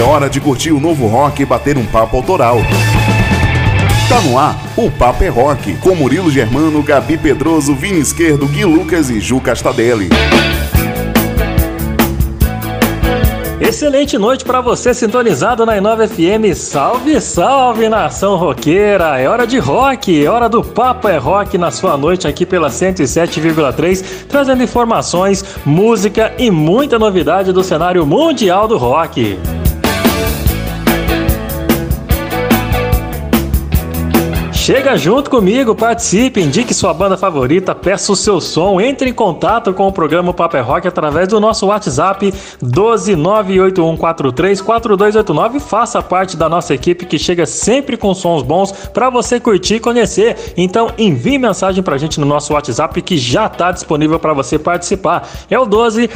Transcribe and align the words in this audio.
É 0.00 0.02
hora 0.02 0.30
de 0.30 0.40
curtir 0.40 0.72
o 0.72 0.80
novo 0.80 1.06
rock 1.06 1.42
e 1.42 1.44
bater 1.44 1.76
um 1.76 1.84
papo 1.84 2.16
autoral. 2.16 2.56
Tá 4.08 4.18
no 4.22 4.38
ar, 4.38 4.58
o 4.74 4.90
Papo 4.90 5.22
é 5.22 5.28
Rock, 5.28 5.76
com 5.76 5.94
Murilo 5.94 6.30
Germano, 6.30 6.82
Gabi 6.82 7.18
Pedroso, 7.18 7.74
Vini 7.74 8.00
Esquerdo, 8.00 8.46
Gui 8.46 8.64
Lucas 8.64 9.10
e 9.10 9.20
Ju 9.20 9.42
Castadelli. 9.42 10.08
Excelente 13.60 14.16
noite 14.16 14.42
para 14.42 14.62
você 14.62 14.94
sintonizado 14.94 15.66
na 15.66 15.76
Inova 15.76 16.08
FM. 16.08 16.54
Salve, 16.54 17.20
salve 17.20 17.86
nação 17.86 18.36
roqueira! 18.36 19.20
É 19.20 19.28
hora 19.28 19.46
de 19.46 19.58
rock, 19.58 20.24
é 20.24 20.30
hora 20.30 20.48
do 20.48 20.64
Papo 20.64 21.08
é 21.08 21.18
Rock 21.18 21.58
na 21.58 21.70
sua 21.70 21.98
noite 21.98 22.26
aqui 22.26 22.46
pela 22.46 22.70
107,3, 22.70 24.24
trazendo 24.26 24.62
informações, 24.62 25.44
música 25.66 26.32
e 26.38 26.50
muita 26.50 26.98
novidade 26.98 27.52
do 27.52 27.62
cenário 27.62 28.06
mundial 28.06 28.66
do 28.66 28.78
rock. 28.78 29.38
Chega 34.60 34.94
junto 34.94 35.30
comigo, 35.30 35.74
participe, 35.74 36.38
indique 36.38 36.74
sua 36.74 36.92
banda 36.92 37.16
favorita, 37.16 37.74
peça 37.74 38.12
o 38.12 38.16
seu 38.16 38.42
som, 38.42 38.78
entre 38.78 39.08
em 39.08 39.12
contato 39.12 39.72
com 39.72 39.88
o 39.88 39.92
programa 39.92 40.34
Paper 40.34 40.60
é 40.60 40.62
Rock 40.62 40.86
através 40.86 41.28
do 41.28 41.40
nosso 41.40 41.68
WhatsApp 41.68 42.30
12981434289 42.62 45.54
e 45.54 45.60
faça 45.60 46.02
parte 46.02 46.36
da 46.36 46.46
nossa 46.46 46.74
equipe 46.74 47.06
que 47.06 47.18
chega 47.18 47.46
sempre 47.46 47.96
com 47.96 48.12
sons 48.12 48.42
bons 48.42 48.70
para 48.70 49.08
você 49.08 49.40
curtir 49.40 49.76
e 49.76 49.80
conhecer. 49.80 50.52
Então 50.58 50.90
envie 50.98 51.38
mensagem 51.38 51.82
pra 51.82 51.96
gente 51.96 52.20
no 52.20 52.26
nosso 52.26 52.52
WhatsApp 52.52 53.00
que 53.00 53.16
já 53.16 53.46
está 53.46 53.72
disponível 53.72 54.18
para 54.18 54.34
você 54.34 54.58
participar. 54.58 55.26
É 55.48 55.58
o 55.58 55.64
12 55.64 56.10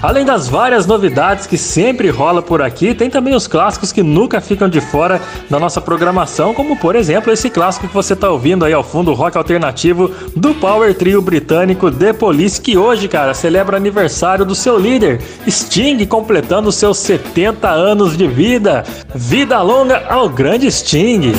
Além 0.00 0.24
das 0.24 0.48
várias 0.48 0.86
novidades 0.86 1.46
que 1.46 1.58
sempre 1.58 2.08
rola 2.08 2.40
por 2.40 2.62
aqui, 2.62 2.94
tem 2.94 3.10
também 3.10 3.34
os 3.34 3.48
clássicos 3.48 3.90
que 3.90 4.02
nunca 4.02 4.40
ficam 4.40 4.68
de 4.68 4.80
fora 4.80 5.20
da 5.50 5.58
nossa 5.58 5.80
programação, 5.80 6.54
como 6.54 6.76
por 6.76 6.94
exemplo 6.94 7.32
esse 7.32 7.50
clássico 7.50 7.88
que 7.88 7.94
você 7.94 8.12
está 8.12 8.30
ouvindo 8.30 8.64
aí 8.64 8.72
ao 8.72 8.84
fundo, 8.84 9.12
rock 9.12 9.36
alternativo 9.36 10.12
do 10.36 10.54
Power 10.54 10.94
Trio 10.94 11.20
britânico 11.20 11.90
The 11.90 12.12
Police, 12.12 12.60
que 12.60 12.78
hoje, 12.78 13.08
cara, 13.08 13.34
celebra 13.34 13.76
aniversário 13.76 14.44
do 14.44 14.54
seu 14.54 14.78
líder, 14.78 15.20
Sting, 15.48 16.06
completando 16.06 16.70
seus 16.70 16.98
70 16.98 17.68
anos 17.68 18.16
de 18.16 18.28
vida. 18.28 18.84
Vida 19.12 19.60
longa 19.62 20.06
ao 20.08 20.28
grande 20.28 20.70
Sting. 20.70 21.32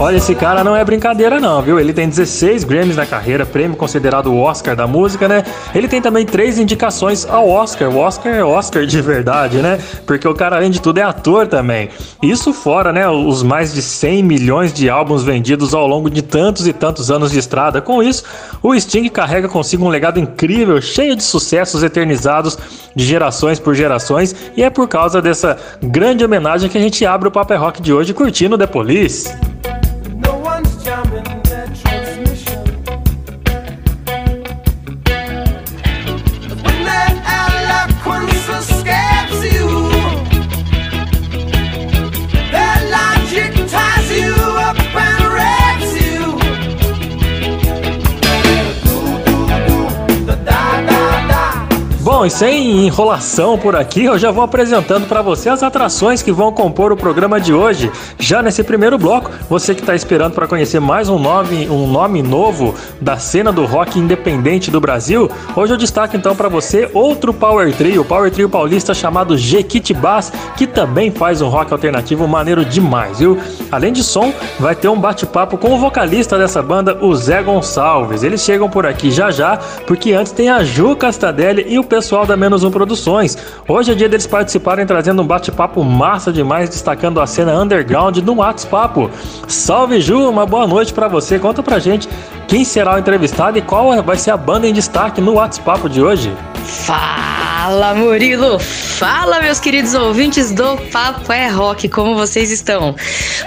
Olha, 0.00 0.18
esse 0.18 0.32
cara 0.32 0.62
não 0.62 0.76
é 0.76 0.84
brincadeira 0.84 1.40
não, 1.40 1.60
viu? 1.60 1.80
Ele 1.80 1.92
tem 1.92 2.08
16 2.08 2.62
Grammys 2.62 2.94
na 2.94 3.04
carreira, 3.04 3.44
prêmio 3.44 3.76
considerado 3.76 4.28
o 4.28 4.38
Oscar 4.38 4.76
da 4.76 4.86
música, 4.86 5.26
né? 5.26 5.42
Ele 5.74 5.88
tem 5.88 6.00
também 6.00 6.24
três 6.24 6.56
indicações 6.56 7.26
ao 7.28 7.48
Oscar. 7.48 7.90
O 7.90 7.98
Oscar 7.98 8.32
é 8.32 8.44
Oscar 8.44 8.86
de 8.86 9.02
verdade, 9.02 9.56
né? 9.56 9.76
Porque 10.06 10.28
o 10.28 10.32
cara, 10.32 10.54
além 10.54 10.70
de 10.70 10.80
tudo, 10.80 10.98
é 10.98 11.02
ator 11.02 11.48
também. 11.48 11.88
Isso 12.22 12.52
fora, 12.52 12.92
né? 12.92 13.08
Os 13.08 13.42
mais 13.42 13.74
de 13.74 13.82
100 13.82 14.22
milhões 14.22 14.72
de 14.72 14.88
álbuns 14.88 15.24
vendidos 15.24 15.74
ao 15.74 15.84
longo 15.88 16.08
de 16.08 16.22
tantos 16.22 16.68
e 16.68 16.72
tantos 16.72 17.10
anos 17.10 17.32
de 17.32 17.40
estrada. 17.40 17.80
Com 17.80 18.00
isso, 18.00 18.22
o 18.62 18.78
Sting 18.78 19.08
carrega 19.08 19.48
consigo 19.48 19.84
um 19.84 19.88
legado 19.88 20.20
incrível, 20.20 20.80
cheio 20.80 21.16
de 21.16 21.24
sucessos 21.24 21.82
eternizados 21.82 22.56
de 22.94 23.04
gerações 23.04 23.58
por 23.58 23.74
gerações. 23.74 24.32
E 24.56 24.62
é 24.62 24.70
por 24.70 24.86
causa 24.86 25.20
dessa 25.20 25.56
grande 25.82 26.24
homenagem 26.24 26.70
que 26.70 26.78
a 26.78 26.80
gente 26.80 27.04
abre 27.04 27.26
o 27.26 27.32
Paper 27.32 27.60
Rock 27.60 27.82
de 27.82 27.92
hoje 27.92 28.14
curtindo 28.14 28.56
The 28.56 28.68
Police. 28.68 29.28
Bom, 52.18 52.26
e 52.26 52.30
sem 52.30 52.84
enrolação 52.84 53.56
por 53.56 53.76
aqui, 53.76 54.06
eu 54.06 54.18
já 54.18 54.32
vou 54.32 54.42
apresentando 54.42 55.06
para 55.06 55.22
você 55.22 55.48
as 55.48 55.62
atrações 55.62 56.20
que 56.20 56.32
vão 56.32 56.50
compor 56.50 56.90
o 56.90 56.96
programa 56.96 57.40
de 57.40 57.54
hoje. 57.54 57.92
Já 58.18 58.42
nesse 58.42 58.64
primeiro 58.64 58.98
bloco, 58.98 59.30
você 59.48 59.72
que 59.72 59.82
está 59.82 59.94
esperando 59.94 60.32
para 60.32 60.48
conhecer 60.48 60.80
mais 60.80 61.08
um 61.08 61.16
nome, 61.16 61.68
um 61.68 61.86
nome 61.86 62.20
novo 62.20 62.74
da 63.00 63.18
cena 63.18 63.52
do 63.52 63.64
rock 63.64 64.00
independente 64.00 64.68
do 64.68 64.80
Brasil, 64.80 65.30
hoje 65.54 65.74
eu 65.74 65.76
destaco 65.76 66.16
então 66.16 66.34
para 66.34 66.48
você 66.48 66.90
outro 66.92 67.32
Power 67.32 67.72
Trio, 67.72 68.04
Power 68.04 68.32
Trio 68.32 68.48
paulista 68.48 68.92
chamado 68.92 69.38
Jequitibás, 69.38 70.32
que 70.56 70.66
também 70.66 71.12
faz 71.12 71.40
um 71.40 71.48
rock 71.48 71.72
alternativo 71.72 72.26
maneiro 72.26 72.64
demais, 72.64 73.20
viu? 73.20 73.38
Além 73.70 73.92
de 73.92 74.02
som, 74.02 74.32
vai 74.58 74.74
ter 74.74 74.88
um 74.88 74.98
bate-papo 74.98 75.56
com 75.56 75.72
o 75.72 75.78
vocalista 75.78 76.36
dessa 76.36 76.60
banda, 76.60 76.98
o 77.00 77.14
Zé 77.14 77.44
Gonçalves. 77.44 78.24
Eles 78.24 78.40
chegam 78.40 78.68
por 78.68 78.84
aqui 78.86 79.08
já 79.08 79.30
já, 79.30 79.56
porque 79.86 80.14
antes 80.14 80.32
tem 80.32 80.48
a 80.48 80.64
Ju 80.64 80.96
Castadelli 80.96 81.64
e 81.68 81.78
o 81.78 81.84
pessoal 81.84 82.07
pessoal 82.08 82.24
da 82.24 82.38
Menos 82.38 82.64
Um 82.64 82.70
Produções. 82.70 83.36
Hoje 83.68 83.92
é 83.92 83.94
dia 83.94 84.08
deles 84.08 84.26
participarem 84.26 84.86
trazendo 84.86 85.20
um 85.20 85.26
bate-papo 85.26 85.84
massa 85.84 86.32
demais, 86.32 86.70
destacando 86.70 87.20
a 87.20 87.26
cena 87.26 87.52
underground 87.60 88.16
no 88.20 88.36
WhatsApp. 88.36 89.10
Salve 89.46 90.00
Ju, 90.00 90.26
uma 90.26 90.46
boa 90.46 90.66
noite 90.66 90.94
para 90.94 91.06
você. 91.06 91.38
Conta 91.38 91.62
pra 91.62 91.78
gente 91.78 92.08
quem 92.46 92.64
será 92.64 92.94
o 92.94 92.98
entrevistado 92.98 93.58
e 93.58 93.60
qual 93.60 94.02
vai 94.02 94.16
ser 94.16 94.30
a 94.30 94.38
banda 94.38 94.66
em 94.66 94.72
destaque 94.72 95.20
no 95.20 95.34
WhatsApp 95.34 95.86
de 95.90 96.00
hoje. 96.00 96.32
Fala 96.64 97.94
Murilo, 97.94 98.58
fala 98.58 99.40
meus 99.40 99.60
queridos 99.60 99.94
ouvintes 99.94 100.50
do 100.50 100.76
Papo 100.90 101.32
é 101.32 101.48
Rock, 101.48 101.88
como 101.88 102.14
vocês 102.14 102.50
estão? 102.50 102.96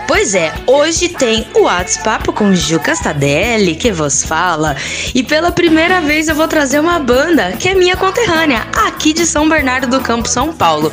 Pois 0.08 0.34
é, 0.34 0.54
hoje 0.66 1.10
tem 1.10 1.46
o 1.56 1.64
WhatsApp 1.64 2.32
com 2.32 2.54
Ju 2.54 2.80
Castadelli, 2.80 3.76
que 3.76 3.92
vos 3.92 4.24
fala, 4.24 4.76
e 5.14 5.24
pela 5.24 5.52
primeira 5.52 6.00
vez 6.02 6.28
eu 6.28 6.36
vou 6.36 6.48
trazer 6.48 6.80
uma 6.80 7.00
banda 7.00 7.54
que 7.54 7.68
é 7.68 7.76
minha 7.76 7.98
conterrânea, 7.98 8.66
aqui 8.88 9.14
de 9.14 9.26
São 9.26 9.50
Bernardo 9.50 9.88
do 9.88 10.02
Campo, 10.02 10.30
São 10.30 10.54
Paulo. 10.54 10.92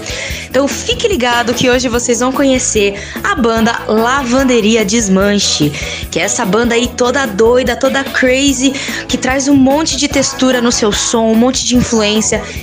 Então 0.49 0.67
fique 0.67 1.07
ligado 1.07 1.53
que 1.53 1.69
hoje 1.69 1.89
vocês 1.89 2.21
vão 2.21 2.33
conhecer 2.33 2.99
a 3.23 3.34
banda 3.34 3.78
Lavanderia 3.87 4.84
Desmanche, 4.84 5.71
que 6.11 6.19
é 6.19 6.23
essa 6.23 6.45
banda 6.45 6.75
aí 6.75 6.89
toda 6.89 7.27
doida, 7.27 7.77
toda 7.77 8.03
crazy, 8.03 8.73
que 9.07 9.19
traz 9.19 9.47
um 9.47 9.55
monte 9.55 9.97
de 9.97 10.09
textura 10.09 10.61
no 10.62 10.73
seu 10.73 10.91
som, 10.91 11.27
um 11.27 11.34
monte 11.34 11.65
de 11.67 11.77
influência 11.77 12.08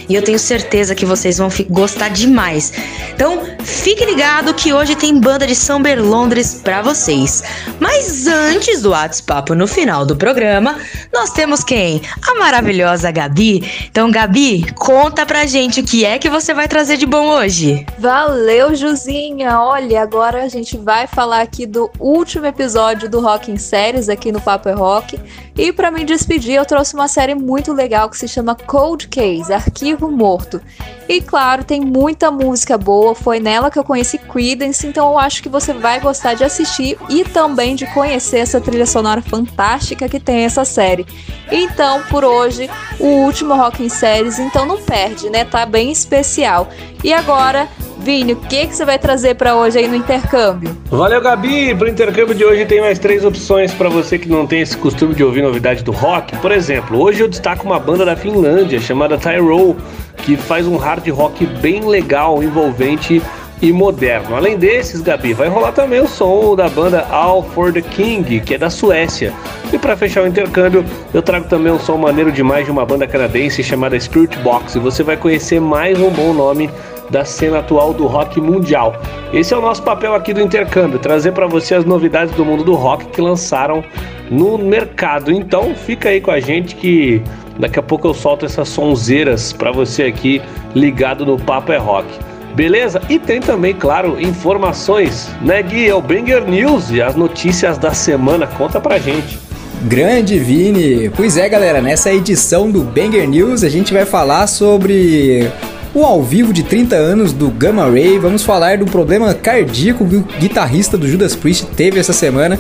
e 0.10 0.16
eu 0.16 0.22
tenho 0.22 0.40
certeza 0.40 0.96
que 0.96 1.06
vocês 1.06 1.38
vão 1.38 1.50
gostar 1.70 2.10
demais. 2.10 2.74
Então, 3.14 3.44
fique 3.64 4.06
ligado 4.06 4.54
que 4.54 4.74
hoje 4.74 4.96
tem 4.96 5.20
banda 5.20 5.46
de 5.46 5.56
São 5.56 5.82
Berlondres 5.82 6.62
para 6.64 6.82
vocês. 6.82 7.44
Mas 7.80 8.28
antes 8.28 8.82
do 8.82 8.92
WhatsApp 8.92 9.54
no 9.54 9.68
final 9.68 10.06
do 10.06 10.16
programa, 10.16 10.78
nós 11.14 11.32
temos 11.32 11.64
quem? 11.64 12.02
A 12.28 12.36
maravilhosa 12.36 13.12
Gabi. 13.12 13.88
Então, 13.90 14.12
Gabi, 14.12 14.72
conta 14.74 15.26
pra 15.26 15.46
gente 15.46 15.82
o 15.82 15.84
que 15.84 16.04
é 16.04 16.18
que 16.18 16.30
você 16.30 16.54
vai 16.54 16.68
trazer 16.68 16.98
de 16.98 17.06
bom 17.06 17.28
hoje. 17.28 17.86
Valeu, 18.00 18.76
Juzinha. 18.76 19.60
Olha, 19.60 20.02
agora 20.02 20.44
a 20.44 20.48
gente 20.48 20.78
vai 20.78 21.08
falar 21.08 21.42
aqui 21.42 21.66
do 21.66 21.90
último 22.00 22.46
episódio 22.46 23.10
do 23.10 23.20
Rock 23.20 23.52
em 23.52 23.58
Séries 23.58 24.10
aqui 24.10 24.32
no 24.32 24.42
Papo 24.42 24.70
é 24.70 24.74
Rock. 24.74 25.20
E 25.58 25.72
para 25.72 25.90
me 25.90 26.04
despedir, 26.04 26.56
eu 26.56 26.66
trouxe 26.66 26.96
uma 26.96 27.08
série 27.08 27.34
muito 27.34 27.72
legal 27.72 28.10
que 28.10 28.18
se 28.18 28.28
chama 28.28 28.56
Cold 28.56 29.08
Case, 29.08 29.54
Arquivo 29.54 30.12
Morto. 30.12 30.62
E 31.08 31.22
claro, 31.22 31.64
tem 31.64 31.80
muita 31.80 32.30
música 32.30 32.78
boa, 32.78 33.16
foi 33.16 33.40
nela 33.40 33.72
que 33.72 33.80
eu 33.80 33.84
conheci 33.84 34.18
Creedence, 34.18 34.86
então 34.86 35.12
eu 35.12 35.18
acho 35.18 35.42
que 35.42 35.48
você 35.48 35.72
vai 35.72 36.02
gostar 36.02 36.34
de 36.34 36.44
assistir 36.44 36.98
e 37.10 37.24
também 37.24 37.74
de 37.76 37.86
conhecer 37.94 38.40
essa 38.40 38.60
trilha 38.60 38.86
sonora 38.86 39.22
fantástica 39.22 40.10
que 40.10 40.20
tem 40.20 40.44
essa 40.44 40.66
série. 40.66 41.06
Então, 41.50 42.04
por 42.10 42.26
hoje, 42.26 42.70
o 43.00 43.06
último 43.06 43.56
Rock 43.56 43.82
em 43.82 43.90
Séries, 43.90 44.40
então 44.40 44.66
não 44.66 44.82
perde, 44.82 45.30
né? 45.30 45.46
Tá 45.46 45.66
bem 45.66 45.90
especial. 45.90 46.68
E 47.02 47.14
agora, 47.14 47.70
Vini, 48.06 48.34
o 48.34 48.36
que, 48.36 48.68
que 48.68 48.76
você 48.76 48.86
vai 48.86 49.00
trazer 49.00 49.34
para 49.34 49.56
hoje 49.56 49.80
aí 49.80 49.88
no 49.88 49.96
intercâmbio? 49.96 50.78
Valeu, 50.92 51.20
Gabi! 51.20 51.74
Para 51.74 51.88
o 51.88 51.90
intercâmbio 51.90 52.36
de 52.36 52.46
hoje 52.46 52.64
tem 52.64 52.80
mais 52.80 53.00
três 53.00 53.26
opções 53.26 53.74
para 53.74 53.90
você 53.90 54.20
que 54.20 54.30
não 54.30 54.46
tem 54.46 54.62
esse 54.62 54.78
costume 54.78 55.16
de 55.16 55.24
ouvir 55.24 55.42
novidade 55.42 55.84
do 55.84 55.92
rock. 55.92 56.38
Por 56.38 56.52
exemplo, 56.52 57.02
hoje 57.02 57.22
eu 57.22 57.28
destaco 57.28 57.66
uma 57.66 57.80
banda 57.80 58.06
da 58.06 58.16
Finlândia 58.16 58.80
chamada 58.80 59.18
Tyrell, 59.18 59.76
que 60.18 60.38
faz 60.38 60.68
um 60.68 60.78
hard 60.78 61.08
rock 61.08 61.48
bem 61.48 61.84
legal, 61.84 62.44
envolvente 62.44 63.24
e 63.60 63.74
moderno. 63.74 64.36
Além 64.36 64.56
desses, 64.56 65.02
Gabi, 65.02 65.34
vai 65.34 65.48
rolar 65.48 65.72
também 65.72 66.00
o 66.00 66.08
som 66.08 66.56
da 66.56 66.70
banda 66.70 67.08
All 67.10 67.42
for 67.42 67.74
the 67.74 67.82
King, 67.82 68.40
que 68.40 68.54
é 68.54 68.58
da 68.60 68.70
Suécia. 68.70 69.34
E 69.74 69.80
para 69.80 69.98
fechar 69.98 70.22
o 70.22 70.28
intercâmbio, 70.28 70.86
eu 71.12 71.24
trago 71.24 71.48
também 71.48 71.74
um 71.74 71.80
som 71.80 71.98
maneiro 71.98 72.32
demais 72.32 72.66
de 72.66 72.72
uma 72.72 72.86
banda 72.86 73.08
canadense 73.08 73.64
chamada 73.64 74.00
Spirit 74.00 74.38
Box. 74.40 74.76
E 74.76 74.80
você 74.80 75.02
vai 75.02 75.18
conhecer 75.18 75.60
mais 75.60 76.00
um 76.00 76.12
bom 76.12 76.34
nome 76.34 76.70
da 77.10 77.24
cena 77.26 77.60
atual 77.60 77.94
do 77.94 78.08
rock 78.08 78.40
mundial. 78.40 78.96
Esse 79.34 79.54
é 79.54 79.58
o 79.58 79.62
nosso 79.62 79.84
papel 79.84 80.16
aqui 80.16 80.34
do 80.34 80.42
intercâmbio, 80.42 81.00
trazer 81.00 81.32
para 81.32 81.48
você 81.48 81.76
as 81.76 81.86
novidades 81.86 82.34
do 82.36 82.46
mundo 82.46 82.64
do 82.64 82.74
rock 82.74 83.06
que 83.06 83.22
lançaram 83.22 83.84
no 84.30 84.58
mercado. 84.58 85.32
Então, 85.32 85.76
fica 85.76 86.10
aí 86.10 86.22
com 86.22 86.32
a 86.32 86.40
gente 86.40 86.76
que 86.76 87.22
daqui 87.60 87.80
a 87.80 87.84
pouco 87.84 88.08
eu 88.08 88.14
solto 88.14 88.46
essas 88.46 88.70
sonzeiras 88.70 89.54
para 89.54 89.72
você 89.72 90.04
aqui 90.04 90.42
ligado 90.74 91.26
no 91.26 91.40
Papo 91.40 91.72
é 91.72 91.78
Rock. 91.78 92.08
Beleza? 92.56 93.02
E 93.10 93.20
tem 93.20 93.42
também, 93.42 93.74
claro, 93.74 94.20
informações, 94.20 95.30
né, 95.42 95.62
Gui? 95.62 95.90
É 95.90 95.94
o 95.94 96.02
Banger 96.02 96.46
News 96.48 96.90
e 96.90 97.02
as 97.02 97.14
notícias 97.14 97.78
da 97.78 97.94
semana. 97.94 98.48
Conta 98.48 98.80
pra 98.80 98.98
gente. 98.98 99.38
Grande 99.84 100.40
Vini! 100.40 101.10
Pois 101.10 101.38
é, 101.38 101.48
galera, 101.50 101.82
nessa 101.82 102.12
edição 102.14 102.72
do 102.72 102.82
Banger 102.82 103.28
News 103.28 103.64
a 103.64 103.70
gente 103.70 103.94
vai 103.94 104.06
falar 104.06 104.48
sobre 104.48 105.52
o 105.96 106.04
ao 106.04 106.22
vivo 106.22 106.52
de 106.52 106.62
30 106.62 106.94
anos 106.98 107.32
do 107.32 107.50
Gamma 107.50 107.90
Ray. 107.90 108.20
Vamos 108.20 108.44
falar 108.44 108.78
do 108.78 108.86
problema 108.86 109.34
cardíaco 109.34 110.06
que 110.06 110.18
o 110.18 110.28
guitarrista 110.40 110.98
do 110.98 111.08
Judas 111.08 111.34
Priest 111.34 111.68
teve 111.68 111.98
essa 111.98 112.12
semana. 112.12 112.60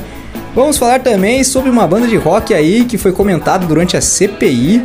Vamos 0.55 0.77
falar 0.77 1.01
também 1.01 1.43
sobre 1.43 1.69
uma 1.69 1.85
banda 1.85 2.07
de 2.07 2.15
rock 2.15 2.53
aí 2.53 2.85
que 2.85 2.97
foi 2.97 3.11
comentada 3.11 3.65
durante 3.65 3.97
a 3.97 4.01
CPI. 4.01 4.83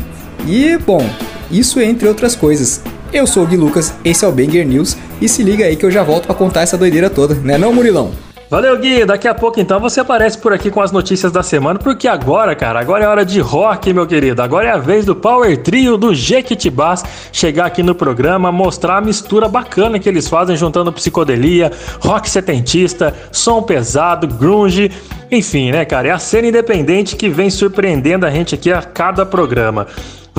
E, 0.48 0.76
bom, 0.84 1.08
isso 1.48 1.80
entre 1.80 2.08
outras 2.08 2.34
coisas. 2.34 2.82
Eu 3.12 3.24
sou 3.24 3.44
o 3.44 3.46
Gui 3.46 3.56
Lucas, 3.56 3.94
esse 4.04 4.24
é 4.24 4.28
o 4.28 4.32
Banger 4.32 4.66
News 4.66 4.96
e 5.20 5.28
se 5.28 5.44
liga 5.44 5.64
aí 5.64 5.76
que 5.76 5.86
eu 5.86 5.90
já 5.90 6.02
volto 6.02 6.26
para 6.26 6.34
contar 6.34 6.62
essa 6.62 6.76
doideira 6.76 7.08
toda, 7.08 7.34
né 7.34 7.56
não, 7.56 7.72
Murilão? 7.72 8.10
Valeu, 8.50 8.76
Gui. 8.78 9.04
Daqui 9.04 9.28
a 9.28 9.34
pouco, 9.34 9.60
então, 9.60 9.78
você 9.78 10.00
aparece 10.00 10.36
por 10.36 10.52
aqui 10.52 10.72
com 10.72 10.80
as 10.80 10.90
notícias 10.90 11.30
da 11.30 11.40
semana, 11.40 11.78
porque 11.78 12.08
agora, 12.08 12.52
cara, 12.56 12.80
agora 12.80 13.04
é 13.04 13.06
hora 13.06 13.24
de 13.24 13.38
rock, 13.38 13.92
meu 13.92 14.08
querido. 14.08 14.42
Agora 14.42 14.66
é 14.66 14.72
a 14.72 14.76
vez 14.76 15.04
do 15.04 15.14
Power 15.14 15.56
Trio 15.58 15.96
do 15.96 16.12
Jequitibás 16.12 17.04
chegar 17.32 17.66
aqui 17.66 17.80
no 17.80 17.94
programa, 17.94 18.50
mostrar 18.50 18.96
a 18.96 19.00
mistura 19.00 19.46
bacana 19.48 20.00
que 20.00 20.08
eles 20.08 20.28
fazem, 20.28 20.56
juntando 20.56 20.92
psicodelia, 20.92 21.70
rock 22.00 22.28
setentista, 22.28 23.14
som 23.30 23.62
pesado, 23.62 24.26
grunge. 24.26 24.90
Enfim, 25.30 25.70
né, 25.70 25.84
cara? 25.84 26.08
É 26.08 26.10
a 26.10 26.18
cena 26.18 26.48
independente 26.48 27.14
que 27.14 27.28
vem 27.28 27.50
surpreendendo 27.50 28.26
a 28.26 28.30
gente 28.30 28.56
aqui 28.56 28.72
a 28.72 28.82
cada 28.82 29.24
programa. 29.24 29.86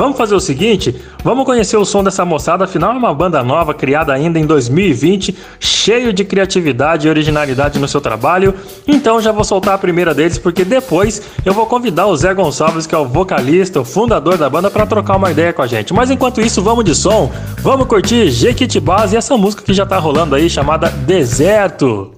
Vamos 0.02 0.18
fazer 0.18 0.34
o 0.34 0.40
seguinte, 0.40 0.96
vamos 1.24 1.46
conhecer 1.46 1.78
o 1.78 1.86
som 1.86 2.04
dessa 2.04 2.26
moçada, 2.26 2.64
afinal 2.64 2.92
é 2.92 2.98
uma 2.98 3.14
banda 3.14 3.44
nova, 3.44 3.72
criada 3.72 4.12
ainda 4.12 4.40
em 4.40 4.48
2020, 4.48 5.38
cheio 5.60 6.12
de 6.12 6.26
criatividade 6.26 7.06
e 7.06 7.10
originalidade 7.12 7.78
no 7.78 7.88
seu 7.88 8.02
trabalho. 8.02 8.56
Então 8.88 9.22
já 9.22 9.32
vou 9.32 9.44
soltar 9.44 9.76
a 9.76 9.78
primeira 9.78 10.12
deles, 10.12 10.40
porque 10.40 10.66
depois 10.66 11.22
eu 11.46 11.54
vou 11.54 11.68
convidar 11.68 12.08
o 12.08 12.18
Zé 12.18 12.34
Gonçalves, 12.34 12.88
que 12.88 12.96
é 12.96 12.98
o 12.98 13.06
vocalista, 13.06 13.80
o 13.80 13.86
fundador 13.86 14.40
da 14.40 14.50
banda, 14.50 14.72
para 14.72 14.88
trocar 14.88 15.18
uma 15.18 15.30
ideia 15.30 15.54
com 15.54 15.62
a 15.62 15.68
gente. 15.68 15.94
Mas 15.94 16.10
enquanto 16.10 16.42
isso, 16.42 16.64
vamos 16.64 16.84
de 16.84 16.96
som, 16.96 17.32
vamos 17.60 17.86
curtir 17.86 18.32
Jequitibás 18.32 19.14
e 19.14 19.18
essa 19.18 19.38
música 19.38 19.62
que 19.62 19.72
já 19.72 19.86
tá 19.86 20.00
rolando 20.00 20.34
aí, 20.34 20.50
chamada 20.50 20.90
Deserto. 20.90 22.12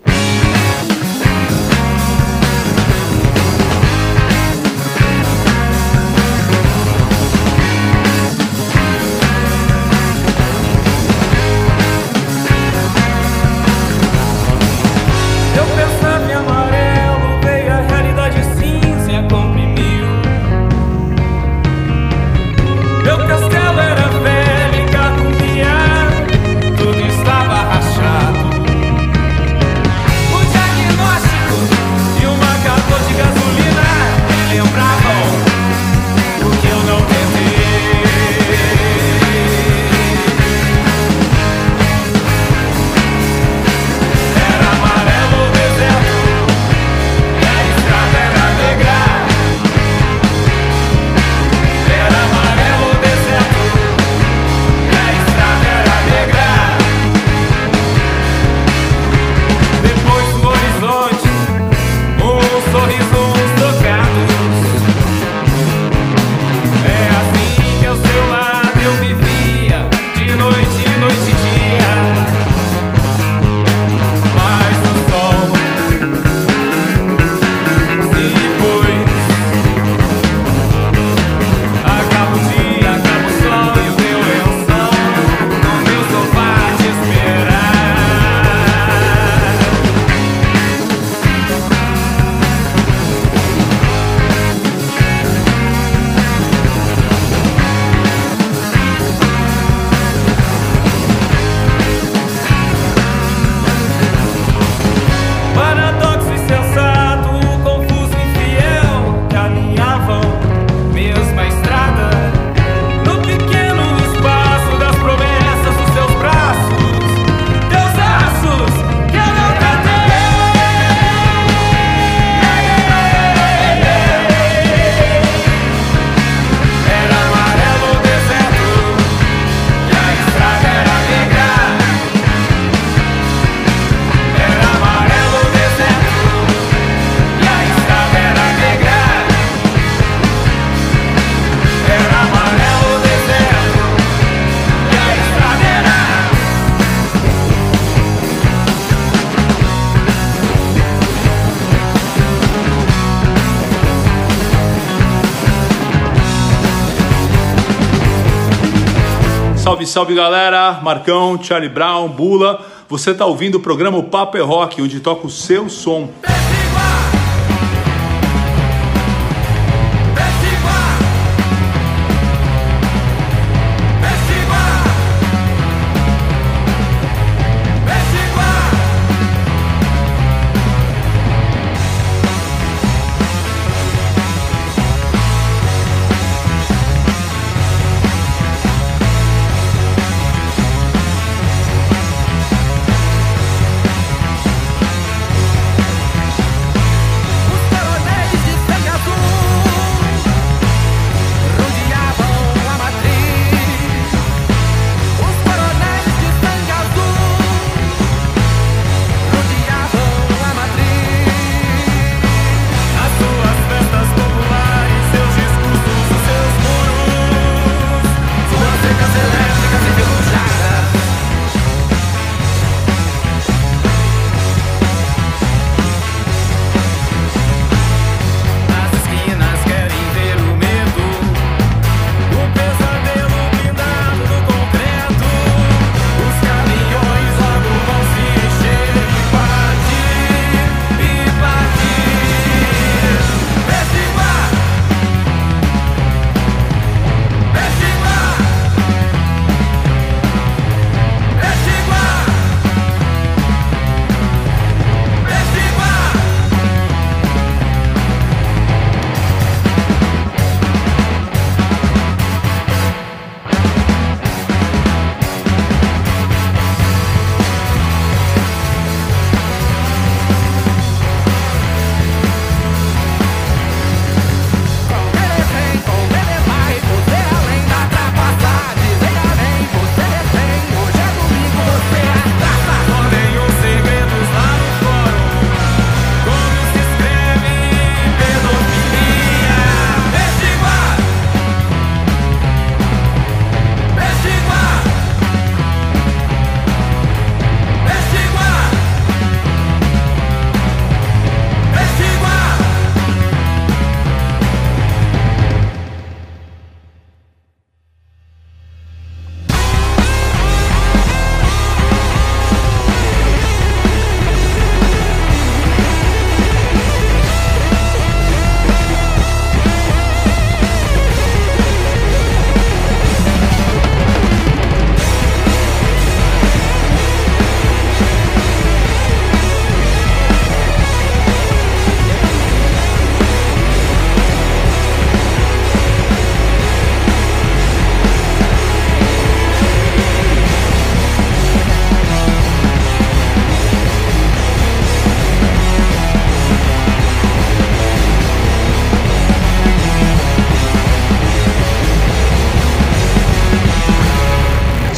Salve, 159.93 160.15
galera! 160.15 160.79
Marcão, 160.81 161.39
Charlie 161.39 161.69
Brown, 161.69 162.09
Bula. 162.09 162.65
Você 162.89 163.12
está 163.12 163.27
ouvindo 163.27 163.59
o 163.59 163.59
programa 163.59 163.95
o 163.95 164.01
Papo 164.01 164.35
é 164.35 164.41
Rock, 164.41 164.81
onde 164.81 165.00
toca 165.00 165.27
o 165.27 165.29
seu 165.29 165.69
som. 165.69 166.09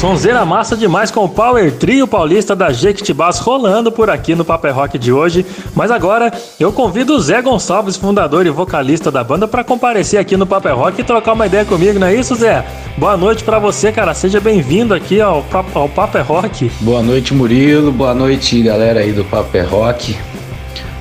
Sonzeira 0.05 0.45
massa 0.45 0.77
demais 0.77 1.09
com 1.09 1.25
o 1.25 1.29
Power 1.29 1.71
Trio 1.77 2.07
Paulista 2.07 2.55
da 2.55 2.71
Jequitibás 2.71 3.39
rolando 3.39 3.91
por 3.91 4.07
aqui 4.07 4.35
no 4.35 4.45
Paper 4.45 4.71
Rock 4.71 4.99
de 4.99 5.11
hoje. 5.11 5.43
Mas 5.73 5.89
agora 5.89 6.31
eu 6.59 6.71
convido 6.71 7.15
o 7.15 7.19
Zé 7.19 7.41
Gonçalves, 7.41 7.97
fundador 7.97 8.45
e 8.45 8.51
vocalista 8.51 9.09
da 9.09 9.23
banda, 9.23 9.47
para 9.47 9.63
comparecer 9.63 10.19
aqui 10.19 10.37
no 10.37 10.45
Paper 10.45 10.77
Rock 10.77 11.01
e 11.01 11.03
trocar 11.03 11.33
uma 11.33 11.47
ideia 11.47 11.65
comigo, 11.65 11.97
não 11.97 12.05
é 12.05 12.13
isso, 12.13 12.35
Zé? 12.35 12.63
Boa 12.95 13.17
noite 13.17 13.43
para 13.43 13.57
você, 13.57 13.91
cara. 13.91 14.13
Seja 14.13 14.39
bem-vindo 14.39 14.93
aqui 14.93 15.19
ao, 15.19 15.43
ao 15.73 15.89
Paper 15.89 16.23
Rock. 16.23 16.71
Boa 16.81 17.01
noite, 17.01 17.33
Murilo. 17.33 17.91
Boa 17.91 18.13
noite, 18.13 18.61
galera 18.61 18.99
aí 18.99 19.11
do 19.11 19.25
Paper 19.25 19.67
Rock. 19.67 20.15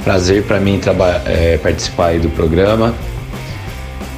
Prazer 0.03 0.45
para 0.45 0.59
mim 0.59 0.81
é, 1.27 1.59
participar 1.59 2.07
aí 2.07 2.19
do 2.19 2.31
programa. 2.31 2.95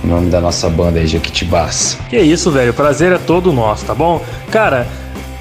O 0.07 0.09
nome 0.09 0.31
da 0.31 0.41
nossa 0.41 0.71
banda 0.71 1.03
é 1.03 1.05
Jequitibás. 1.05 1.99
Que 2.09 2.17
isso, 2.17 2.53
velho. 2.53 2.71
O 2.71 2.75
prazer 2.75 3.11
é 3.11 3.19
todo 3.19 3.53
nosso, 3.53 3.85
tá 3.85 3.93
bom? 3.93 4.25
Cara, 4.53 4.87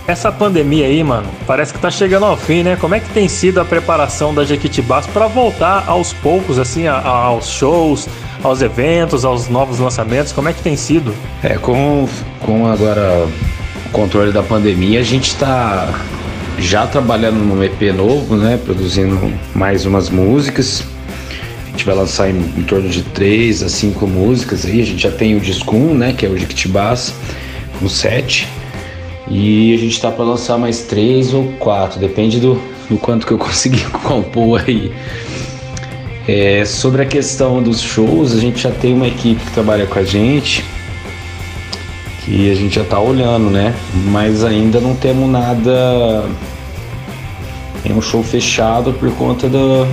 essa 0.07 0.31
pandemia 0.31 0.87
aí, 0.87 1.03
mano, 1.03 1.27
parece 1.45 1.71
que 1.71 1.77
tá 1.77 1.91
chegando 1.91 2.25
ao 2.25 2.35
fim, 2.35 2.63
né? 2.63 2.75
Como 2.75 2.95
é 2.95 2.99
que 2.99 3.07
tem 3.11 3.27
sido 3.27 3.61
a 3.61 3.65
preparação 3.65 4.33
da 4.33 4.43
Jequitibás 4.43 5.05
para 5.05 5.27
voltar 5.27 5.83
aos 5.85 6.13
poucos, 6.13 6.57
assim, 6.57 6.87
a, 6.87 6.95
a, 6.95 7.09
aos 7.09 7.47
shows, 7.47 8.09
aos 8.43 8.63
eventos, 8.63 9.23
aos 9.23 9.47
novos 9.47 9.77
lançamentos? 9.77 10.31
Como 10.31 10.49
é 10.49 10.53
que 10.53 10.63
tem 10.63 10.75
sido? 10.75 11.13
É, 11.43 11.59
com, 11.59 12.09
com 12.39 12.65
agora 12.65 13.27
o 13.85 13.89
controle 13.91 14.31
da 14.31 14.41
pandemia, 14.41 14.99
a 14.99 15.03
gente 15.03 15.35
tá 15.35 15.93
já 16.57 16.87
trabalhando 16.87 17.37
num 17.37 17.63
EP 17.63 17.95
novo, 17.95 18.35
né? 18.35 18.59
Produzindo 18.65 19.31
mais 19.53 19.85
umas 19.85 20.09
músicas 20.09 20.83
gente 21.75 21.85
vai 21.85 21.95
lançar 21.95 22.29
em, 22.29 22.37
em, 22.37 22.63
torno 22.63 22.87
de 22.87 23.03
três 23.03 23.61
a 23.61 23.67
cinco 23.67 24.07
músicas 24.07 24.65
aí. 24.65 24.81
A 24.81 24.85
gente 24.85 25.03
já 25.03 25.11
tem 25.11 25.35
o 25.35 25.41
disco 25.41 25.75
1, 25.75 25.93
né? 25.93 26.13
Que 26.13 26.25
é 26.25 26.29
o 26.29 26.37
Jiquitibás, 26.37 27.13
com 27.77 27.89
sete. 27.89 28.47
E 29.27 29.73
a 29.73 29.77
gente 29.77 29.99
tá 29.99 30.09
para 30.09 30.23
lançar 30.23 30.57
mais 30.57 30.81
três 30.81 31.33
ou 31.33 31.51
quatro, 31.59 31.99
depende 31.99 32.39
do, 32.39 32.61
do 32.89 32.97
quanto 32.97 33.27
que 33.27 33.33
eu 33.33 33.37
conseguir 33.39 33.85
compor 34.03 34.63
aí. 34.65 34.91
É, 36.27 36.63
sobre 36.65 37.01
a 37.01 37.05
questão 37.05 37.61
dos 37.61 37.81
shows, 37.81 38.33
a 38.33 38.39
gente 38.39 38.61
já 38.61 38.71
tem 38.71 38.93
uma 38.93 39.07
equipe 39.07 39.43
que 39.43 39.51
trabalha 39.51 39.85
com 39.85 39.99
a 39.99 40.03
gente, 40.03 40.63
que 42.23 42.49
a 42.49 42.55
gente 42.55 42.75
já 42.75 42.83
tá 42.83 42.99
olhando, 42.99 43.49
né? 43.49 43.75
Mas 44.11 44.43
ainda 44.43 44.79
não 44.79 44.95
temos 44.95 45.29
nada. 45.29 46.25
É 47.83 47.93
um 47.93 48.01
show 48.01 48.23
fechado 48.23 48.93
por 48.93 49.11
conta 49.11 49.47
do, 49.47 49.85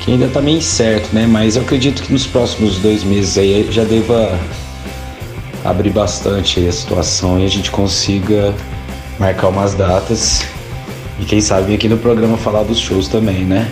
que 0.00 0.12
ainda 0.12 0.26
está 0.26 0.40
meio 0.40 0.58
incerto, 0.58 1.14
né? 1.14 1.26
Mas 1.26 1.56
eu 1.56 1.62
acredito 1.62 2.02
que 2.02 2.12
nos 2.12 2.26
próximos 2.26 2.78
dois 2.78 3.04
meses 3.04 3.36
aí 3.36 3.68
já 3.70 3.84
deva 3.84 4.38
abrir 5.64 5.90
bastante 5.90 6.66
a 6.66 6.72
situação 6.72 7.38
e 7.38 7.44
a 7.44 7.48
gente 7.48 7.70
consiga 7.70 8.54
marcar 9.18 9.48
umas 9.48 9.74
datas 9.74 10.42
e 11.20 11.24
quem 11.24 11.40
sabe 11.40 11.74
aqui 11.74 11.86
no 11.86 11.98
programa 11.98 12.38
falar 12.38 12.62
dos 12.62 12.78
shows 12.78 13.08
também, 13.08 13.44
né? 13.44 13.70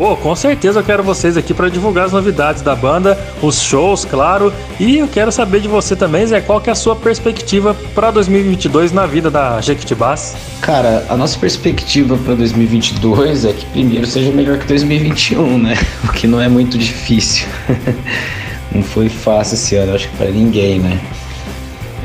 Pô, 0.00 0.16
com 0.16 0.34
certeza 0.34 0.80
eu 0.80 0.82
quero 0.82 1.02
vocês 1.02 1.36
aqui 1.36 1.52
para 1.52 1.68
divulgar 1.68 2.06
as 2.06 2.12
novidades 2.12 2.62
da 2.62 2.74
banda, 2.74 3.18
os 3.42 3.60
shows, 3.60 4.02
claro. 4.02 4.50
E 4.80 4.96
eu 4.96 5.06
quero 5.06 5.30
saber 5.30 5.60
de 5.60 5.68
você 5.68 5.94
também, 5.94 6.26
Zé, 6.26 6.40
qual 6.40 6.58
que 6.58 6.70
é 6.70 6.72
a 6.72 6.74
sua 6.74 6.96
perspectiva 6.96 7.76
para 7.94 8.10
2022 8.10 8.92
na 8.92 9.04
vida 9.04 9.30
da 9.30 9.60
Jequitibás? 9.60 10.36
Cara, 10.62 11.04
a 11.06 11.18
nossa 11.18 11.38
perspectiva 11.38 12.16
para 12.16 12.34
2022 12.34 13.44
é 13.44 13.52
que 13.52 13.66
primeiro 13.66 14.06
seja 14.06 14.32
melhor 14.32 14.56
que 14.56 14.66
2021, 14.66 15.58
né? 15.58 15.74
O 16.08 16.12
que 16.12 16.26
não 16.26 16.40
é 16.40 16.48
muito 16.48 16.78
difícil. 16.78 17.46
não 18.72 18.82
foi 18.82 19.10
fácil 19.10 19.52
esse 19.52 19.76
ano, 19.76 19.94
acho 19.94 20.08
que 20.08 20.16
para 20.16 20.30
ninguém, 20.30 20.78
né? 20.78 20.98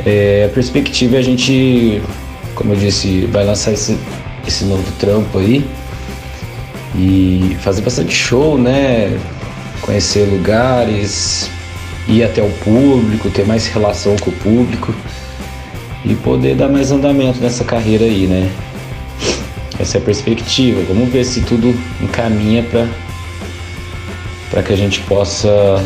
É, 0.06 0.50
a 0.52 0.54
perspectiva 0.54 1.16
é 1.16 1.20
a 1.20 1.24
gente, 1.24 2.02
como 2.56 2.74
eu 2.74 2.78
disse, 2.78 3.26
vai 3.28 3.46
lançar 3.46 3.72
esse, 3.72 3.98
esse 4.46 4.66
novo 4.66 4.84
trampo 5.00 5.40
aí 5.40 5.66
e 6.98 7.58
fazer 7.60 7.82
bastante 7.82 8.14
show, 8.14 8.58
né? 8.58 9.20
Conhecer 9.82 10.26
lugares, 10.26 11.50
ir 12.08 12.24
até 12.24 12.42
o 12.42 12.50
público, 12.64 13.30
ter 13.30 13.46
mais 13.46 13.68
relação 13.68 14.16
com 14.18 14.30
o 14.30 14.34
público 14.34 14.94
e 16.04 16.16
poder 16.16 16.56
dar 16.56 16.70
mais 16.70 16.92
andamento 16.92 17.40
nessa 17.40 17.64
carreira 17.64 18.06
aí, 18.06 18.28
né? 18.28 18.50
Essa 19.80 19.98
é 19.98 20.02
a 20.02 20.04
perspectiva. 20.04 20.82
Vamos 20.88 21.10
ver 21.10 21.26
se 21.26 21.42
tudo 21.42 21.76
encaminha 22.02 22.64
para 22.64 22.88
para 24.50 24.64
que 24.64 24.72
a 24.72 24.78
gente 24.78 25.02
possa 25.02 25.84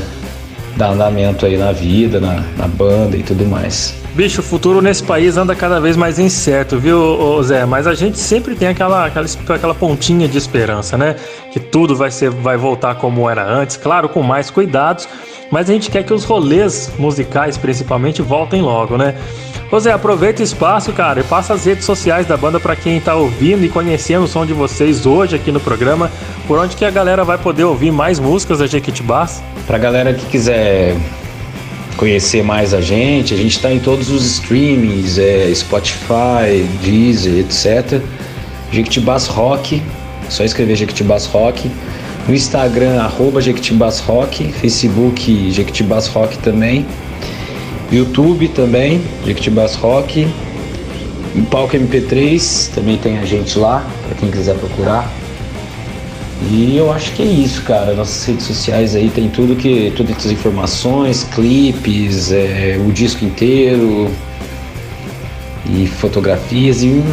dar 0.75 0.89
andamento 0.92 1.46
aí 1.46 1.58
na 1.58 1.72
vida, 1.72 2.20
na, 2.20 2.44
na 2.56 2.68
banda 2.68 3.18
e 3.18 3.24
tudo 3.24 3.46
mais. 3.46 3.96
Bicho, 4.13 4.42
o 4.42 4.44
futuro 4.44 4.82
nesse 4.82 5.04
país 5.04 5.38
anda 5.38 5.56
cada 5.56 5.80
vez 5.80 5.96
mais 5.96 6.20
incerto, 6.20 6.78
viu, 6.78 7.42
Zé? 7.44 7.66
Mas 7.66 7.86
a 7.86 7.94
gente 7.94 8.18
sempre 8.18 8.56
tem 8.56 8.68
aquela, 8.68 9.06
aquela, 9.06 9.25
aquela 9.56 9.75
pontinha 9.75 10.28
de 10.28 10.38
esperança, 10.38 10.98
né? 10.98 11.16
Que 11.51 11.60
tudo 11.60 11.96
vai, 11.96 12.12
ser, 12.12 12.30
vai 12.30 12.58
voltar 12.58 12.96
como 12.96 13.30
era 13.30 13.46
antes, 13.46 13.78
claro, 13.78 14.10
com 14.10 14.22
mais 14.24 14.50
cuidados, 14.50 15.08
mas 15.51 15.70
a 15.70 15.74
gente 15.74 15.92
quer 15.92 16.04
que 16.04 16.13
os 16.13 16.25
rolês 16.25 16.92
musicais, 16.98 17.58
principalmente, 17.58 18.22
voltem 18.22 18.62
logo, 18.62 18.98
né? 18.98 19.16
Ô 19.72 19.80
Zé, 19.80 19.92
aproveita 19.92 20.42
o 20.42 20.44
espaço, 20.44 20.92
cara, 20.92 21.20
e 21.20 21.24
passa 21.24 21.54
as 21.54 21.63
redes 21.63 21.86
sociais 21.86 22.25
da 22.25 22.36
banda 22.36 22.60
para 22.60 22.75
quem 22.75 23.00
tá 23.00 23.16
ouvindo 23.16 23.63
e 23.63 23.70
conhecendo 23.70 24.24
o 24.24 24.28
som 24.28 24.44
de 24.44 24.54
vocês 24.54 25.06
hoje 25.06 25.36
aqui 25.36 25.51
no 25.51 25.60
programa, 25.60 26.12
por 26.48 26.58
onde 26.58 26.75
que 26.75 26.84
a 26.84 26.89
galera 26.89 27.24
vai 27.24 27.38
poder 27.38 27.66
ouvir 27.66 27.92
mais 27.92 28.20
músicas 28.20 28.58
da 28.58 28.66
Jequitibás? 28.66 29.44
Pra 29.68 29.78
galera 29.78 30.12
que 30.12 30.25
quiser 30.25 30.98
conhecer 32.00 32.41
mais 32.41 32.74
a 32.74 32.79
gente, 32.79 33.34
a 33.34 33.38
gente 33.38 33.58
está 33.58 33.74
em 33.74 33.77
todos 33.77 34.10
os 34.10 34.25
streamings, 34.25 35.18
é, 35.18 35.53
Spotify, 35.53 36.65
Deezer, 36.82 37.39
etc. 37.39 38.01
Jequitibás 38.72 39.27
Rock, 39.27 39.84
só 40.29 40.46
escrever 40.46 40.77
Jequitibás 40.77 41.25
Rock. 41.25 41.70
No 42.25 42.34
Instagram, 42.34 43.01
arroba 43.01 43.41
Jequitibás 43.41 44.00
Rock, 44.00 44.50
Facebook 44.53 45.51
Jequitibás 45.51 46.08
Rock 46.08 46.38
também. 46.38 46.86
YouTube 47.91 48.48
também, 48.48 49.01
Jequitibás 49.25 49.75
Rock. 49.75 50.25
Em 51.36 51.44
Palco 51.44 51.75
MP3 51.75 52.74
também 52.74 52.98
tem 52.98 53.18
a 53.18 53.25
gente 53.25 53.60
lá, 53.60 53.86
para 54.08 54.15
quem 54.15 54.32
quiser 54.32 54.56
procurar. 54.56 55.19
E 56.41 56.77
eu 56.77 56.91
acho 56.91 57.13
que 57.13 57.22
é 57.22 57.25
isso, 57.25 57.62
cara. 57.63 57.93
Nossas 57.93 58.25
redes 58.25 58.46
sociais 58.46 58.96
aí 58.96 59.10
tem 59.10 59.29
tudo 59.29 59.55
que. 59.55 59.91
Todas 59.96 60.15
as 60.17 60.31
informações, 60.31 61.24
clipes, 61.36 62.31
é, 62.31 62.79
o 62.79 62.91
disco 62.91 63.25
inteiro 63.25 64.10
e 65.65 65.86
fotografias 65.86 66.81
e, 66.81 67.03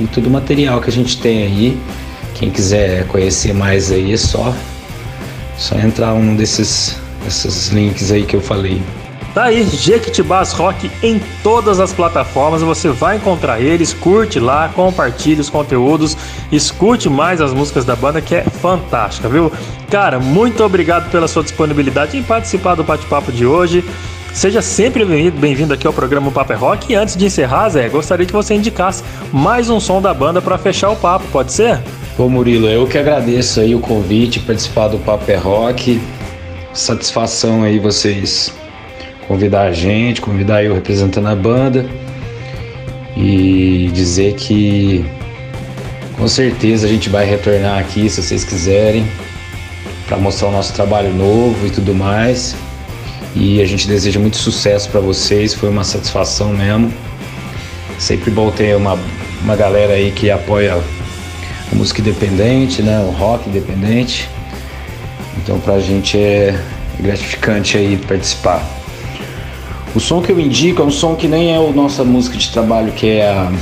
e 0.00 0.06
todo 0.06 0.28
o 0.28 0.30
material 0.30 0.80
que 0.80 0.88
a 0.88 0.92
gente 0.92 1.18
tem 1.18 1.42
aí. 1.42 1.78
Quem 2.34 2.50
quiser 2.50 3.06
conhecer 3.06 3.52
mais 3.52 3.92
aí 3.92 4.12
é 4.12 4.16
só, 4.16 4.54
só 5.56 5.76
entrar 5.78 6.14
um 6.14 6.34
desses, 6.34 6.96
desses 7.24 7.68
links 7.68 8.10
aí 8.10 8.24
que 8.24 8.34
eu 8.34 8.40
falei. 8.40 8.82
Tá 9.34 9.46
aí, 9.46 9.64
Jequitibás 9.64 10.52
Rock 10.52 10.88
em 11.02 11.20
todas 11.42 11.80
as 11.80 11.92
plataformas, 11.92 12.62
você 12.62 12.88
vai 12.90 13.16
encontrar 13.16 13.60
eles, 13.60 13.92
curte 13.92 14.38
lá, 14.38 14.68
compartilhe 14.68 15.40
os 15.40 15.50
conteúdos, 15.50 16.16
escute 16.52 17.10
mais 17.10 17.40
as 17.40 17.52
músicas 17.52 17.84
da 17.84 17.96
banda 17.96 18.20
que 18.20 18.36
é 18.36 18.44
fantástica, 18.44 19.28
viu? 19.28 19.50
Cara, 19.90 20.20
muito 20.20 20.62
obrigado 20.62 21.10
pela 21.10 21.26
sua 21.26 21.42
disponibilidade 21.42 22.16
em 22.16 22.22
participar 22.22 22.76
do 22.76 22.84
bate-papo 22.84 23.32
de 23.32 23.44
hoje. 23.44 23.84
Seja 24.32 24.62
sempre 24.62 25.04
bem-vindo 25.32 25.74
aqui 25.74 25.86
ao 25.86 25.92
programa 25.92 26.30
Papo 26.30 26.52
é 26.52 26.56
Rock. 26.56 26.92
E 26.92 26.94
antes 26.94 27.16
de 27.16 27.24
encerrar, 27.26 27.68
Zé, 27.70 27.88
gostaria 27.88 28.26
que 28.26 28.32
você 28.32 28.54
indicasse 28.54 29.02
mais 29.32 29.68
um 29.68 29.80
som 29.80 30.00
da 30.00 30.14
banda 30.14 30.40
para 30.40 30.56
fechar 30.58 30.90
o 30.90 30.96
papo, 30.96 31.24
pode 31.32 31.52
ser? 31.52 31.80
Ô 32.16 32.28
Murilo, 32.28 32.68
eu 32.68 32.86
que 32.86 32.98
agradeço 32.98 33.60
aí 33.60 33.74
o 33.74 33.80
convite, 33.80 34.38
participar 34.38 34.88
do 34.88 34.98
Papo 34.98 35.28
é 35.28 35.36
Rock. 35.36 36.00
Satisfação 36.72 37.64
aí 37.64 37.80
vocês 37.80 38.52
convidar 39.26 39.62
a 39.62 39.72
gente, 39.72 40.20
convidar 40.20 40.64
eu 40.64 40.74
representando 40.74 41.28
a 41.28 41.34
banda 41.34 41.86
e 43.16 43.90
dizer 43.92 44.34
que 44.34 45.04
com 46.16 46.28
certeza 46.28 46.86
a 46.86 46.88
gente 46.88 47.08
vai 47.08 47.24
retornar 47.24 47.78
aqui 47.78 48.08
se 48.08 48.22
vocês 48.22 48.44
quiserem 48.44 49.06
para 50.06 50.16
mostrar 50.16 50.48
o 50.48 50.52
nosso 50.52 50.72
trabalho 50.72 51.12
novo 51.12 51.66
e 51.66 51.70
tudo 51.70 51.94
mais. 51.94 52.54
E 53.34 53.60
a 53.60 53.64
gente 53.66 53.88
deseja 53.88 54.20
muito 54.20 54.36
sucesso 54.36 54.88
para 54.90 55.00
vocês, 55.00 55.54
foi 55.54 55.68
uma 55.68 55.82
satisfação 55.82 56.52
mesmo. 56.52 56.92
Sempre 57.98 58.30
bom 58.30 58.50
ter 58.50 58.76
uma, 58.76 58.98
uma 59.42 59.56
galera 59.56 59.94
aí 59.94 60.12
que 60.12 60.30
apoia 60.30 60.74
a 60.74 61.74
música 61.74 62.00
independente, 62.00 62.82
né, 62.82 63.00
o 63.00 63.10
rock 63.10 63.48
independente. 63.48 64.28
Então 65.38 65.58
pra 65.58 65.80
gente 65.80 66.16
é 66.16 66.58
gratificante 67.00 67.76
aí 67.76 67.96
participar. 67.96 68.83
O 69.94 70.00
som 70.00 70.20
que 70.20 70.32
eu 70.32 70.40
indico 70.40 70.82
é 70.82 70.84
um 70.84 70.90
som 70.90 71.14
que 71.14 71.28
nem 71.28 71.52
é 71.52 71.56
a 71.56 71.72
nossa 71.72 72.02
música 72.02 72.36
de 72.36 72.50
trabalho, 72.50 72.92
que 72.92 73.06
é 73.06 73.28
a 73.28 73.52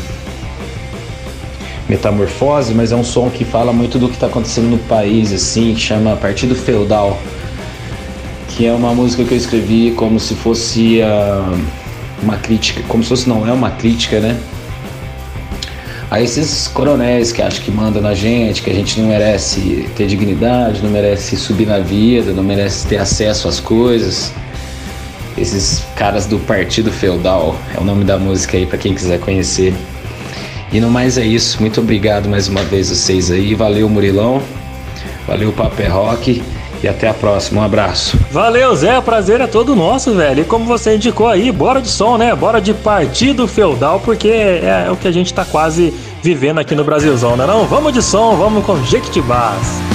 Metamorfose, 1.88 2.72
mas 2.72 2.90
é 2.90 2.96
um 2.96 3.04
som 3.04 3.28
que 3.28 3.44
fala 3.44 3.70
muito 3.70 3.98
do 3.98 4.08
que 4.08 4.14
está 4.14 4.28
acontecendo 4.28 4.70
no 4.70 4.78
país, 4.78 5.30
assim, 5.30 5.74
que 5.74 5.80
chama 5.80 6.16
Partido 6.16 6.54
Feudal, 6.54 7.20
que 8.48 8.64
é 8.64 8.72
uma 8.72 8.94
música 8.94 9.24
que 9.24 9.34
eu 9.34 9.36
escrevi 9.36 9.92
como 9.92 10.18
se 10.18 10.34
fosse 10.34 11.00
uh, 11.00 11.60
uma 12.22 12.36
crítica, 12.36 12.82
como 12.88 13.02
se 13.02 13.10
fosse 13.10 13.28
não 13.28 13.46
é 13.46 13.52
uma 13.52 13.70
crítica, 13.72 14.18
né? 14.18 14.40
a 16.12 16.20
esses 16.20 16.68
coronéis 16.68 17.32
que 17.32 17.40
acham 17.40 17.64
que 17.64 17.70
mandam 17.70 18.02
na 18.02 18.12
gente, 18.12 18.62
que 18.62 18.68
a 18.68 18.74
gente 18.74 19.00
não 19.00 19.08
merece 19.08 19.88
ter 19.96 20.06
dignidade, 20.06 20.82
não 20.82 20.90
merece 20.90 21.38
subir 21.38 21.66
na 21.66 21.78
vida, 21.78 22.32
não 22.32 22.42
merece 22.42 22.86
ter 22.86 22.98
acesso 22.98 23.48
às 23.48 23.58
coisas. 23.58 24.30
Esses 25.36 25.84
caras 25.96 26.26
do 26.26 26.38
Partido 26.38 26.92
Feudal, 26.92 27.56
é 27.74 27.80
o 27.80 27.84
nome 27.84 28.04
da 28.04 28.18
música 28.18 28.56
aí 28.56 28.66
para 28.66 28.78
quem 28.78 28.94
quiser 28.94 29.18
conhecer. 29.20 29.74
E 30.72 30.80
no 30.80 30.90
mais 30.90 31.18
é 31.18 31.24
isso, 31.24 31.60
muito 31.60 31.80
obrigado 31.80 32.28
mais 32.28 32.48
uma 32.48 32.62
vez 32.62 32.88
vocês 32.88 33.30
aí, 33.30 33.54
valeu 33.54 33.88
Murilão, 33.88 34.42
valeu 35.26 35.52
Papel 35.52 35.92
Rock 35.92 36.42
e 36.82 36.88
até 36.88 37.08
a 37.08 37.14
próxima. 37.14 37.60
Um 37.60 37.64
abraço. 37.64 38.18
Valeu, 38.30 38.74
Zé. 38.74 39.00
Prazer 39.00 39.40
é 39.40 39.46
todo 39.46 39.76
nosso, 39.76 40.14
velho. 40.14 40.42
E 40.42 40.44
como 40.44 40.64
você 40.64 40.96
indicou 40.96 41.28
aí, 41.28 41.52
bora 41.52 41.80
de 41.80 41.88
som, 41.88 42.16
né? 42.16 42.34
Bora 42.34 42.60
de 42.60 42.74
partido 42.74 43.46
feudal, 43.46 44.00
porque 44.00 44.28
é, 44.28 44.88
o 44.90 44.96
que 44.96 45.06
a 45.06 45.12
gente 45.12 45.32
tá 45.32 45.44
quase 45.44 45.94
vivendo 46.22 46.58
aqui 46.58 46.74
no 46.74 46.84
Brasilzão, 46.84 47.36
né? 47.36 47.46
Não? 47.46 47.66
Vamos 47.66 47.92
de 47.92 48.02
som, 48.02 48.36
vamos 48.36 48.64
com 48.64 48.82
Jequitibás. 48.84 49.91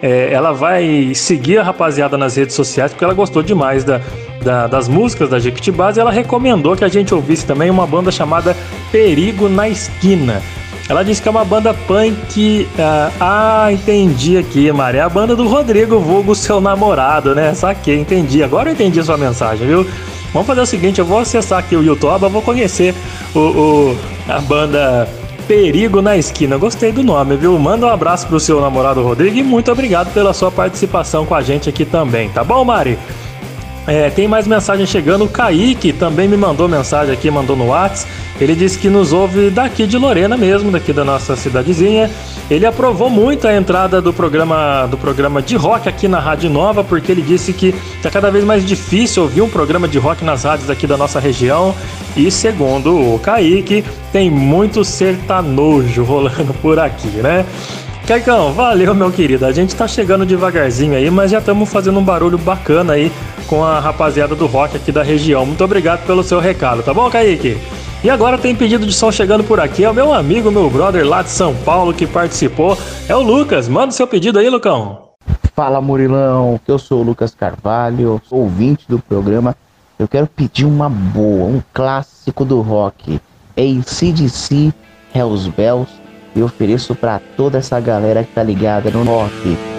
É, 0.03 0.33
ela 0.33 0.53
vai 0.53 1.13
seguir 1.15 1.59
a 1.59 1.63
rapaziada 1.63 2.17
nas 2.17 2.37
redes 2.37 2.55
sociais 2.55 2.93
porque 2.93 3.05
ela 3.05 3.15
gostou 3.15 3.43
demais 3.43 3.85
da, 3.85 4.01
da, 4.43 4.67
das 4.67 4.89
músicas 4.89 5.31
da 5.31 5.39
Jequitibás 5.39 5.97
e 5.97 6.01
ela 6.01 6.11
recomendou 6.11 6.77
que 6.77 6.85
a 6.85 6.89
gente 6.89 7.15
ouvisse 7.15 7.45
também 7.45 7.71
uma 7.71 7.87
banda 7.87 8.11
chamada 8.11 8.57
Perigo 8.93 9.49
na 9.49 9.69
Esquina. 9.69 10.43
Ela 10.89 11.03
disse 11.03 11.21
que 11.21 11.29
é 11.29 11.31
uma 11.31 11.45
banda 11.45 11.75
punk. 11.75 12.67
Uh, 12.67 13.13
ah, 13.21 13.69
entendi 13.71 14.39
aqui, 14.39 14.73
Mari. 14.73 14.97
É 14.97 15.03
a 15.03 15.09
banda 15.09 15.37
do 15.37 15.47
Rodrigo 15.47 15.99
Vulgo, 15.99 16.35
seu 16.35 16.63
namorado, 16.63 17.35
né? 17.35 17.53
Saquei, 17.53 17.99
entendi. 18.01 18.43
Agora 18.43 18.71
eu 18.71 18.73
entendi 18.73 18.99
a 18.99 19.05
sua 19.05 19.19
mensagem, 19.19 19.67
viu? 19.67 19.87
Vamos 20.33 20.47
fazer 20.47 20.63
o 20.63 20.67
seguinte: 20.67 20.99
eu 20.99 21.05
vou 21.05 21.19
acessar 21.19 21.59
aqui 21.59 21.77
o 21.77 21.83
YouTube, 21.83 22.23
eu 22.23 22.31
vou 22.31 22.41
conhecer 22.41 22.95
o, 23.35 23.39
o 23.39 23.99
a 24.27 24.41
banda 24.41 25.07
Perigo 25.49 26.03
na 26.03 26.15
Esquina. 26.15 26.59
Gostei 26.59 26.93
do 26.93 27.03
nome, 27.03 27.35
viu? 27.35 27.59
Manda 27.59 27.87
um 27.87 27.89
abraço 27.89 28.27
pro 28.27 28.39
seu 28.39 28.61
namorado 28.61 29.03
Rodrigo 29.03 29.39
e 29.39 29.43
muito 29.43 29.73
obrigado 29.73 30.13
pela 30.13 30.35
sua 30.35 30.51
participação 30.51 31.25
com 31.25 31.35
a 31.35 31.41
gente 31.41 31.71
aqui 31.71 31.87
também, 31.87 32.29
tá 32.29 32.45
bom, 32.45 32.63
Mari? 32.63 32.99
É, 33.87 34.11
tem 34.11 34.29
mais 34.29 34.47
mensagem 34.47 34.85
chegando. 34.85 35.25
O 35.25 35.29
Kaique 35.29 35.95
também 35.95 36.29
me 36.29 36.37
mandou 36.37 36.69
mensagem 36.69 37.15
aqui, 37.15 37.31
mandou 37.31 37.57
no 37.57 37.69
WhatsApp. 37.69 38.13
Ele 38.41 38.55
disse 38.55 38.79
que 38.79 38.89
nos 38.89 39.13
ouve 39.13 39.51
daqui 39.51 39.87
de 39.87 39.99
Lorena 39.99 40.37
mesmo, 40.37 40.71
daqui 40.71 40.93
da 40.93 41.05
nossa 41.05 41.35
cidadezinha. 41.35 42.11
Ele 42.51 42.65
aprovou 42.65 43.11
muito 43.11 43.47
a 43.49 43.55
entrada 43.55 44.01
do 44.01 44.13
programa 44.13 44.87
do 44.87 44.97
programa 44.97 45.43
de 45.43 45.57
rock 45.57 45.89
aqui 45.89 46.07
na 46.07 46.21
Rádio 46.21 46.49
Nova, 46.49 46.85
porque 46.85 47.11
ele 47.11 47.23
disse 47.23 47.53
que 47.53 47.75
está 47.97 48.11
cada 48.11 48.31
vez 48.31 48.45
mais 48.45 48.65
difícil 48.65 49.25
ouvir 49.25 49.43
um 49.43 49.49
programa 49.49 49.89
de 49.89 49.99
rock 49.99 50.25
nas 50.25 50.45
rádios 50.45 50.71
aqui 50.71 50.87
da 50.87 50.97
nossa 50.97 51.19
região. 51.19 51.75
E 52.17 52.31
segundo 52.31 53.15
o 53.15 53.19
Kaique, 53.19 53.85
tem 54.13 54.31
muito 54.31 54.85
sertanojo 54.85 56.03
rolando 56.05 56.55
por 56.55 56.79
aqui, 56.79 57.09
né? 57.09 57.45
Caicão, 58.07 58.55
valeu, 58.55 58.95
meu 58.95 59.11
querido. 59.11 59.45
A 59.45 59.53
gente 59.53 59.77
tá 59.77 59.87
chegando 59.87 60.25
devagarzinho 60.25 60.95
aí, 60.95 61.11
mas 61.11 61.31
já 61.31 61.41
estamos 61.41 61.69
fazendo 61.69 61.99
um 61.99 62.03
barulho 62.03 62.39
bacana 62.39 62.95
aí 62.95 63.13
com 63.47 63.63
a 63.63 63.79
rapaziada 63.81 64.35
do 64.35 64.47
rock 64.47 64.77
aqui 64.77 64.91
da 64.91 65.03
região. 65.03 65.45
Muito 65.45 65.63
obrigado 65.63 66.07
pelo 66.07 66.23
seu 66.23 66.41
recado, 66.41 66.83
tá 66.83 66.95
bom, 66.95 67.11
Kaique? 67.11 67.59
E 68.03 68.09
agora 68.09 68.39
tem 68.39 68.55
pedido 68.55 68.87
de 68.87 68.93
som 68.93 69.11
chegando 69.11 69.43
por 69.43 69.59
aqui. 69.59 69.85
É 69.85 69.91
o 69.91 69.95
meu 69.95 70.15
amigo, 70.15 70.53
meu 70.53 70.71
brother 70.71 71.05
lá 71.05 71.23
de 71.23 71.31
São 71.31 71.55
Paulo 71.55 71.93
que 71.93 72.07
participou. 72.07 72.79
É 73.09 73.17
o 73.17 73.23
Lucas. 73.23 73.69
Manda 73.69 73.89
o 73.89 73.93
seu 73.93 74.07
pedido 74.07 74.39
aí, 74.39 74.49
Lucão. 74.49 75.09
Fala, 75.55 75.81
Murilão. 75.81 76.61
Eu 76.69 76.79
sou 76.79 77.01
o 77.01 77.03
Lucas 77.03 77.35
Carvalho, 77.35 78.23
sou 78.29 78.41
ouvinte 78.41 78.85
do 78.89 79.01
programa. 79.01 79.57
Eu 79.99 80.07
quero 80.07 80.29
pedir 80.29 80.65
uma 80.65 80.89
boa, 80.89 81.47
um 81.47 81.61
clássico 81.73 82.45
do 82.45 82.61
rock. 82.61 83.21
ACDC, 83.57 84.73
Hells 85.13 85.51
Bells 85.51 85.91
e 86.37 86.43
ofereço 86.43 86.95
para 86.95 87.21
toda 87.37 87.59
essa 87.59 87.81
galera 87.81 88.23
que 88.23 88.33
tá 88.33 88.45
ligada 88.45 88.89
no 88.93 89.03
rock. 89.03 89.78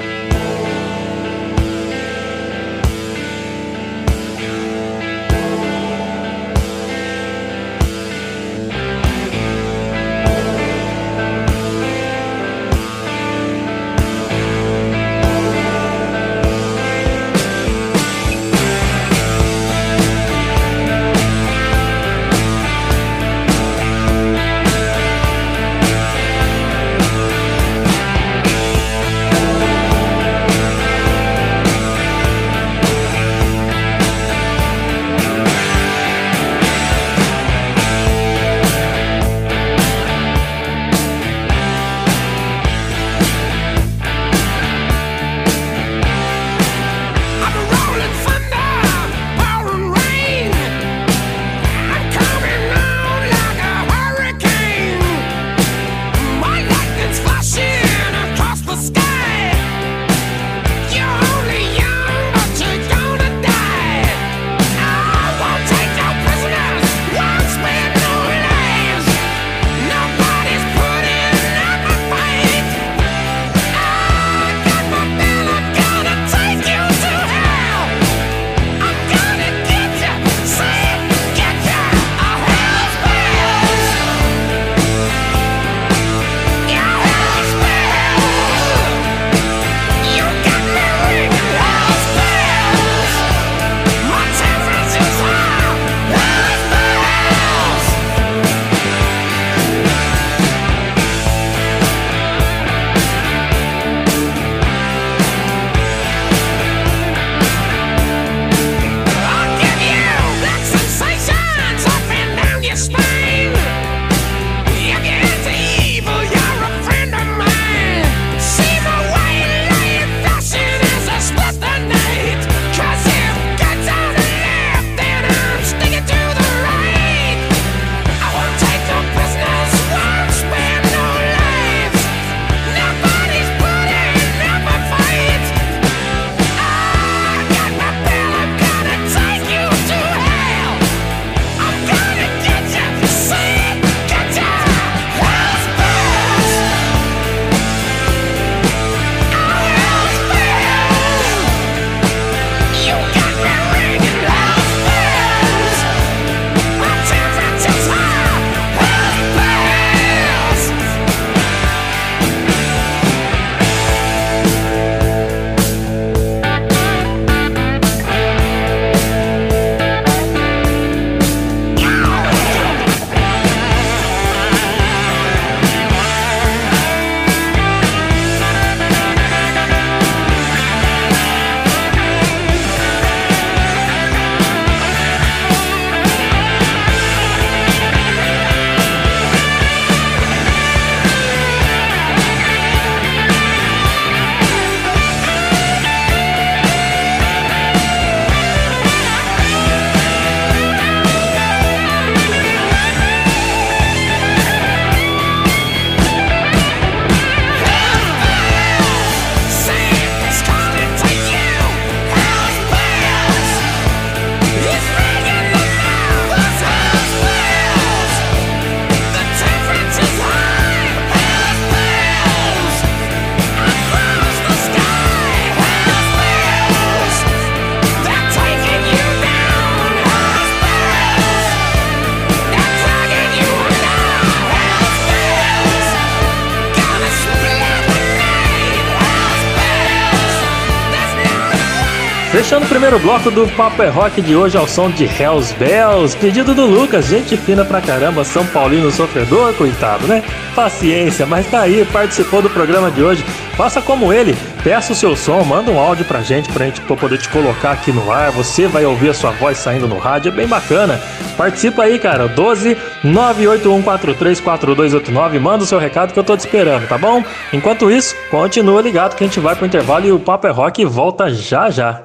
Primeiro 242.79 242.99
bloco 242.99 243.29
do 243.29 243.45
Papo 243.57 243.83
é 243.83 243.89
Rock 243.89 244.21
de 244.21 244.37
hoje 244.37 244.57
ao 244.57 244.65
som 244.65 244.89
de 244.89 245.03
Hells 245.03 245.53
Bells, 245.55 246.15
pedido 246.15 246.55
do 246.55 246.65
Lucas, 246.65 247.07
gente 247.07 247.35
fina 247.35 247.65
pra 247.65 247.81
caramba, 247.81 248.23
São 248.23 248.45
Paulino 248.45 248.89
sofredor, 248.89 249.53
coitado, 249.55 250.07
né? 250.07 250.23
Paciência, 250.55 251.25
mas 251.25 251.45
tá 251.51 251.59
aí, 251.59 251.85
participou 251.91 252.41
do 252.41 252.49
programa 252.49 252.89
de 252.89 253.03
hoje. 253.03 253.21
Faça 253.57 253.81
como 253.81 254.13
ele, 254.13 254.33
peça 254.63 254.93
o 254.93 254.95
seu 254.95 255.13
som, 255.17 255.43
manda 255.43 255.69
um 255.69 255.77
áudio 255.77 256.05
pra 256.05 256.21
gente, 256.21 256.49
pra 256.53 256.67
gente 256.67 256.79
poder 256.79 257.17
te 257.17 257.27
colocar 257.27 257.71
aqui 257.71 257.91
no 257.91 258.09
ar. 258.09 258.31
Você 258.31 258.65
vai 258.65 258.85
ouvir 258.85 259.09
a 259.09 259.13
sua 259.13 259.31
voz 259.31 259.57
saindo 259.57 259.85
no 259.85 259.97
rádio, 259.97 260.31
é 260.31 260.35
bem 260.35 260.47
bacana. 260.47 260.97
Participa 261.35 261.83
aí, 261.83 261.99
cara, 261.99 262.29
12 262.29 262.77
981434289, 263.03 265.37
manda 265.37 265.65
o 265.65 265.67
seu 265.67 265.79
recado 265.79 266.13
que 266.13 266.19
eu 266.19 266.23
tô 266.23 266.37
te 266.37 266.45
esperando, 266.45 266.87
tá 266.87 266.97
bom? 266.97 267.21
Enquanto 267.51 267.91
isso, 267.91 268.15
continua 268.31 268.81
ligado 268.81 269.17
que 269.17 269.23
a 269.25 269.27
gente 269.27 269.41
vai 269.41 269.53
pro 269.53 269.65
intervalo 269.65 270.05
e 270.05 270.13
o 270.13 270.19
Papo 270.19 270.47
é 270.47 270.51
Rock 270.51 270.85
volta 270.85 271.29
já 271.29 271.69
já. 271.69 272.03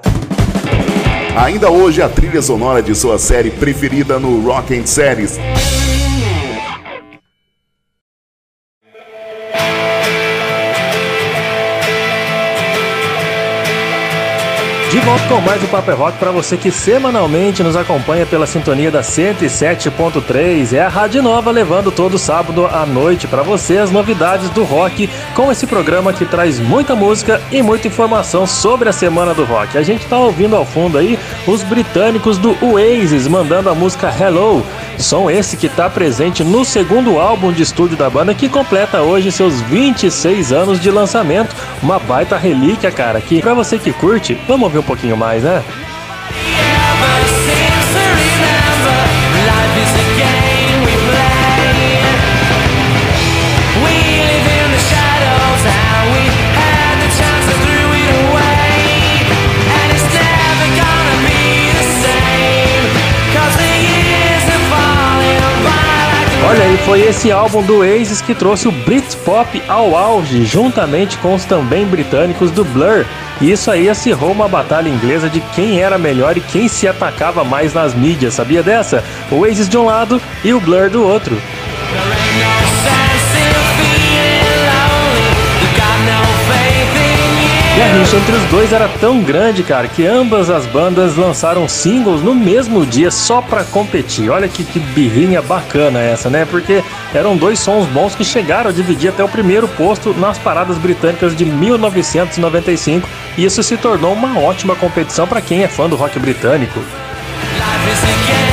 Ainda 1.36 1.68
hoje 1.68 2.00
a 2.00 2.08
trilha 2.08 2.40
sonora 2.40 2.80
de 2.80 2.94
sua 2.94 3.18
série 3.18 3.50
preferida 3.50 4.20
no 4.20 4.40
Rock 4.40 4.78
and 4.78 4.86
Series. 4.86 5.36
De 14.94 15.00
volta 15.00 15.26
com 15.26 15.40
mais 15.40 15.60
o 15.60 15.66
Paper 15.66 15.92
é 15.92 15.96
Rock 15.96 16.18
para 16.18 16.30
você 16.30 16.56
que 16.56 16.70
semanalmente 16.70 17.64
nos 17.64 17.74
acompanha 17.74 18.24
pela 18.24 18.46
sintonia 18.46 18.92
da 18.92 19.00
107.3. 19.00 20.72
É 20.72 20.82
a 20.82 20.88
Rádio 20.88 21.20
Nova 21.20 21.50
levando 21.50 21.90
todo 21.90 22.16
sábado 22.16 22.64
à 22.64 22.86
noite 22.86 23.26
para 23.26 23.42
você 23.42 23.78
as 23.78 23.90
novidades 23.90 24.50
do 24.50 24.62
rock 24.62 25.10
com 25.34 25.50
esse 25.50 25.66
programa 25.66 26.12
que 26.12 26.24
traz 26.24 26.60
muita 26.60 26.94
música 26.94 27.42
e 27.50 27.60
muita 27.60 27.88
informação 27.88 28.46
sobre 28.46 28.88
a 28.88 28.92
semana 28.92 29.34
do 29.34 29.44
rock. 29.44 29.76
A 29.76 29.82
gente 29.82 30.06
tá 30.06 30.16
ouvindo 30.16 30.54
ao 30.54 30.64
fundo 30.64 30.96
aí 30.96 31.18
os 31.44 31.64
britânicos 31.64 32.38
do 32.38 32.56
Oasis 32.64 33.26
mandando 33.26 33.68
a 33.68 33.74
música 33.74 34.14
Hello. 34.16 34.64
Som 34.98 35.30
esse 35.30 35.56
que 35.56 35.66
está 35.66 35.88
presente 35.90 36.44
no 36.44 36.64
segundo 36.64 37.18
álbum 37.18 37.52
de 37.52 37.62
estúdio 37.62 37.96
da 37.96 38.08
banda 38.08 38.34
que 38.34 38.48
completa 38.48 39.02
hoje 39.02 39.30
seus 39.32 39.60
26 39.62 40.52
anos 40.52 40.80
de 40.80 40.90
lançamento. 40.90 41.54
Uma 41.82 41.98
baita 41.98 42.36
relíquia, 42.36 42.90
cara, 42.90 43.20
que 43.20 43.40
para 43.40 43.54
você 43.54 43.78
que 43.78 43.92
curte, 43.92 44.38
vamos 44.46 44.64
ouvir 44.64 44.78
um 44.78 44.82
pouquinho 44.82 45.16
mais, 45.16 45.42
né? 45.42 45.62
Olha 66.54 66.66
aí, 66.66 66.76
foi 66.86 67.00
esse 67.00 67.32
álbum 67.32 67.64
do 67.64 67.78
Oasis 67.78 68.22
que 68.22 68.32
trouxe 68.32 68.68
o 68.68 68.70
Britpop 68.70 69.60
ao 69.66 69.96
auge, 69.96 70.44
juntamente 70.44 71.18
com 71.18 71.34
os 71.34 71.44
também 71.44 71.84
britânicos 71.84 72.52
do 72.52 72.64
Blur. 72.64 73.04
E 73.40 73.50
isso 73.50 73.72
aí 73.72 73.88
acirrou 73.88 74.30
uma 74.30 74.46
batalha 74.46 74.88
inglesa 74.88 75.28
de 75.28 75.40
quem 75.40 75.80
era 75.80 75.98
melhor 75.98 76.36
e 76.36 76.40
quem 76.40 76.68
se 76.68 76.86
atacava 76.86 77.42
mais 77.42 77.74
nas 77.74 77.92
mídias, 77.92 78.34
sabia 78.34 78.62
dessa? 78.62 79.02
O 79.32 79.40
Oasis 79.40 79.68
de 79.68 79.76
um 79.76 79.86
lado 79.86 80.22
e 80.44 80.54
o 80.54 80.60
Blur 80.60 80.88
do 80.88 81.02
outro. 81.02 81.36
A 87.84 87.98
rixa 87.98 88.16
entre 88.16 88.34
os 88.34 88.42
dois 88.44 88.72
era 88.72 88.88
tão 88.98 89.20
grande, 89.20 89.62
cara, 89.62 89.86
que 89.86 90.06
ambas 90.06 90.48
as 90.48 90.64
bandas 90.64 91.16
lançaram 91.16 91.68
singles 91.68 92.22
no 92.22 92.34
mesmo 92.34 92.86
dia 92.86 93.10
só 93.10 93.42
pra 93.42 93.62
competir. 93.62 94.30
Olha 94.30 94.48
que, 94.48 94.64
que 94.64 94.78
birrinha 94.78 95.42
bacana 95.42 96.00
essa, 96.00 96.30
né? 96.30 96.46
Porque 96.50 96.82
eram 97.12 97.36
dois 97.36 97.58
sons 97.58 97.86
bons 97.88 98.14
que 98.14 98.24
chegaram 98.24 98.70
a 98.70 98.72
dividir 98.72 99.10
até 99.10 99.22
o 99.22 99.28
primeiro 99.28 99.68
posto 99.68 100.14
nas 100.14 100.38
paradas 100.38 100.78
britânicas 100.78 101.36
de 101.36 101.44
1995 101.44 103.06
e 103.36 103.44
isso 103.44 103.62
se 103.62 103.76
tornou 103.76 104.14
uma 104.14 104.38
ótima 104.38 104.74
competição 104.74 105.26
para 105.26 105.42
quem 105.42 105.62
é 105.62 105.68
fã 105.68 105.86
do 105.88 105.96
rock 105.96 106.18
britânico. 106.18 106.80
E 106.80 108.43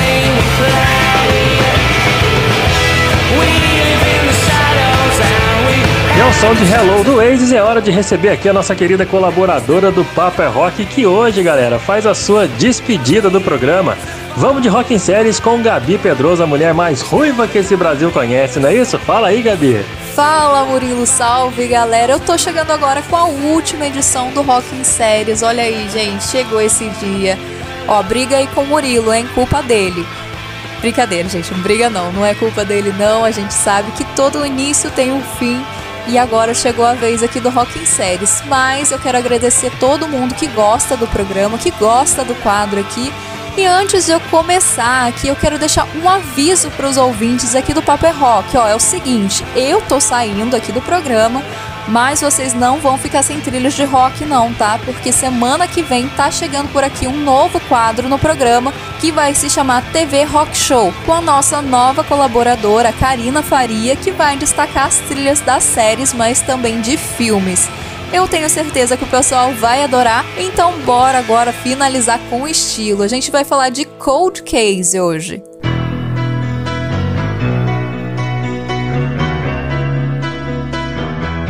som 6.41 6.55
de 6.55 6.63
Hello 6.63 7.03
do 7.03 7.17
Oasis 7.17 7.51
é 7.51 7.61
hora 7.61 7.79
de 7.79 7.91
receber 7.91 8.29
aqui 8.29 8.49
a 8.49 8.53
nossa 8.53 8.75
querida 8.75 9.05
colaboradora 9.05 9.91
do 9.91 10.03
Papa 10.03 10.41
é 10.41 10.47
Rock, 10.47 10.83
que 10.87 11.05
hoje, 11.05 11.43
galera, 11.43 11.77
faz 11.77 12.07
a 12.07 12.15
sua 12.15 12.47
despedida 12.47 13.29
do 13.29 13.39
programa. 13.39 13.95
Vamos 14.35 14.63
de 14.63 14.67
Rock 14.67 14.91
em 14.91 14.97
Séries 14.97 15.39
com 15.39 15.61
Gabi 15.61 15.99
Pedroso, 15.99 16.41
a 16.41 16.47
mulher 16.47 16.73
mais 16.73 17.03
ruiva 17.03 17.47
que 17.47 17.59
esse 17.59 17.75
Brasil 17.75 18.09
conhece, 18.09 18.59
não 18.59 18.69
é 18.69 18.75
isso? 18.75 18.97
Fala 18.97 19.27
aí, 19.27 19.43
Gabi. 19.43 19.85
Fala 20.15 20.65
Murilo, 20.65 21.05
salve 21.05 21.67
galera! 21.67 22.13
Eu 22.13 22.19
tô 22.19 22.35
chegando 22.35 22.71
agora 22.71 23.03
com 23.03 23.15
a 23.15 23.25
última 23.25 23.85
edição 23.85 24.31
do 24.31 24.41
Rock 24.41 24.65
em 24.75 24.83
Séries. 24.83 25.43
Olha 25.43 25.61
aí, 25.61 25.87
gente, 25.93 26.23
chegou 26.23 26.59
esse 26.59 26.89
dia. 26.89 27.37
Ó, 27.87 28.01
briga 28.01 28.37
aí 28.37 28.47
com 28.47 28.63
o 28.63 28.67
Murilo, 28.67 29.13
hein? 29.13 29.29
Culpa 29.35 29.61
dele. 29.61 30.03
Brincadeira, 30.79 31.29
gente, 31.29 31.53
não 31.53 31.59
briga 31.59 31.87
não, 31.87 32.11
não 32.11 32.25
é 32.25 32.33
culpa 32.33 32.65
dele 32.65 32.91
não. 32.97 33.23
A 33.23 33.29
gente 33.29 33.53
sabe 33.53 33.91
que 33.91 34.03
todo 34.15 34.43
início 34.43 34.89
tem 34.89 35.11
um 35.11 35.21
fim 35.37 35.63
e 36.11 36.17
agora 36.17 36.53
chegou 36.53 36.85
a 36.85 36.93
vez 36.93 37.23
aqui 37.23 37.39
do 37.39 37.49
Rock 37.49 37.79
em 37.79 37.85
Séries. 37.85 38.43
Mas 38.45 38.91
eu 38.91 38.99
quero 38.99 39.17
agradecer 39.17 39.71
todo 39.79 40.09
mundo 40.09 40.35
que 40.35 40.45
gosta 40.47 40.97
do 40.97 41.07
programa, 41.07 41.57
que 41.57 41.71
gosta 41.71 42.25
do 42.25 42.35
quadro 42.35 42.81
aqui. 42.81 43.13
E 43.55 43.65
antes 43.65 44.05
de 44.05 44.11
eu 44.11 44.19
começar 44.19 45.07
aqui, 45.07 45.29
eu 45.29 45.35
quero 45.35 45.57
deixar 45.57 45.87
um 45.95 46.09
aviso 46.09 46.69
para 46.71 46.87
os 46.87 46.97
ouvintes 46.97 47.55
aqui 47.55 47.73
do 47.73 47.81
Paper 47.81 48.17
Rock. 48.17 48.57
Ó, 48.57 48.67
é 48.67 48.75
o 48.75 48.79
seguinte, 48.79 49.45
eu 49.55 49.81
tô 49.81 50.01
saindo 50.01 50.55
aqui 50.55 50.71
do 50.71 50.81
programa, 50.81 51.41
mas 51.91 52.21
vocês 52.21 52.53
não 52.53 52.79
vão 52.79 52.97
ficar 52.97 53.21
sem 53.21 53.41
trilhos 53.41 53.73
de 53.73 53.83
rock 53.83 54.23
não, 54.25 54.53
tá? 54.53 54.79
Porque 54.85 55.11
semana 55.11 55.67
que 55.67 55.83
vem 55.83 56.07
tá 56.07 56.31
chegando 56.31 56.71
por 56.71 56.85
aqui 56.85 57.05
um 57.05 57.17
novo 57.17 57.59
quadro 57.67 58.07
no 58.07 58.17
programa 58.17 58.73
que 59.01 59.11
vai 59.11 59.35
se 59.35 59.49
chamar 59.49 59.83
TV 59.91 60.23
Rock 60.23 60.55
Show, 60.55 60.93
com 61.05 61.11
a 61.11 61.19
nossa 61.19 61.61
nova 61.61 62.01
colaboradora 62.01 62.93
Karina 62.93 63.43
Faria, 63.43 63.95
que 63.97 64.09
vai 64.09 64.37
destacar 64.37 64.87
as 64.87 64.99
trilhas 64.99 65.41
das 65.41 65.63
séries, 65.63 66.13
mas 66.13 66.41
também 66.41 66.79
de 66.79 66.95
filmes. 66.95 67.67
Eu 68.13 68.25
tenho 68.25 68.49
certeza 68.49 68.95
que 68.95 69.03
o 69.03 69.07
pessoal 69.07 69.51
vai 69.53 69.83
adorar, 69.83 70.25
então 70.37 70.79
bora 70.79 71.19
agora 71.19 71.51
finalizar 71.51 72.19
com 72.29 72.47
estilo. 72.47 73.03
A 73.03 73.07
gente 73.07 73.29
vai 73.29 73.43
falar 73.43 73.69
de 73.69 73.83
Cold 73.83 74.43
Case 74.43 74.97
hoje. 74.97 75.43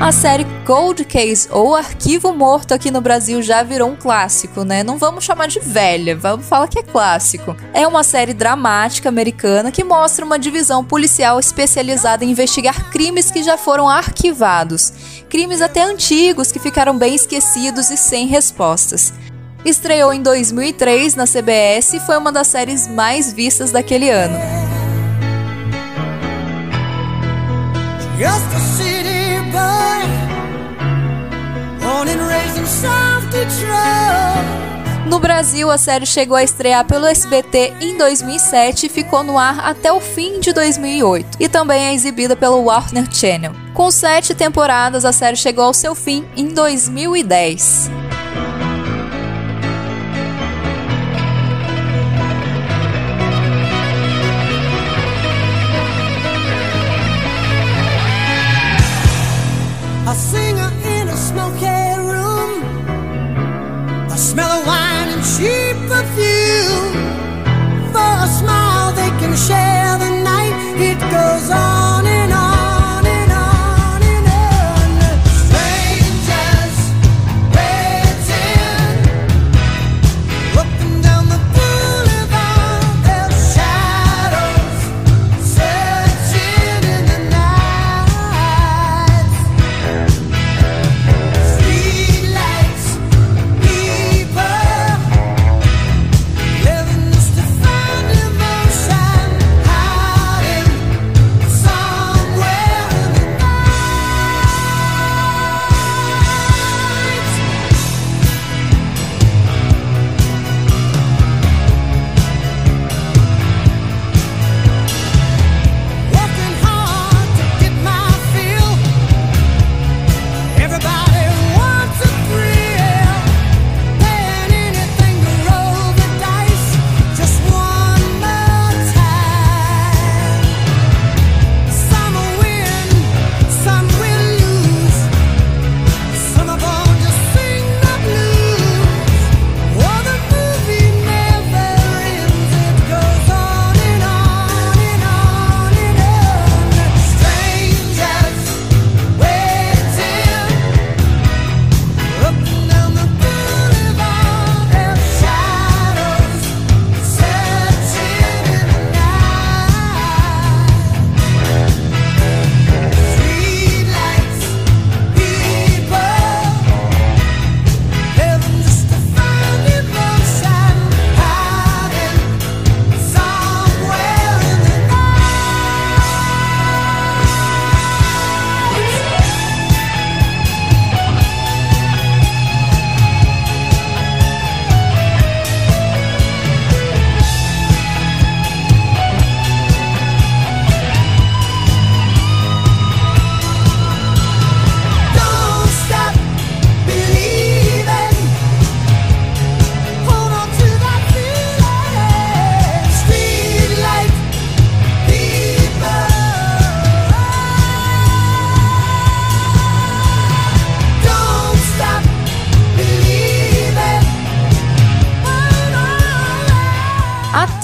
A 0.01 0.11
série 0.11 0.47
Cold 0.65 1.05
Case 1.05 1.47
ou 1.51 1.75
Arquivo 1.75 2.33
Morto 2.33 2.73
aqui 2.73 2.89
no 2.89 2.99
Brasil 2.99 3.39
já 3.39 3.61
virou 3.61 3.87
um 3.87 3.95
clássico, 3.95 4.63
né? 4.63 4.81
Não 4.83 4.97
vamos 4.97 5.23
chamar 5.23 5.47
de 5.47 5.59
velha, 5.59 6.17
vamos 6.17 6.47
falar 6.47 6.67
que 6.67 6.79
é 6.79 6.83
clássico. 6.83 7.55
É 7.71 7.87
uma 7.87 8.03
série 8.03 8.33
dramática 8.33 9.07
americana 9.07 9.71
que 9.71 9.83
mostra 9.83 10.25
uma 10.25 10.39
divisão 10.39 10.83
policial 10.83 11.39
especializada 11.39 12.25
em 12.25 12.31
investigar 12.31 12.89
crimes 12.89 13.29
que 13.29 13.43
já 13.43 13.59
foram 13.59 13.87
arquivados, 13.87 14.91
crimes 15.29 15.61
até 15.61 15.83
antigos 15.83 16.51
que 16.51 16.57
ficaram 16.57 16.97
bem 16.97 17.13
esquecidos 17.13 17.91
e 17.91 17.95
sem 17.95 18.25
respostas. 18.25 19.13
Estreou 19.63 20.11
em 20.11 20.23
2003 20.23 21.13
na 21.13 21.27
CBS 21.27 21.93
e 21.93 21.99
foi 21.99 22.17
uma 22.17 22.31
das 22.31 22.47
séries 22.47 22.87
mais 22.87 23.31
vistas 23.31 23.71
daquele 23.71 24.09
ano. 24.09 24.39
Just 28.17 29.20
boy, 29.51 30.03
born 31.79 32.07
and 32.07 32.21
raised 32.27 32.57
in 32.57 32.65
South 32.65 33.29
Detroit. 33.31 34.61
No 35.05 35.19
Brasil, 35.19 35.69
a 35.69 35.77
série 35.77 36.05
chegou 36.05 36.37
a 36.37 36.43
estrear 36.43 36.85
pelo 36.85 37.05
SBT 37.05 37.73
em 37.81 37.97
2007 37.97 38.85
e 38.85 38.89
ficou 38.89 39.23
no 39.23 39.37
ar 39.37 39.59
até 39.59 39.91
o 39.91 39.99
fim 39.99 40.39
de 40.39 40.53
2008, 40.53 41.37
e 41.39 41.49
também 41.49 41.87
é 41.87 41.93
exibida 41.93 42.35
pelo 42.35 42.63
Warner 42.63 43.13
Channel. 43.13 43.53
Com 43.73 43.91
sete 43.91 44.33
temporadas, 44.33 45.03
a 45.03 45.11
série 45.11 45.35
chegou 45.35 45.65
ao 45.65 45.73
seu 45.73 45.95
fim 45.95 46.25
em 46.37 46.47
2010. 46.47 47.89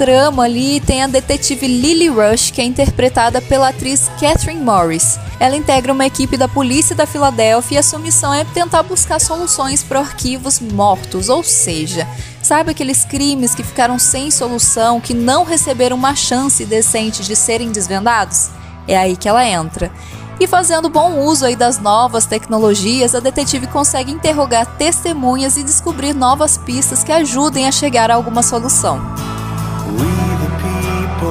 Trama 0.08 0.44
ali 0.44 0.80
tem 0.80 1.04
a 1.04 1.08
detetive 1.08 1.68
Lily 1.68 2.08
Rush, 2.08 2.50
que 2.50 2.62
é 2.62 2.64
interpretada 2.64 3.42
pela 3.42 3.68
atriz 3.68 4.10
Catherine 4.18 4.64
Morris. 4.64 5.20
Ela 5.38 5.58
integra 5.58 5.92
uma 5.92 6.06
equipe 6.06 6.38
da 6.38 6.48
polícia 6.48 6.96
da 6.96 7.06
Filadélfia 7.06 7.76
e 7.76 7.78
a 7.78 7.84
sua 7.84 8.00
missão 8.00 8.34
é 8.34 8.46
tentar 8.46 8.84
buscar 8.84 9.20
soluções 9.20 9.84
para 9.84 10.00
arquivos 10.00 10.62
mortos, 10.62 11.28
ou 11.28 11.44
seja, 11.44 12.08
sabe 12.42 12.72
aqueles 12.72 13.04
crimes 13.04 13.54
que 13.54 13.64
ficaram 13.64 14.00
sem 14.00 14.32
solução, 14.32 15.02
que 15.02 15.14
não 15.14 15.44
receberam 15.44 15.98
uma 15.98 16.16
chance 16.16 16.64
decente 16.64 17.22
de 17.22 17.36
serem 17.36 17.70
desvendados? 17.70 18.50
É 18.88 18.98
aí 18.98 19.18
que 19.18 19.28
ela 19.28 19.46
entra. 19.46 19.92
E 20.40 20.48
fazendo 20.48 20.88
bom 20.88 21.20
uso 21.20 21.46
aí 21.46 21.58
das 21.58 21.80
novas 21.80 22.26
tecnologias, 22.26 23.14
a 23.14 23.20
detetive 23.20 23.68
consegue 23.68 24.14
interrogar 24.14 24.78
testemunhas 24.78 25.58
e 25.58 25.64
descobrir 25.64 26.14
novas 26.14 26.58
pistas 26.58 27.04
que 27.04 27.12
ajudem 27.12 27.68
a 27.68 27.74
chegar 27.74 28.10
a 28.10 28.16
alguma 28.16 28.42
solução. 28.42 29.02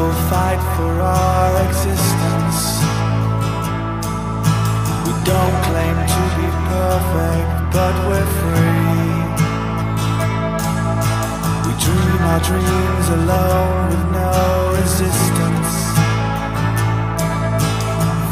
We 0.06 0.12
fight 0.30 0.62
for 0.76 0.92
our 1.00 1.52
existence. 1.66 2.60
We 5.04 5.12
don't 5.30 5.56
claim 5.66 5.96
to 6.14 6.22
be 6.38 6.48
perfect, 6.70 7.48
but 7.74 7.94
we're 8.06 8.30
free. 8.38 9.18
We 11.66 11.72
dream 11.86 12.22
our 12.32 12.42
dreams 12.50 13.06
alone 13.18 13.78
with 13.90 14.04
no 14.20 14.34
resistance. 14.78 15.72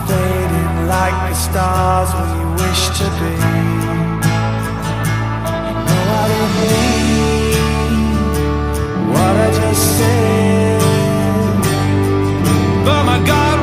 Fading 0.06 0.76
like 0.94 1.18
the 1.28 1.36
stars 1.46 2.10
when 2.14 2.28
you 2.38 2.48
wish 2.62 2.82
to 2.98 3.06
be. 3.18 3.34
Mean 6.54 7.52
what 9.12 9.34
I 9.36 9.48
just 9.60 9.84
said, 9.98 10.43
but 12.84 13.02
my 13.04 13.18
God 13.24 13.53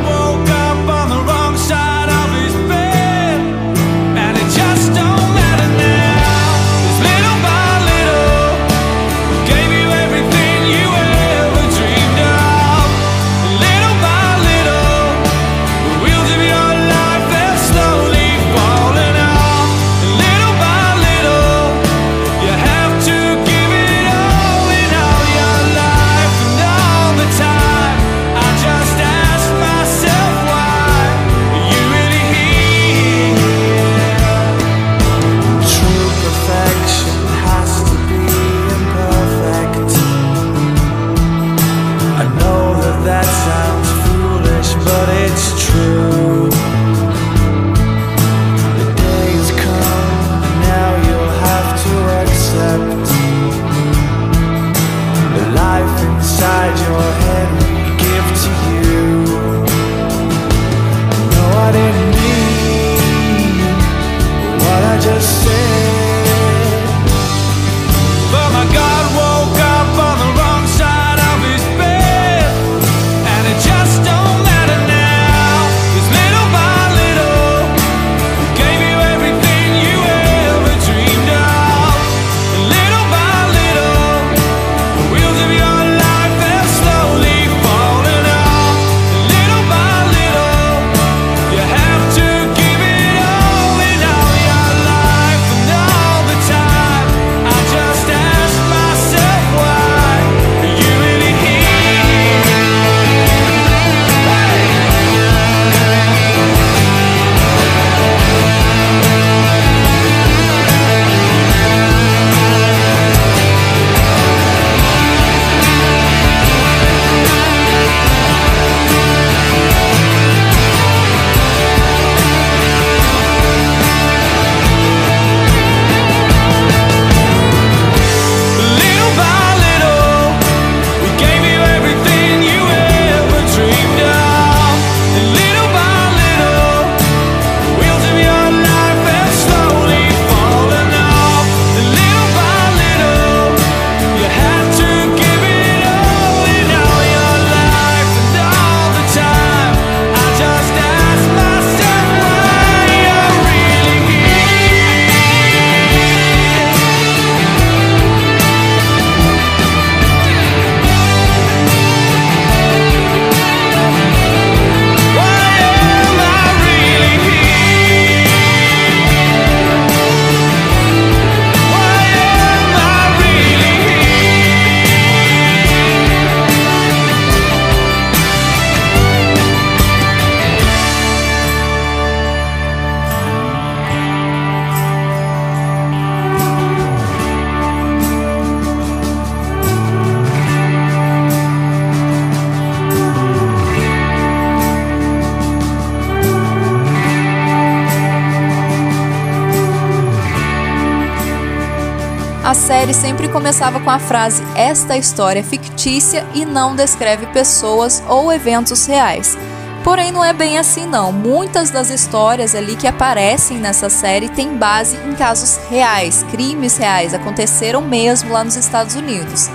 começava 203.51 203.81
com 203.81 203.89
a 203.89 203.99
frase: 203.99 204.41
Esta 204.55 204.97
história 204.97 205.41
é 205.41 205.43
fictícia 205.43 206.25
e 206.33 206.45
não 206.45 206.73
descreve 206.73 207.25
pessoas 207.27 208.01
ou 208.07 208.31
eventos 208.31 208.85
reais. 208.85 209.37
Porém, 209.83 210.09
não 210.09 210.23
é 210.23 210.31
bem 210.31 210.57
assim, 210.57 210.85
não. 210.85 211.11
Muitas 211.11 211.69
das 211.69 211.89
histórias 211.89 212.55
ali 212.55 212.77
que 212.77 212.87
aparecem 212.87 213.57
nessa 213.57 213.89
série 213.89 214.29
têm 214.29 214.55
base 214.55 214.95
em 215.05 215.13
casos 215.15 215.59
reais, 215.69 216.23
crimes 216.31 216.77
reais, 216.77 217.13
aconteceram 217.13 217.81
mesmo 217.81 218.31
lá 218.31 218.41
nos 218.41 218.55
Estados 218.55 218.95
Unidos. 218.95 219.49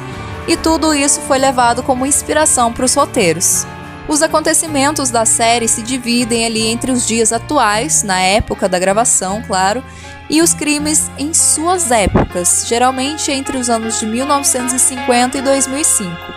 E 0.47 0.59
tudo 0.59 0.93
isso 0.93 1.23
foi 1.23 1.39
levado 1.39 1.83
como 1.83 2.05
inspiração 2.05 2.71
para 2.75 2.85
os 2.85 2.95
roteiros. 2.95 3.67
Os 4.09 4.23
acontecimentos 4.23 5.11
da 5.11 5.27
série 5.27 5.67
se 5.67 5.83
dividem 5.83 6.47
ali 6.47 6.67
entre 6.69 6.93
os 6.93 7.05
dias 7.05 7.33
atuais, 7.33 8.05
na 8.05 8.21
época 8.21 8.69
da 8.69 8.79
gravação, 8.79 9.43
claro, 9.43 9.83
e 10.31 10.41
os 10.41 10.55
crimes 10.55 11.11
em 11.19 11.35
suas 11.35 11.91
épocas, 11.91 12.67
geralmente 12.69 13.33
entre 13.33 13.57
os 13.57 13.69
anos 13.69 13.99
de 13.99 14.07
1950 14.07 15.39
e 15.39 15.43
2005. 15.43 16.36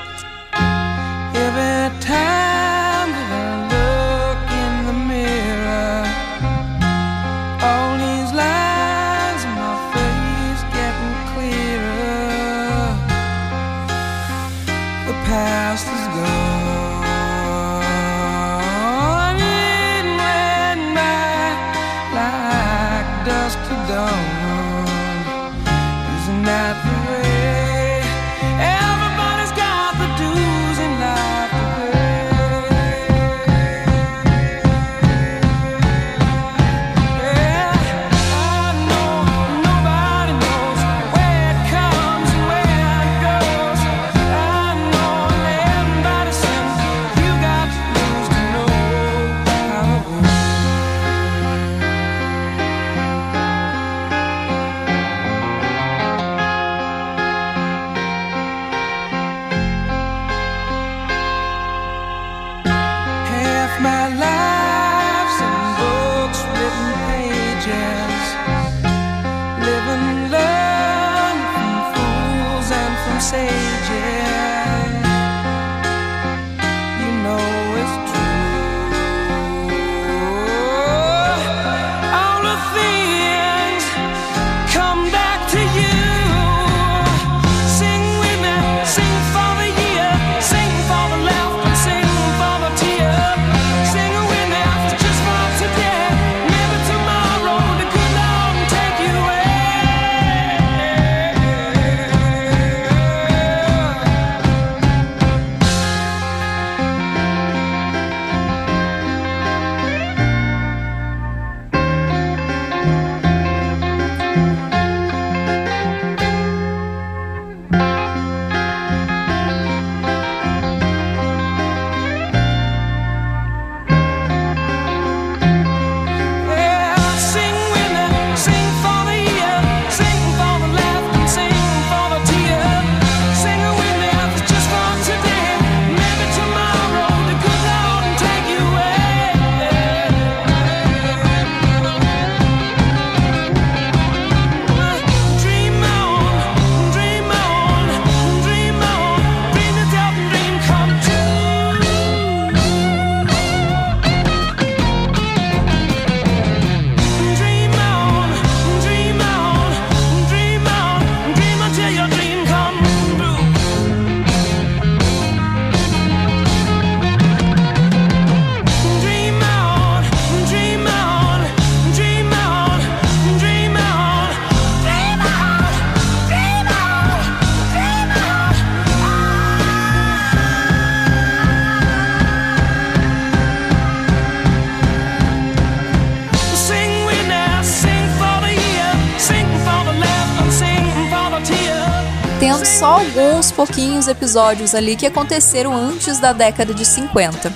episódios 194.09 194.75
ali 194.75 194.95
que 194.95 195.05
aconteceram 195.05 195.73
antes 195.73 196.19
da 196.19 196.33
década 196.33 196.73
de 196.73 196.83
50. 196.83 197.53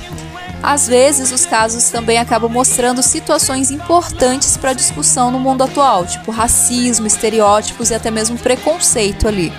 Às 0.64 0.88
vezes, 0.88 1.34
os 1.34 1.46
casos 1.46 1.90
também 1.90 2.18
acabam 2.18 2.50
mostrando 2.50 3.04
situações 3.04 3.70
importantes 3.70 4.56
para 4.56 4.72
discussão 4.72 5.30
no 5.30 5.38
mundo 5.38 5.62
atual, 5.62 6.06
tipo 6.06 6.32
racismo, 6.32 7.06
estereótipos 7.06 7.90
e 7.90 7.96
até 7.96 8.10
mesmo 8.10 8.38
preconceito 8.38 9.28
ali. 9.28 9.52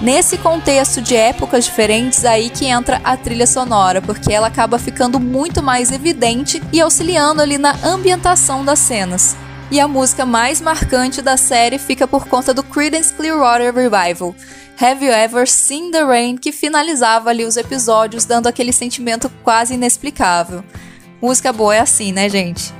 Nesse 0.00 0.38
contexto 0.38 1.00
de 1.00 1.14
épocas 1.14 1.64
diferentes, 1.66 2.24
é 2.24 2.28
aí 2.28 2.50
que 2.50 2.66
entra 2.66 3.00
a 3.04 3.16
trilha 3.16 3.46
sonora, 3.46 4.00
porque 4.00 4.32
ela 4.32 4.46
acaba 4.46 4.78
ficando 4.78 5.20
muito 5.20 5.62
mais 5.62 5.92
evidente 5.92 6.62
e 6.72 6.80
auxiliando 6.80 7.42
ali 7.42 7.58
na 7.58 7.76
ambientação 7.84 8.64
das 8.64 8.78
cenas. 8.78 9.36
E 9.70 9.80
a 9.80 9.88
música 9.88 10.26
mais 10.26 10.60
marcante 10.60 11.22
da 11.22 11.36
série 11.36 11.78
fica 11.78 12.06
por 12.06 12.26
conta 12.26 12.52
do 12.52 12.62
Creedence 12.62 13.12
Clearwater 13.12 13.74
Revival, 13.74 14.34
Have 14.80 15.04
You 15.04 15.12
Ever 15.12 15.46
Seen 15.46 15.90
the 15.92 16.02
Rain, 16.02 16.36
que 16.36 16.50
finalizava 16.50 17.30
ali 17.30 17.44
os 17.44 17.56
episódios, 17.56 18.24
dando 18.24 18.48
aquele 18.48 18.72
sentimento 18.72 19.30
quase 19.42 19.74
inexplicável. 19.74 20.64
Música 21.22 21.52
boa 21.52 21.76
é 21.76 21.80
assim, 21.80 22.12
né, 22.12 22.28
gente? 22.28 22.72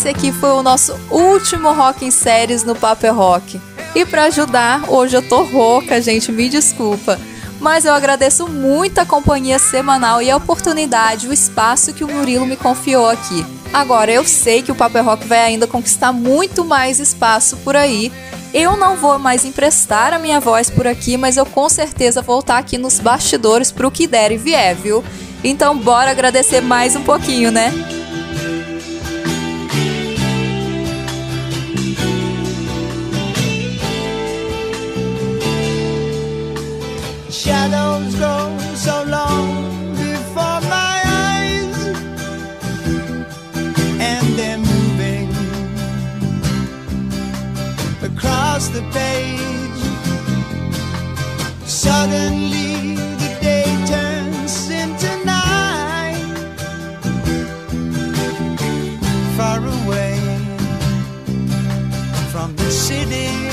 esse 0.00 0.08
aqui 0.08 0.32
foi 0.32 0.48
o 0.52 0.62
nosso 0.62 0.98
último 1.10 1.74
Rock 1.74 2.06
em 2.06 2.10
Séries 2.10 2.64
no 2.64 2.74
Papel 2.74 3.14
Rock. 3.14 3.60
E 3.94 4.06
para 4.06 4.24
ajudar, 4.24 4.88
hoje 4.88 5.14
eu 5.14 5.20
tô 5.20 5.42
rouca, 5.42 6.00
gente, 6.00 6.32
me 6.32 6.48
desculpa. 6.48 7.20
Mas 7.60 7.84
eu 7.84 7.92
agradeço 7.92 8.48
muito 8.48 8.98
a 8.98 9.04
companhia 9.04 9.58
semanal 9.58 10.22
e 10.22 10.30
a 10.30 10.38
oportunidade, 10.38 11.28
o 11.28 11.34
espaço 11.34 11.92
que 11.92 12.02
o 12.02 12.10
Murilo 12.10 12.46
me 12.46 12.56
confiou 12.56 13.10
aqui. 13.10 13.44
Agora, 13.74 14.10
eu 14.10 14.24
sei 14.24 14.62
que 14.62 14.72
o 14.72 14.74
Papel 14.74 15.04
Rock 15.04 15.26
vai 15.26 15.40
ainda 15.40 15.66
conquistar 15.66 16.14
muito 16.14 16.64
mais 16.64 16.98
espaço 16.98 17.58
por 17.58 17.76
aí. 17.76 18.10
Eu 18.54 18.78
não 18.78 18.96
vou 18.96 19.18
mais 19.18 19.44
emprestar 19.44 20.14
a 20.14 20.18
minha 20.18 20.40
voz 20.40 20.70
por 20.70 20.86
aqui, 20.86 21.18
mas 21.18 21.36
eu 21.36 21.44
com 21.44 21.68
certeza 21.68 22.22
vou 22.22 22.40
estar 22.40 22.56
aqui 22.56 22.78
nos 22.78 22.98
bastidores 22.98 23.70
pro 23.70 23.90
que 23.90 24.06
der 24.06 24.32
e 24.32 24.38
vier, 24.38 24.74
viu? 24.74 25.04
Então, 25.44 25.76
bora 25.76 26.10
agradecer 26.10 26.62
mais 26.62 26.96
um 26.96 27.02
pouquinho, 27.02 27.50
né? 27.50 27.70
Shadows 37.50 38.14
grow 38.14 38.46
so 38.76 39.02
long 39.08 39.48
before 39.96 40.60
my 40.76 40.96
eyes, 41.26 41.78
and 43.98 44.24
they're 44.38 44.62
moving 44.72 45.28
across 48.08 48.68
the 48.68 48.82
page. 48.92 49.82
Suddenly, 51.66 52.94
the 53.22 53.30
day 53.42 53.66
turns 53.94 54.70
into 54.70 55.10
night, 55.24 56.36
far 59.36 59.58
away 59.58 60.16
from 62.30 62.54
the 62.54 62.70
city. 62.70 63.49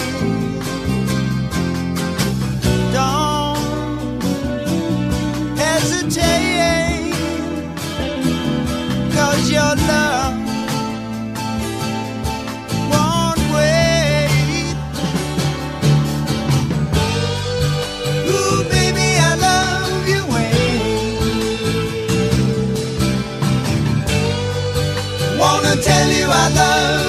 Love 26.58 27.07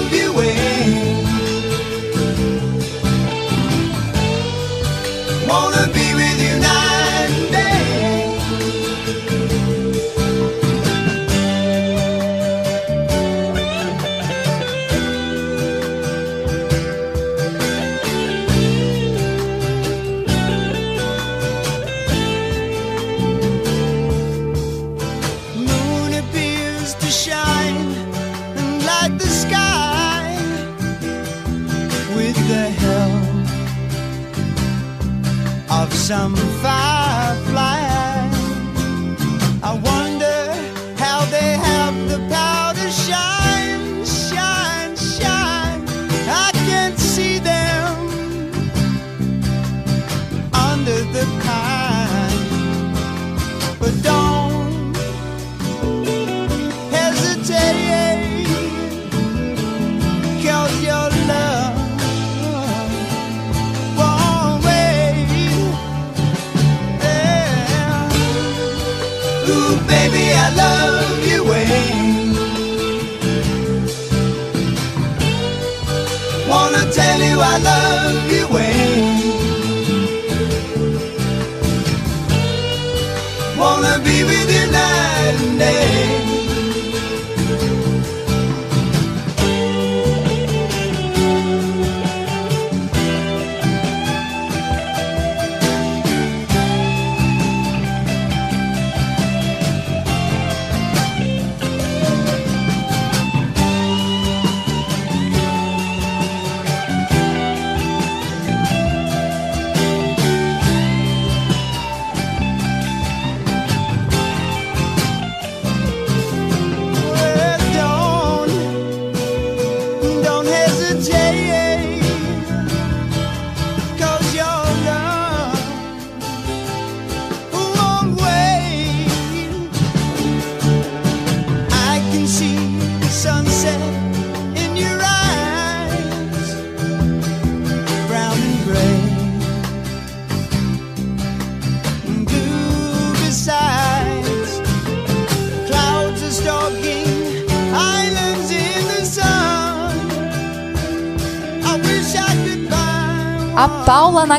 some 36.09 36.48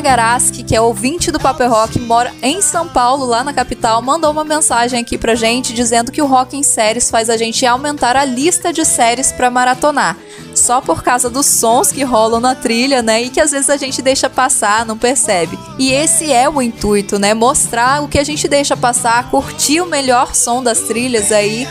Nagaraski, 0.00 0.62
que 0.62 0.74
é 0.74 0.80
ouvinte 0.80 1.30
do 1.30 1.38
Paper 1.38 1.68
Rock, 1.68 2.00
mora 2.00 2.32
em 2.42 2.62
São 2.62 2.88
Paulo, 2.88 3.26
lá 3.26 3.44
na 3.44 3.52
capital, 3.52 4.00
mandou 4.00 4.30
uma 4.30 4.44
mensagem 4.44 4.98
aqui 4.98 5.18
pra 5.18 5.34
gente 5.34 5.74
dizendo 5.74 6.10
que 6.10 6.22
o 6.22 6.26
Rock 6.26 6.56
em 6.56 6.62
Séries 6.62 7.10
faz 7.10 7.28
a 7.28 7.36
gente 7.36 7.66
aumentar 7.66 8.16
a 8.16 8.24
lista 8.24 8.72
de 8.72 8.82
séries 8.82 9.30
pra 9.30 9.50
maratonar. 9.50 10.16
Só 10.54 10.80
por 10.80 11.02
causa 11.02 11.28
dos 11.28 11.44
sons 11.44 11.92
que 11.92 12.02
rolam 12.02 12.40
na 12.40 12.54
trilha, 12.54 13.02
né? 13.02 13.22
E 13.22 13.28
que 13.28 13.40
às 13.40 13.50
vezes 13.50 13.68
a 13.68 13.76
gente 13.76 14.00
deixa 14.00 14.30
passar, 14.30 14.86
não 14.86 14.96
percebe. 14.96 15.58
E 15.78 15.92
esse 15.92 16.32
é 16.32 16.48
o 16.48 16.62
intuito, 16.62 17.18
né? 17.18 17.34
Mostrar 17.34 18.02
o 18.02 18.08
que 18.08 18.18
a 18.18 18.24
gente 18.24 18.48
deixa 18.48 18.74
passar, 18.74 19.30
curtir 19.30 19.82
o 19.82 19.86
melhor 19.86 20.34
som 20.34 20.62
das 20.62 20.80
trilhas 20.80 21.30
aí 21.30 21.68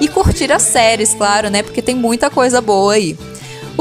e 0.00 0.06
curtir 0.06 0.52
as 0.52 0.62
séries, 0.62 1.14
claro, 1.14 1.50
né? 1.50 1.64
Porque 1.64 1.82
tem 1.82 1.96
muita 1.96 2.30
coisa 2.30 2.60
boa 2.60 2.92
aí. 2.92 3.18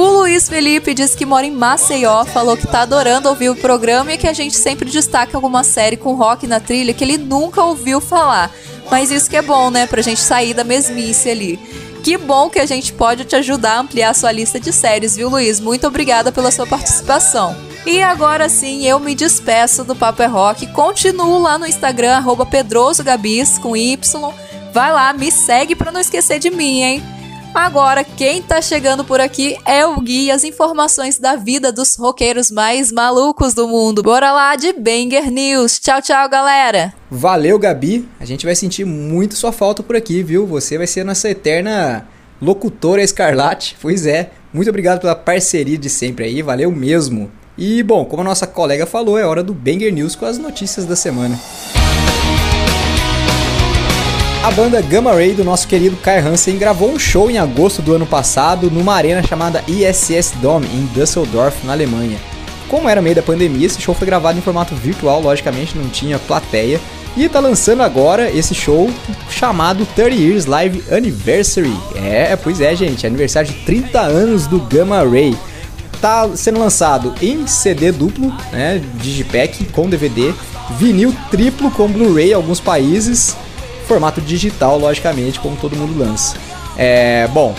O 0.02 0.22
Luiz 0.22 0.49
Felipe 0.49 0.95
diz 0.95 1.14
que 1.14 1.28
mora 1.28 1.45
em 1.45 1.52
Maceió, 1.52 2.26
falou 2.26 2.58
que 2.58 2.66
tá 2.66 2.82
adorando 2.82 3.30
ouvir 3.30 3.52
o 3.52 3.56
programa 3.56 4.12
e 4.12 4.18
que 4.18 4.28
a 4.28 4.34
gente 4.34 4.58
sempre 4.58 4.89
destaca 4.89 5.38
alguma 5.38 5.64
série 5.64 5.95
com 5.95 6.16
rock 6.16 6.47
na 6.47 6.60
trilha 6.60 6.91
que 6.91 7.04
ele 7.04 7.20
nunca 7.20 7.62
ouviu 7.62 8.02
falar. 8.02 8.49
Mas 8.89 9.12
isso 9.12 9.30
que 9.30 9.38
é 9.38 9.43
bom, 9.43 9.70
né? 9.70 9.86
Pra 9.86 10.02
gente 10.02 10.20
sair 10.20 10.56
da 10.56 10.64
mesmice 10.64 11.30
ali. 11.30 11.60
Que 12.04 12.18
bom 12.18 12.49
que 12.49 12.58
a 12.58 12.66
gente 12.66 12.91
pode 12.93 13.26
te 13.26 13.36
ajudar 13.36 13.74
a 13.74 13.80
ampliar 13.82 14.10
a 14.10 14.14
sua 14.16 14.32
lista 14.32 14.60
de 14.60 14.74
séries, 14.74 15.16
viu, 15.16 15.30
Luiz? 15.30 15.60
Muito 15.60 15.86
obrigada 15.86 16.32
pela 16.32 16.49
sua 16.49 16.66
participação. 16.66 17.56
E 17.86 18.02
agora 18.02 18.49
sim, 18.49 18.84
eu 18.84 18.99
me 18.99 19.14
despeço 19.14 19.84
do 19.84 19.95
Papo 19.95 20.24
é 20.24 20.26
Rock. 20.26 20.66
Continuo 20.74 21.39
lá 21.39 21.60
no 21.60 21.68
Instagram, 21.68 22.24
pedrosogabis, 22.49 23.60
com 23.60 23.78
Y. 23.78 24.34
Vai 24.74 24.91
lá, 24.91 25.14
me 25.14 25.32
segue 25.32 25.76
pra 25.76 25.91
não 25.91 26.02
esquecer 26.02 26.39
de 26.39 26.49
mim, 26.49 26.82
hein? 26.82 27.20
Agora, 27.54 28.04
quem 28.04 28.41
tá 28.41 28.62
chegando 28.62 29.04
por 29.04 29.20
aqui 29.20 29.58
é 29.66 29.86
o 29.86 29.99
Gui 29.99 30.26
e 30.26 30.32
as 30.32 30.45
informações 30.45 31.20
da 31.20 31.36
vida 31.36 31.70
dos 31.70 31.97
roqueiros 31.97 32.49
mais 32.49 32.93
malucos 32.93 33.54
do 33.54 33.68
mundo. 33.68 34.02
Bora 34.02 34.32
lá 34.32 34.56
de 34.56 34.72
Banger 34.72 35.30
News. 35.30 35.78
Tchau, 35.78 36.02
tchau, 36.02 36.30
galera. 36.30 36.93
Valeu, 37.10 37.60
Gabi. 37.60 38.08
A 38.22 38.26
gente 38.26 38.45
vai 38.45 38.56
sentir 38.56 38.86
muito 38.86 39.36
sua 39.36 39.52
falta 39.52 39.84
por 39.84 39.97
aqui, 39.97 40.24
viu? 40.24 40.47
Você 40.47 40.78
vai 40.78 40.88
ser 40.88 41.04
nossa 41.04 41.30
eterna 41.30 42.08
locutora 42.41 43.04
escarlate. 43.04 43.76
Pois 43.82 44.06
é. 44.06 44.32
Muito 44.54 44.70
obrigado 44.70 45.02
pela 45.02 45.16
parceria 45.16 45.78
de 45.78 45.89
sempre 45.89 46.26
aí. 46.26 46.41
Valeu 46.41 46.72
mesmo. 46.72 47.30
E 47.58 47.84
bom, 47.84 48.06
como 48.06 48.22
a 48.22 48.26
nossa 48.26 48.47
colega 48.47 48.86
falou, 48.86 49.18
é 49.18 49.26
hora 49.26 49.43
do 49.43 49.54
Banger 49.54 49.93
News 49.93 50.16
com 50.16 50.26
as 50.26 50.38
notícias 50.38 50.86
da 50.86 50.95
semana. 50.95 51.38
A 54.44 54.50
banda 54.50 54.82
Gamma 54.82 55.14
Ray 55.14 55.36
do 55.36 55.44
nosso 55.44 55.68
querido 55.68 55.96
Kai 55.98 56.18
Hansen 56.18 56.58
gravou 56.58 56.92
um 56.92 56.98
show 56.98 57.30
em 57.30 57.38
agosto 57.38 57.80
do 57.80 57.94
ano 57.94 58.08
passado 58.08 58.72
numa 58.72 58.96
arena 58.96 59.22
chamada 59.22 59.64
ISS 59.68 60.34
Dome 60.42 60.66
em 60.74 60.88
Düsseldorf, 60.96 61.64
na 61.64 61.74
Alemanha. 61.74 62.18
Como 62.68 62.89
era 62.89 63.04
meio 63.04 63.16
da 63.16 63.22
pandemia, 63.22 63.68
esse 63.68 63.80
show 63.80 63.94
foi 63.94 64.08
gravado 64.08 64.39
em 64.39 64.42
formato 64.42 64.74
virtual, 64.74 65.22
logicamente 65.22 65.78
não 65.78 65.88
tinha 65.89 66.18
plateia, 66.18 66.82
e 67.16 67.30
tá 67.30 67.39
lançando 67.39 67.84
agora 67.84 68.32
esse 68.32 68.56
show 68.56 68.89
chamado 69.30 69.86
30 69.86 70.16
Years 70.16 70.46
Live 70.48 70.84
Anniversary. 70.92 71.78
É, 71.96 72.36
pois 72.36 72.60
é, 72.62 72.76
gente, 72.76 73.06
aniversário 73.06 73.48
de 73.48 73.60
30 73.64 74.00
anos 74.00 74.48
do 74.48 74.60
Gamma 74.60 75.04
Ray. 75.08 75.38
Tá 76.02 76.28
sendo 76.36 76.60
lançado 76.60 77.14
em 77.22 77.46
CD 77.46 77.92
duplo, 77.92 78.34
né, 78.52 78.82
digipack 78.96 79.66
com 79.66 79.88
DVD, 79.88 80.34
vinil 80.80 81.16
triplo 81.30 81.70
com 81.70 81.88
Blu-ray 81.88 82.32
em 82.32 82.34
alguns 82.34 82.60
países, 82.60 83.36
formato 83.92 84.22
digital, 84.22 84.80
logicamente, 84.80 85.38
como 85.38 85.58
todo 85.58 85.76
mundo 85.76 86.00
lança. 86.00 86.38
É, 86.78 87.28
bom, 87.34 87.54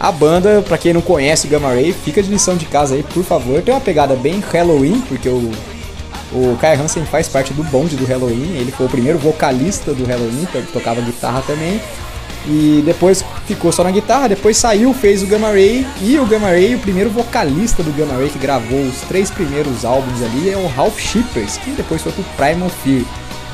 a 0.00 0.10
banda, 0.10 0.60
pra 0.60 0.76
quem 0.76 0.92
não 0.92 1.00
conhece 1.00 1.46
o 1.46 1.50
Gamma 1.50 1.68
Ray, 1.68 1.92
fica 1.92 2.20
de 2.20 2.28
lição 2.28 2.56
de 2.56 2.66
casa 2.66 2.96
aí, 2.96 3.04
por 3.04 3.22
favor. 3.22 3.62
Tem 3.62 3.72
uma 3.72 3.80
pegada 3.80 4.16
bem 4.16 4.40
Halloween, 4.40 5.00
porque 5.02 5.28
o, 5.28 5.52
o 6.32 6.58
Kai 6.60 6.74
Hansen 6.74 7.04
faz 7.04 7.28
parte 7.28 7.52
do 7.52 7.62
bonde 7.62 7.94
do 7.94 8.04
Halloween. 8.04 8.56
Ele 8.56 8.72
foi 8.72 8.86
o 8.86 8.88
primeiro 8.88 9.20
vocalista 9.20 9.94
do 9.94 10.04
Halloween, 10.04 10.48
ele 10.52 10.66
tocava 10.72 11.00
guitarra 11.00 11.44
também. 11.46 11.80
E 12.44 12.82
depois 12.84 13.24
ficou 13.46 13.70
só 13.70 13.84
na 13.84 13.92
guitarra, 13.92 14.28
depois 14.28 14.56
saiu, 14.56 14.92
fez 14.92 15.22
o 15.22 15.28
Gamma 15.28 15.52
Ray. 15.52 15.86
E 16.02 16.18
o 16.18 16.26
Gamma 16.26 16.48
Ray, 16.48 16.74
o 16.74 16.80
primeiro 16.80 17.10
vocalista 17.10 17.84
do 17.84 17.92
Gamma 17.92 18.14
Ray 18.14 18.30
que 18.30 18.38
gravou 18.40 18.80
os 18.80 19.02
três 19.02 19.30
primeiros 19.30 19.84
álbuns 19.84 20.22
ali, 20.22 20.50
é 20.50 20.56
o 20.56 20.66
Ralph 20.66 20.98
Shippers, 20.98 21.56
que 21.58 21.70
depois 21.70 22.02
foi 22.02 22.10
pro 22.10 22.24
Primal 22.36 22.68
Fear. 22.68 23.04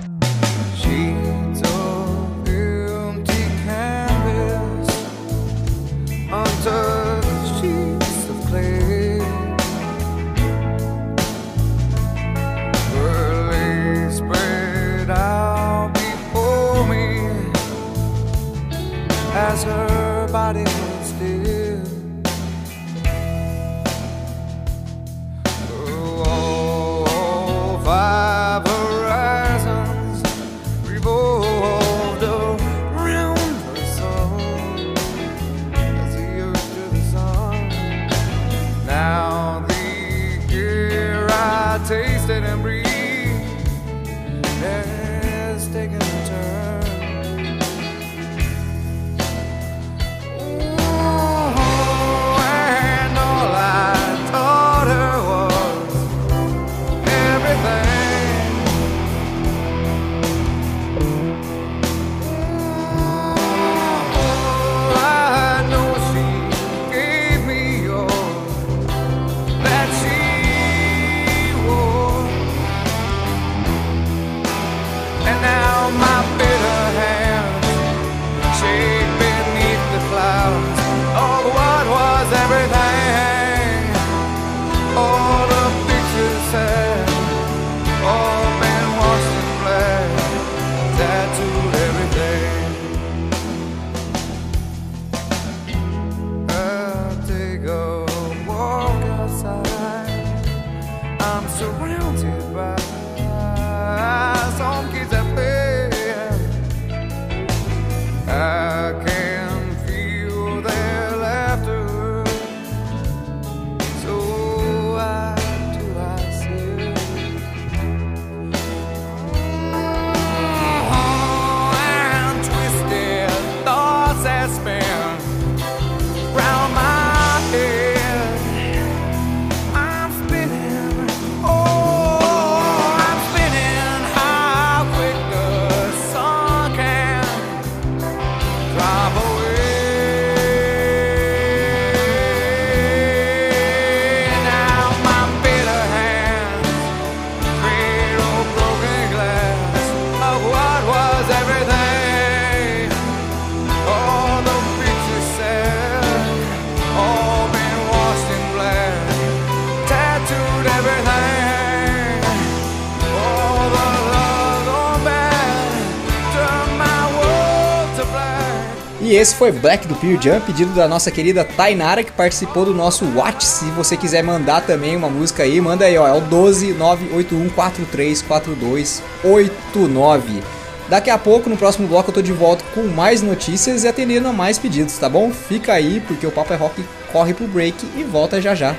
Esse 169.16 169.34
foi 169.34 169.50
Black 169.50 169.88
do 169.88 169.96
Pearl 169.96 170.22
Jam, 170.22 170.42
pedido 170.42 170.74
da 170.74 170.90
nossa 170.90 171.10
querida 171.10 171.46
Tainara, 171.46 172.04
que 172.04 172.12
participou 172.12 172.66
do 172.66 172.74
nosso 172.74 173.06
Watch. 173.16 173.46
Se 173.46 173.64
você 173.72 173.96
quiser 173.96 174.22
mandar 174.22 174.66
também 174.66 174.94
uma 174.94 175.08
música 175.08 175.44
aí, 175.44 175.62
manda 175.62 175.86
aí, 175.86 175.98
ó. 175.98 176.06
É 176.06 176.12
o 176.12 176.20
12 176.20 176.74
981 176.74 177.48
434289. 177.48 180.44
Daqui 180.90 181.10
a 181.10 181.18
pouco, 181.18 181.50
no 181.50 181.56
próximo 181.56 181.88
bloco, 181.88 182.10
eu 182.10 182.14
tô 182.14 182.22
de 182.22 182.34
volta 182.34 182.66
com 182.76 182.84
mais 182.84 183.22
notícias 183.22 183.86
e 183.86 183.88
atendendo 183.88 184.28
a 184.28 184.34
mais 184.34 184.60
pedidos, 184.60 184.98
tá 184.98 185.08
bom? 185.08 185.32
Fica 185.32 185.72
aí, 185.72 186.04
porque 186.06 186.28
o 186.28 186.32
Papo 186.32 186.52
é 186.52 186.58
Rock 186.58 186.84
corre 187.14 187.34
pro 187.34 187.48
break 187.48 187.88
e 187.96 188.04
volta 188.04 188.42
já 188.42 188.54
já. 188.54 188.76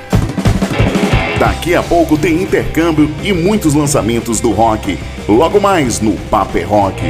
Daqui 1.38 1.74
a 1.74 1.82
pouco 1.82 2.18
tem 2.18 2.42
intercâmbio 2.42 3.10
e 3.22 3.32
muitos 3.32 3.72
lançamentos 3.72 4.38
do 4.38 4.52
rock. 4.52 4.98
Logo 5.26 5.58
mais 5.58 5.98
no 5.98 6.12
Paper 6.28 6.68
Rock. 6.68 7.00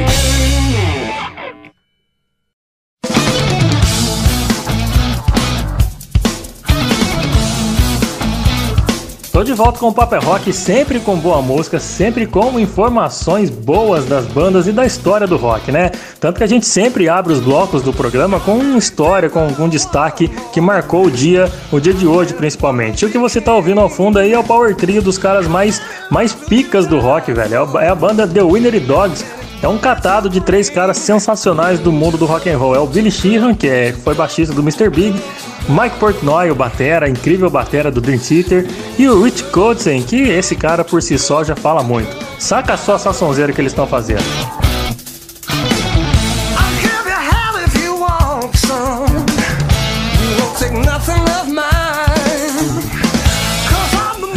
Tô 9.37 9.43
de 9.43 9.53
volta 9.53 9.77
com 9.77 9.89
o 9.89 9.93
Paper 9.93 10.25
Rock, 10.25 10.51
sempre 10.51 10.99
com 10.99 11.15
boa 11.15 11.43
música, 11.43 11.79
sempre 11.79 12.25
com 12.25 12.59
informações 12.59 13.51
boas 13.51 14.03
das 14.05 14.25
bandas 14.25 14.65
e 14.65 14.71
da 14.71 14.83
história 14.83 15.27
do 15.27 15.37
rock, 15.37 15.71
né? 15.71 15.91
Tanto 16.19 16.39
que 16.39 16.43
a 16.43 16.47
gente 16.47 16.65
sempre 16.65 17.07
abre 17.07 17.33
os 17.33 17.39
blocos 17.39 17.83
do 17.83 17.93
programa 17.93 18.39
com 18.39 18.53
uma 18.57 18.79
história, 18.79 19.29
com 19.29 19.37
algum 19.41 19.69
destaque 19.69 20.27
que 20.51 20.59
marcou 20.59 21.05
o 21.05 21.11
dia, 21.11 21.51
o 21.71 21.79
dia 21.79 21.93
de 21.93 22.07
hoje 22.07 22.33
principalmente. 22.33 23.03
E 23.03 23.05
o 23.05 23.11
que 23.11 23.19
você 23.19 23.39
tá 23.39 23.53
ouvindo 23.53 23.79
ao 23.79 23.89
fundo 23.89 24.17
aí 24.17 24.33
é 24.33 24.39
o 24.39 24.43
Power 24.43 24.75
Trio 24.75 25.03
dos 25.03 25.19
caras 25.19 25.45
mais, 25.45 25.79
mais 26.09 26.33
picas 26.33 26.87
do 26.87 26.99
rock, 26.99 27.31
velho. 27.31 27.53
É 27.53 27.57
a- 27.57 27.85
É 27.91 27.93
banda 27.93 28.27
The 28.27 28.41
Winnery 28.41 28.79
Dogs. 28.79 29.23
É 29.61 29.67
um 29.67 29.77
catado 29.77 30.29
de 30.29 30.39
três 30.39 30.69
caras 30.69 30.97
sensacionais 30.97 31.79
do 31.79 31.91
mundo 31.91 32.17
do 32.17 32.25
rock 32.25 32.49
and 32.49 32.57
roll. 32.57 32.75
É 32.75 32.79
o 32.79 32.85
Billy 32.85 33.11
Sheehan, 33.11 33.55
que 33.55 33.67
é, 33.67 33.91
foi 33.91 34.13
baixista 34.13 34.53
do 34.53 34.61
Mr. 34.61 34.89
Big, 34.89 35.19
Mike 35.67 35.97
Portnoy, 35.99 36.51
o 36.51 36.55
batera, 36.55 37.09
incrível 37.09 37.49
batera 37.49 37.91
do 37.91 37.99
Dream 37.99 38.19
Theater, 38.19 38.67
e 38.97 39.07
o 39.07 39.23
Rich 39.23 39.45
Kotzen, 39.45 40.03
que 40.03 40.15
esse 40.15 40.55
cara 40.55 40.83
por 40.83 41.01
si 41.01 41.17
só 41.17 41.43
já 41.43 41.55
fala 41.55 41.81
muito. 41.83 42.15
Saca 42.37 42.77
só 42.77 42.95
essa 42.95 43.11
sonzeira 43.11 43.51
que 43.51 43.59
eles 43.59 43.71
estão 43.71 43.87
fazendo. 43.87 44.23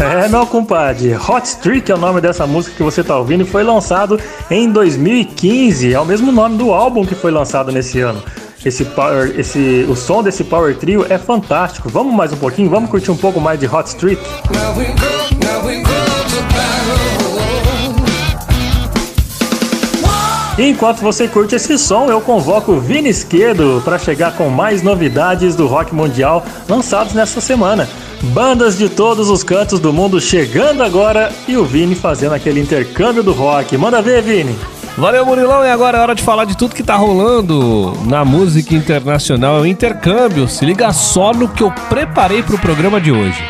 É, 0.01 0.26
meu 0.28 0.46
compadre. 0.46 1.14
Hot 1.14 1.46
Streak 1.46 1.92
é 1.92 1.94
o 1.94 1.98
nome 1.98 2.22
dessa 2.22 2.46
música 2.46 2.74
que 2.74 2.82
você 2.82 3.05
tá 3.05 3.18
ouvindo 3.18 3.42
e 3.42 3.46
foi 3.46 3.62
lançado 3.62 4.18
em 4.51 4.70
2015. 4.70 5.92
É 5.92 6.01
o 6.01 6.07
mesmo 6.07 6.32
nome 6.32 6.57
do 6.57 6.72
álbum 6.72 7.05
que 7.05 7.14
foi 7.14 7.30
lançado 7.30 7.70
nesse 7.70 8.01
ano. 8.01 8.22
Esse 8.64 8.82
power, 8.86 9.34
esse, 9.38 9.86
o 9.90 9.94
som 9.94 10.22
desse 10.22 10.42
Power 10.44 10.74
Trio 10.74 11.05
é 11.07 11.18
fantástico. 11.18 11.90
Vamos 11.90 12.14
mais 12.14 12.32
um 12.32 12.36
pouquinho? 12.36 12.70
Vamos 12.70 12.88
curtir 12.88 13.11
um 13.11 13.16
pouco 13.16 13.38
mais 13.42 13.61
de 13.61 13.66
Hot 13.66 13.90
Streak? 13.90 14.22
Now 14.22 14.74
we 14.74 14.86
go, 14.86 15.46
now 15.46 15.66
we 15.66 15.82
go 15.82 15.84
to 15.84 16.42
battle. 16.55 17.20
E 20.59 20.68
enquanto 20.68 21.01
você 21.01 21.26
curte 21.26 21.55
esse 21.55 21.78
som, 21.78 22.11
eu 22.11 22.20
convoco 22.20 22.72
o 22.72 22.80
Vini 22.80 23.09
Esquerdo 23.09 23.80
para 23.82 23.98
chegar 23.98 24.36
com 24.36 24.51
mais 24.51 24.82
novidades 24.82 25.55
do 25.55 25.66
rock 25.66 25.94
mundial 25.94 26.44
lançados 26.68 27.14
nessa 27.14 27.40
semana. 27.40 27.88
Bandas 28.23 28.79
de 28.79 28.89
todos 28.89 29.31
os 29.31 29.43
cantos 29.43 29.81
do 29.81 29.93
mundo 29.93 30.21
chegando 30.21 30.83
agora 30.83 31.33
e 31.49 31.57
o 31.57 31.64
Vini 31.64 31.95
fazendo 31.95 32.35
aquele 32.35 32.61
intercâmbio 32.61 33.23
do 33.23 33.33
rock. 33.33 33.77
Manda 33.77 34.03
ver, 34.03 34.23
Vini! 34.23 34.57
Valeu, 34.97 35.25
Murilão. 35.25 35.64
E 35.64 35.71
agora 35.71 35.99
é 35.99 36.01
hora 36.01 36.14
de 36.14 36.23
falar 36.23 36.45
de 36.45 36.57
tudo 36.57 36.75
que 36.75 36.83
tá 36.83 36.97
rolando 36.97 37.95
na 38.07 38.25
música 38.25 38.75
internacional. 38.75 39.59
É 39.59 39.61
o 39.62 39.66
intercâmbio. 39.66 40.47
Se 40.49 40.64
liga 40.64 40.93
só 40.93 41.33
no 41.33 41.49
que 41.49 41.62
eu 41.62 41.73
preparei 41.89 42.43
pro 42.43 42.59
programa 42.59 43.01
de 43.01 43.11
hoje. 43.11 43.43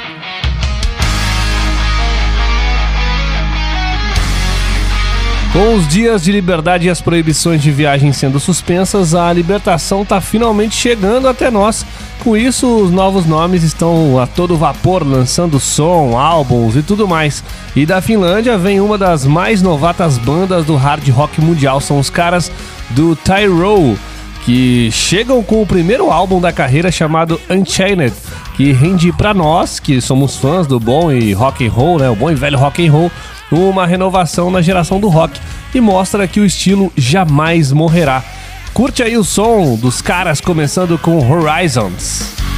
Com 5.53 5.75
os 5.75 5.89
dias 5.89 6.23
de 6.23 6.31
liberdade 6.31 6.87
e 6.87 6.91
as 6.91 7.01
proibições 7.01 7.61
de 7.61 7.73
viagem 7.73 8.13
sendo 8.13 8.39
suspensas, 8.39 9.17
a 9.17 9.33
libertação 9.33 10.05
tá 10.05 10.21
finalmente 10.21 10.77
chegando 10.77 11.27
até 11.27 11.51
nós. 11.51 11.85
Com 12.21 12.37
isso, 12.37 12.69
os 12.77 12.93
novos 12.93 13.27
nomes 13.27 13.65
estão 13.65 14.21
a 14.21 14.29
todo 14.29 14.57
vapor 14.57 15.05
lançando 15.05 15.59
som, 15.59 16.17
álbuns 16.17 16.77
e 16.77 16.83
tudo 16.83 17.09
mais. 17.09 17.43
E 17.75 17.85
da 17.85 18.01
Finlândia 18.01 18.57
vem 18.57 18.81
uma 18.81 18.97
das 18.97 19.27
mais 19.27 19.61
novatas 19.61 20.19
bandas 20.19 20.65
do 20.65 20.77
hard 20.77 21.09
rock 21.09 21.41
mundial, 21.41 21.81
são 21.81 21.99
os 21.99 22.09
caras 22.09 22.51
do 22.91 23.17
Tyrell, 23.17 23.99
que 24.51 24.91
chegam 24.91 25.45
com 25.45 25.63
o 25.63 25.67
primeiro 25.67 26.11
álbum 26.11 26.41
da 26.41 26.53
carreira 26.53 26.91
chamado 26.91 27.41
Unchained, 27.49 28.13
que 28.57 28.73
rende 28.73 29.13
pra 29.13 29.33
nós, 29.33 29.79
que 29.79 30.01
somos 30.01 30.37
fãs 30.39 30.67
do 30.67 30.81
bom 30.81 31.13
e 31.13 31.33
rock 31.33 31.65
and 31.65 31.71
roll, 31.71 32.01
né, 32.01 32.11
o 32.11 32.17
bom 32.17 32.33
e 32.33 32.35
velho 32.35 32.59
rock 32.59 32.85
and 32.85 32.91
roll, 32.91 33.13
uma 33.53 33.87
renovação 33.87 34.51
na 34.51 34.61
geração 34.61 34.99
do 34.99 35.09
rock 35.09 35.39
e 35.73 35.81
mostra 35.81 36.27
que 36.27 36.41
o 36.41 36.45
estilo 36.45 36.93
jamais 36.97 37.71
morrerá. 37.71 38.25
Curte 38.75 39.05
aí 39.05 39.17
o 39.17 39.23
som 39.23 39.77
dos 39.77 40.03
caras 40.03 40.41
começando 40.41 40.99
com 40.99 41.17
Horizons. 41.31 42.50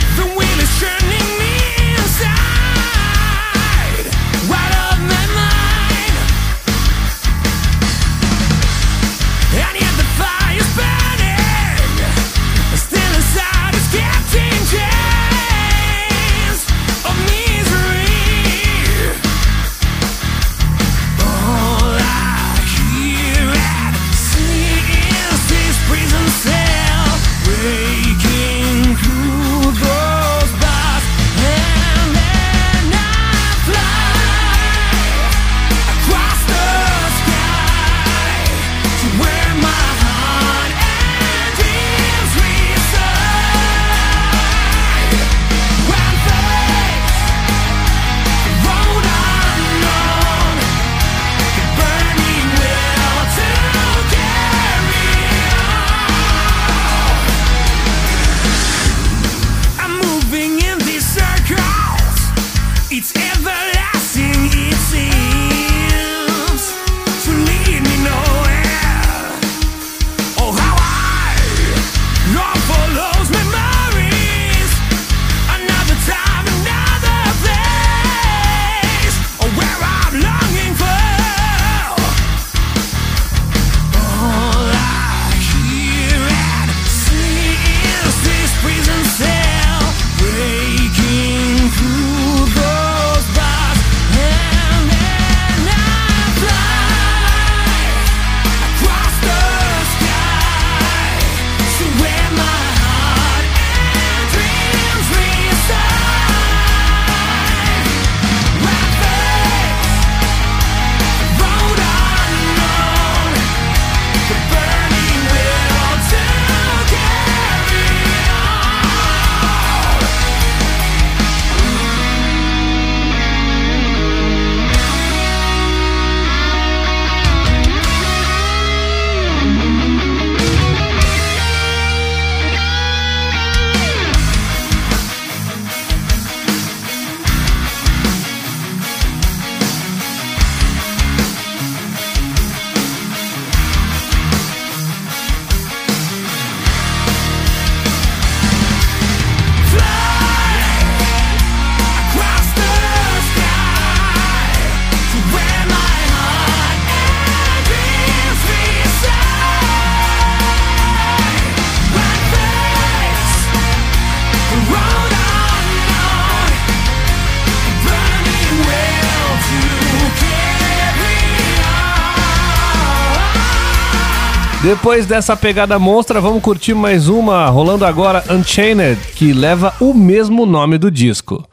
Depois 174.73 175.05
dessa 175.05 175.37
pegada 175.37 175.79
monstra, 175.79 176.19
vamos 176.19 176.43
curtir 176.43 176.73
mais 176.73 177.07
uma, 177.07 177.47
rolando 177.51 177.85
agora 177.85 178.25
Unchained, 178.31 178.99
que 179.15 179.31
leva 179.31 179.75
o 179.79 179.93
mesmo 179.93 180.47
nome 180.47 180.79
do 180.79 180.91
disco. 180.91 181.47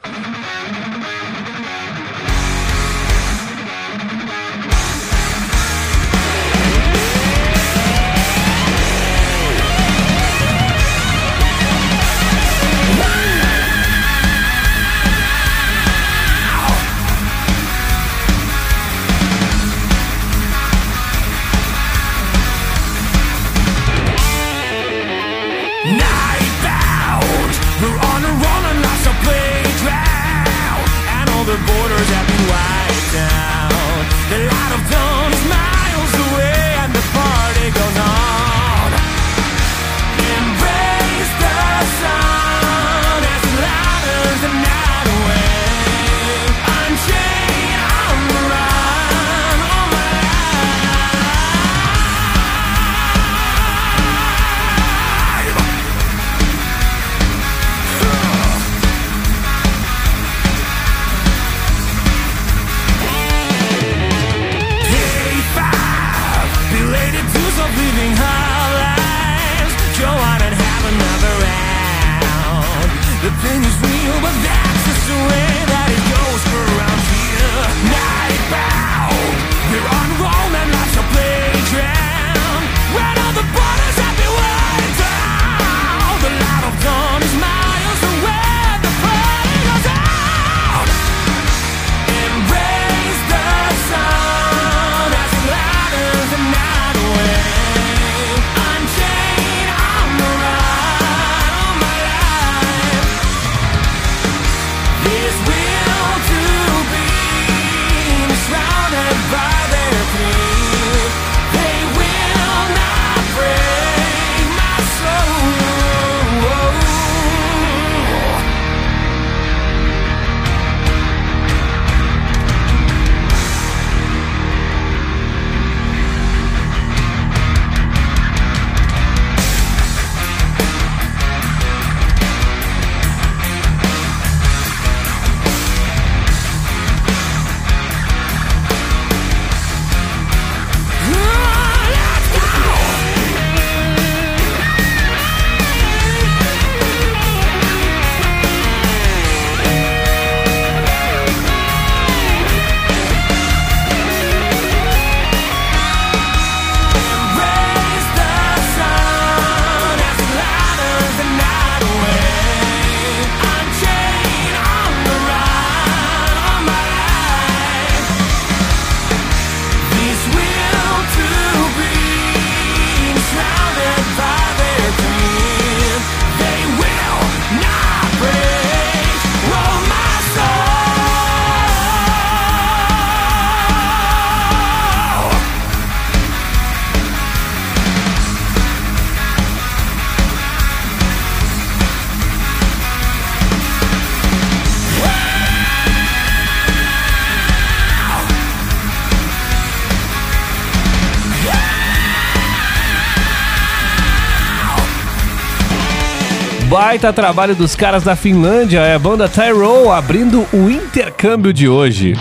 Baita 206.90 207.12
trabalho 207.12 207.54
dos 207.54 207.76
caras 207.76 208.02
da 208.02 208.16
Finlândia, 208.16 208.80
é 208.80 208.96
a 208.96 208.98
banda 208.98 209.28
Tyrell 209.28 209.92
abrindo 209.92 210.44
o 210.52 210.68
intercâmbio 210.68 211.52
de 211.52 211.68
hoje. 211.68 212.14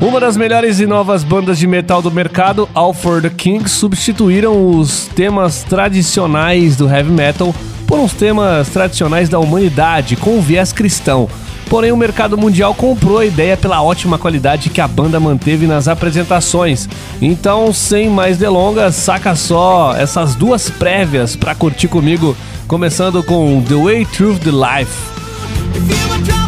Uma 0.00 0.18
das 0.18 0.34
melhores 0.34 0.80
e 0.80 0.86
novas 0.86 1.22
bandas 1.22 1.58
de 1.58 1.66
metal 1.66 2.00
do 2.00 2.10
mercado, 2.10 2.66
All 2.72 2.94
for 2.94 3.20
the 3.20 3.28
King, 3.28 3.68
substituíram 3.68 4.70
os 4.70 5.08
temas 5.08 5.62
tradicionais 5.62 6.74
do 6.74 6.88
heavy 6.88 7.12
metal 7.12 7.54
por 7.86 7.98
uns 7.98 8.14
temas 8.14 8.70
tradicionais 8.70 9.28
da 9.28 9.38
humanidade 9.38 10.16
com 10.16 10.38
um 10.38 10.40
viés 10.40 10.72
cristão. 10.72 11.28
Porém, 11.70 11.92
o 11.92 11.96
mercado 11.96 12.36
mundial 12.36 12.74
comprou 12.74 13.18
a 13.18 13.24
ideia 13.24 13.56
pela 13.56 13.80
ótima 13.80 14.18
qualidade 14.18 14.70
que 14.70 14.80
a 14.80 14.88
banda 14.88 15.20
manteve 15.20 15.68
nas 15.68 15.86
apresentações. 15.86 16.88
Então, 17.22 17.72
sem 17.72 18.10
mais 18.10 18.36
delongas, 18.36 18.96
saca 18.96 19.36
só 19.36 19.94
essas 19.96 20.34
duas 20.34 20.68
prévias 20.68 21.36
para 21.36 21.54
curtir 21.54 21.86
comigo, 21.86 22.36
começando 22.66 23.22
com 23.22 23.62
The 23.62 23.76
Way 23.76 24.04
Through 24.06 24.40
the 24.40 24.50
Life. 24.50 26.39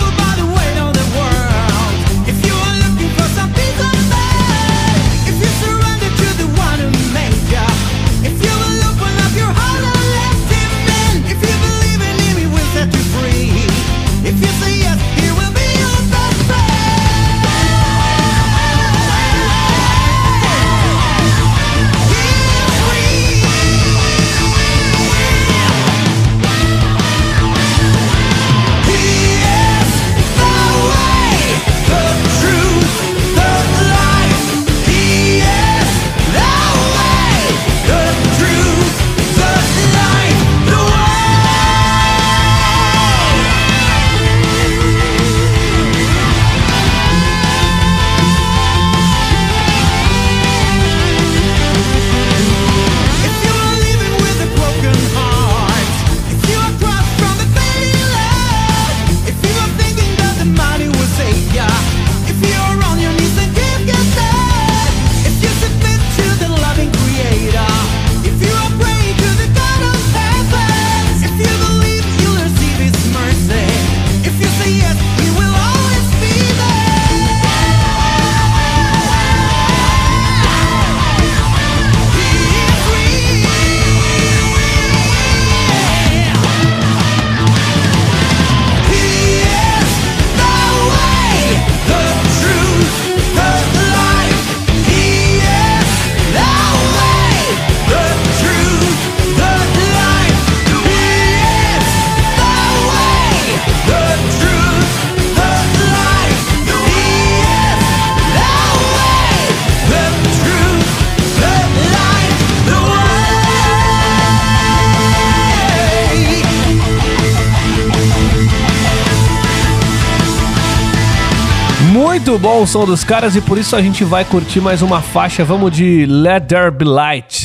Som 122.73 122.87
dos 122.87 123.05
caras 123.05 123.37
e 123.37 123.41
por 123.43 123.59
isso 123.59 123.77
a 123.77 123.83
gente 123.83 124.03
vai 124.03 124.25
curtir 124.25 124.59
mais 124.59 124.81
uma 124.81 125.03
faixa. 125.03 125.45
Vamos 125.45 125.77
de 125.77 126.07
Let 126.07 126.47
There 126.47 126.71
Be 126.71 126.87
Light. 126.87 127.42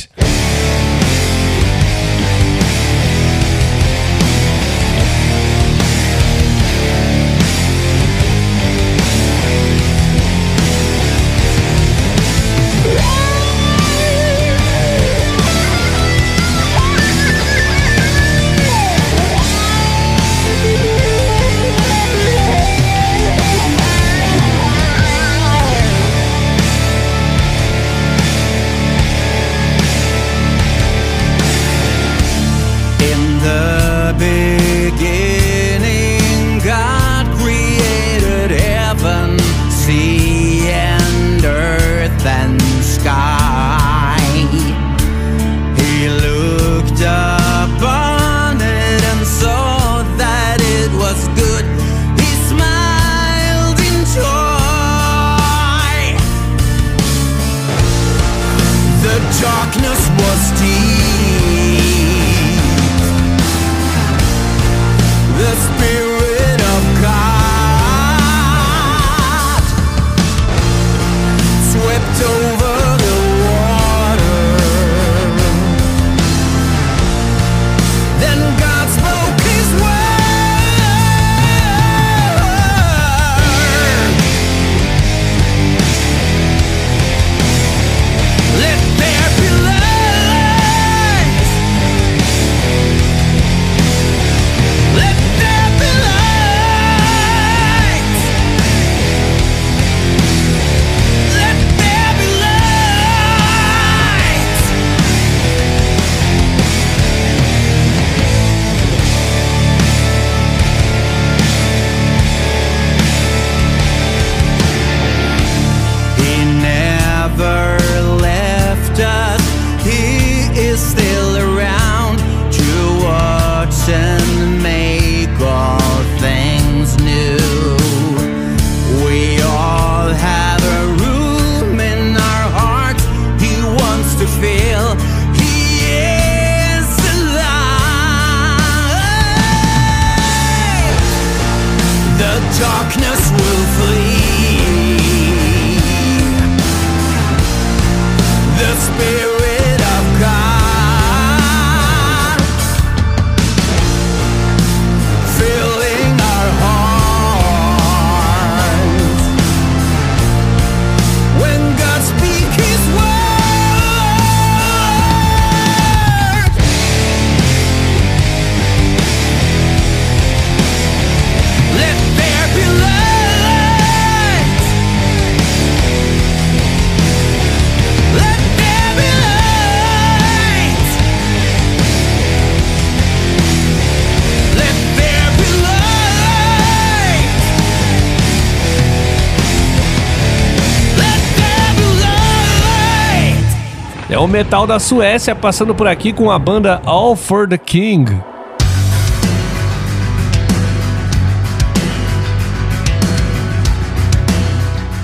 É 194.18 194.20
o 194.20 194.26
metal 194.26 194.66
da 194.66 194.80
Suécia 194.80 195.32
passando 195.32 195.76
por 195.76 195.86
aqui 195.86 196.12
com 196.12 196.28
a 196.28 196.36
banda 196.40 196.82
All 196.84 197.14
for 197.14 197.48
the 197.48 197.56
King. 197.56 198.20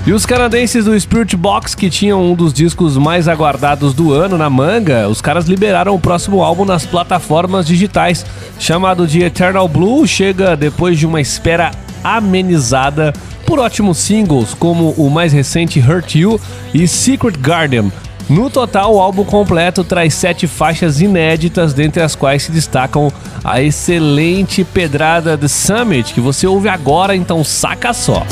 E 0.05 0.11
os 0.11 0.25
canadenses 0.25 0.83
do 0.83 0.99
Spirit 0.99 1.33
Box, 1.37 1.73
que 1.73 1.89
tinham 1.89 2.21
um 2.29 2.35
dos 2.35 2.53
discos 2.53 2.97
mais 2.97 3.29
aguardados 3.29 3.93
do 3.93 4.11
ano 4.11 4.37
na 4.37 4.49
manga, 4.49 5.07
os 5.07 5.21
caras 5.21 5.45
liberaram 5.45 5.95
o 5.95 5.99
próximo 5.99 6.43
álbum 6.43 6.65
nas 6.65 6.85
plataformas 6.85 7.65
digitais, 7.65 8.25
chamado 8.59 9.07
de 9.07 9.23
Eternal 9.23 9.69
Blue, 9.69 10.05
chega 10.05 10.57
depois 10.57 10.99
de 10.99 11.07
uma 11.07 11.21
espera 11.21 11.71
amenizada 12.03 13.13
por 13.45 13.59
ótimos 13.59 13.97
singles 13.97 14.53
como 14.53 14.89
o 14.97 15.09
mais 15.09 15.31
recente 15.31 15.79
Hurt 15.79 16.15
You 16.15 16.37
e 16.73 16.85
Secret 16.85 17.37
Garden. 17.39 17.93
No 18.29 18.49
total, 18.49 18.95
o 18.95 18.99
álbum 18.99 19.23
completo 19.23 19.83
traz 19.83 20.13
sete 20.15 20.47
faixas 20.47 20.99
inéditas, 20.99 21.73
dentre 21.73 22.01
as 22.01 22.15
quais 22.15 22.43
se 22.43 22.51
destacam 22.51 23.11
a 23.43 23.61
excelente 23.61 24.63
pedrada 24.63 25.37
The 25.37 25.47
Summit, 25.47 26.13
que 26.13 26.21
você 26.21 26.47
ouve 26.47 26.67
agora, 26.67 27.15
então 27.15 27.43
saca 27.43 27.93
só. 27.93 28.25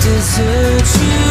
Desert 0.00 1.23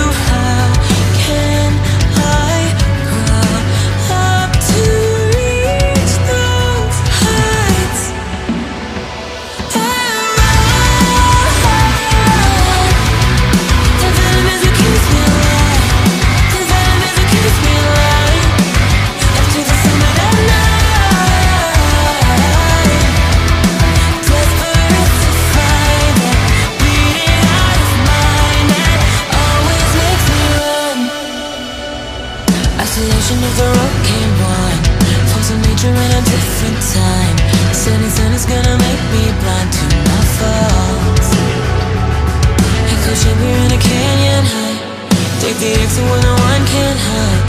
the 45.64 45.72
exit 45.80 46.04
when 46.04 46.22
no 46.22 46.36
one 46.52 46.64
can 46.68 46.96
hide. 47.08 47.48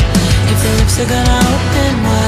If 0.52 0.58
the 0.62 0.70
lips 0.78 0.96
are 1.02 1.10
gonna 1.14 1.38
open 1.54 1.92
wide 2.06 2.23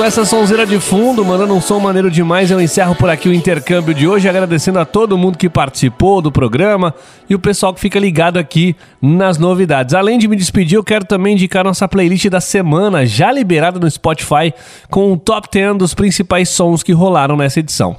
com 0.00 0.04
essa 0.06 0.24
sonzeira 0.24 0.64
de 0.64 0.80
fundo, 0.80 1.22
mandando 1.22 1.52
um 1.52 1.60
som 1.60 1.78
maneiro 1.78 2.10
demais, 2.10 2.50
eu 2.50 2.58
encerro 2.58 2.94
por 2.94 3.10
aqui 3.10 3.28
o 3.28 3.34
intercâmbio 3.34 3.92
de 3.92 4.08
hoje, 4.08 4.26
agradecendo 4.30 4.78
a 4.78 4.86
todo 4.86 5.18
mundo 5.18 5.36
que 5.36 5.46
participou 5.46 6.22
do 6.22 6.32
programa 6.32 6.94
e 7.28 7.34
o 7.34 7.38
pessoal 7.38 7.74
que 7.74 7.80
fica 7.80 7.98
ligado 7.98 8.38
aqui 8.38 8.74
nas 9.02 9.36
novidades. 9.36 9.94
Além 9.94 10.18
de 10.18 10.26
me 10.26 10.36
despedir, 10.36 10.76
eu 10.76 10.82
quero 10.82 11.04
também 11.04 11.34
indicar 11.34 11.64
nossa 11.64 11.86
playlist 11.86 12.30
da 12.30 12.40
semana, 12.40 13.04
já 13.04 13.30
liberada 13.30 13.78
no 13.78 13.90
Spotify, 13.90 14.54
com 14.88 15.12
o 15.12 15.18
top 15.18 15.48
10 15.52 15.76
dos 15.76 15.92
principais 15.92 16.48
sons 16.48 16.82
que 16.82 16.92
rolaram 16.92 17.36
nessa 17.36 17.60
edição. 17.60 17.94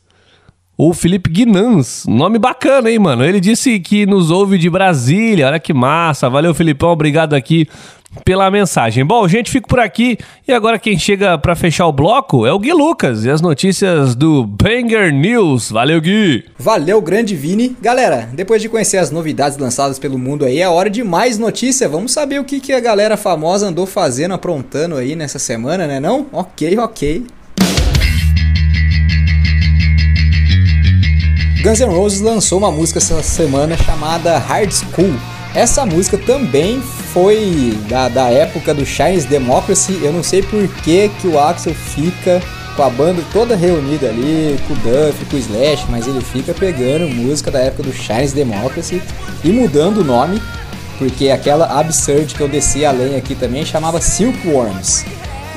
O 0.81 0.95
Felipe 0.95 1.29
Guinans, 1.29 2.05
nome 2.07 2.39
bacana, 2.39 2.89
hein, 2.89 3.01
mano? 3.01 3.25
Ele 3.25 3.41
disse 3.41 3.81
que 3.81 4.07
nos 4.07 4.31
ouve 4.31 4.57
de 4.57 4.71
Brasília. 4.71 5.49
Olha 5.49 5.59
que 5.59 5.75
massa. 5.75 6.31
Valeu, 6.31 6.55
Filipão. 6.55 6.91
Obrigado 6.91 7.35
aqui 7.35 7.67
pela 8.25 8.49
mensagem. 8.49 9.05
Bom, 9.05 9.27
gente, 9.27 9.51
fico 9.51 9.69
por 9.69 9.81
aqui. 9.81 10.17
E 10.47 10.53
agora 10.53 10.79
quem 10.79 10.97
chega 10.97 11.37
pra 11.37 11.57
fechar 11.57 11.85
o 11.89 11.93
bloco 11.93 12.47
é 12.47 12.53
o 12.53 12.61
Gui 12.61 12.73
Lucas 12.73 13.25
e 13.25 13.31
as 13.31 13.41
notícias 13.41 14.15
do 14.15 14.47
Banger 14.47 15.13
News. 15.13 15.69
Valeu, 15.69 16.01
Gui. 16.01 16.45
Valeu, 16.57 17.03
grande 17.03 17.35
Vini. 17.35 17.77
Galera, 17.83 18.29
depois 18.33 18.63
de 18.63 18.69
conhecer 18.69 18.99
as 18.99 19.11
novidades 19.11 19.59
lançadas 19.59 19.99
pelo 19.99 20.17
mundo 20.17 20.45
aí, 20.45 20.61
é 20.61 20.69
hora 20.69 20.89
de 20.89 21.03
mais 21.03 21.39
notícia. 21.39 21.89
Vamos 21.89 22.13
saber 22.13 22.39
o 22.39 22.45
que, 22.45 22.61
que 22.61 22.73
a 22.73 22.79
galera 22.79 23.17
famosa 23.17 23.67
andou 23.67 23.85
fazendo, 23.85 24.33
aprontando 24.33 24.95
aí 24.95 25.17
nessa 25.17 25.41
semana, 25.41 25.89
né 25.89 25.99
não? 25.99 26.29
Ok, 26.33 26.79
ok. 26.79 27.27
Guns 31.63 31.81
N' 31.81 31.91
Roses 31.91 32.21
lançou 32.21 32.59
uma 32.59 32.71
música 32.71 32.99
essa 32.99 33.21
semana 33.21 33.77
chamada 33.77 34.39
Hard 34.39 34.71
School. 34.71 35.13
Essa 35.53 35.85
música 35.85 36.17
também 36.17 36.81
foi 37.13 37.77
da, 37.89 38.09
da 38.09 38.31
época 38.31 38.73
do 38.73 38.87
Chinese 38.87 39.27
Democracy. 39.27 39.99
Eu 40.01 40.13
não 40.13 40.23
sei 40.23 40.41
por 40.41 40.69
que, 40.69 41.09
que 41.21 41.27
o 41.27 41.37
Axel 41.37 41.75
fica 41.75 42.41
com 42.77 42.83
a 42.85 42.89
banda 42.89 43.25
toda 43.33 43.57
reunida 43.57 44.09
ali, 44.09 44.57
com 44.69 44.75
o 44.75 44.77
Duff, 44.77 45.25
com 45.25 45.35
o 45.35 45.39
Slash, 45.41 45.87
mas 45.89 46.07
ele 46.07 46.21
fica 46.21 46.55
pegando 46.55 47.09
música 47.09 47.51
da 47.51 47.59
época 47.59 47.83
do 47.83 47.93
Chinese 47.93 48.37
Democracy 48.37 49.03
e 49.43 49.49
mudando 49.49 49.99
o 49.99 50.05
nome, 50.05 50.41
porque 50.97 51.29
aquela 51.29 51.81
Absurd 51.81 52.37
que 52.37 52.41
eu 52.41 52.49
desci 52.49 52.85
além 52.85 53.17
aqui 53.17 53.35
também 53.35 53.65
chamava 53.65 54.01
Silkworms 54.01 55.05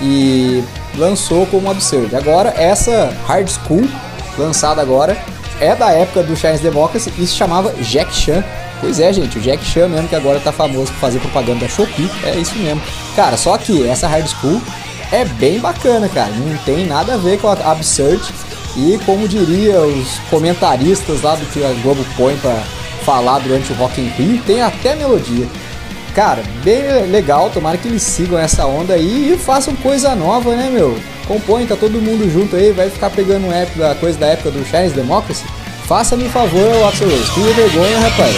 e 0.01 0.63
lançou 0.97 1.45
como 1.45 1.69
Absurd. 1.69 2.15
Agora 2.15 2.49
essa 2.57 3.15
Hard 3.27 3.47
School, 3.47 3.87
lançada 4.35 4.81
agora, 4.81 5.15
é 5.61 5.75
da 5.75 5.91
época 5.91 6.23
do 6.23 6.35
Chinese 6.35 6.63
Democracy 6.63 7.13
e 7.17 7.25
se 7.25 7.35
chamava 7.35 7.71
Jack 7.81 8.13
Chan. 8.13 8.43
Pois 8.81 8.99
é, 8.99 9.13
gente, 9.13 9.37
o 9.37 9.41
Jack 9.41 9.63
Chan 9.63 9.87
mesmo 9.87 10.07
que 10.07 10.15
agora 10.15 10.39
tá 10.39 10.51
famoso 10.51 10.91
por 10.91 10.99
fazer 10.99 11.19
propaganda 11.19 11.61
da 11.61 11.67
Shopee, 11.69 12.09
é 12.25 12.35
isso 12.35 12.55
mesmo. 12.55 12.81
Cara, 13.15 13.37
só 13.37 13.57
que 13.57 13.87
essa 13.87 14.07
Hard 14.07 14.27
School 14.27 14.59
é 15.11 15.23
bem 15.23 15.59
bacana, 15.59 16.09
cara, 16.09 16.31
não 16.31 16.57
tem 16.59 16.87
nada 16.87 17.13
a 17.13 17.17
ver 17.17 17.39
com 17.39 17.47
a 17.47 17.53
Absurd 17.53 18.21
e 18.75 18.99
como 19.05 19.27
diria 19.27 19.79
os 19.81 20.17
comentaristas 20.29 21.21
lá 21.21 21.35
do 21.35 21.45
que 21.47 21.63
a 21.63 21.73
Globo 21.83 22.03
põe 22.17 22.35
pra 22.37 22.55
falar 23.05 23.39
durante 23.39 23.71
o 23.71 23.75
Rock 23.75 24.01
in 24.01 24.07
Rio, 24.07 24.41
tem 24.43 24.61
até 24.61 24.95
melodia. 24.95 25.47
Cara, 26.15 26.43
bem 26.63 26.81
legal, 27.09 27.49
tomara 27.49 27.77
que 27.77 27.87
eles 27.87 28.01
sigam 28.01 28.37
essa 28.37 28.65
onda 28.65 28.95
aí 28.95 29.33
e 29.33 29.37
façam 29.37 29.75
coisa 29.75 30.15
nova, 30.15 30.55
né, 30.55 30.69
meu? 30.69 30.97
Compõe, 31.31 31.65
tá 31.65 31.77
todo 31.77 32.01
mundo 32.01 32.29
junto 32.29 32.57
aí, 32.57 32.73
vai 32.73 32.89
ficar 32.89 33.09
pegando 33.09 33.47
um 33.47 33.53
app 33.53 33.79
da 33.79 33.95
coisa 33.95 34.19
da 34.19 34.27
época 34.27 34.51
do 34.51 34.65
Chinese 34.65 34.93
Democracy? 34.93 35.45
Faça-me 35.85 36.27
favor, 36.27 36.85
Axel 36.89 37.09
Rose, 37.09 37.31
que 37.31 37.39
vergonha, 37.39 37.99
rapaz. 37.99 38.35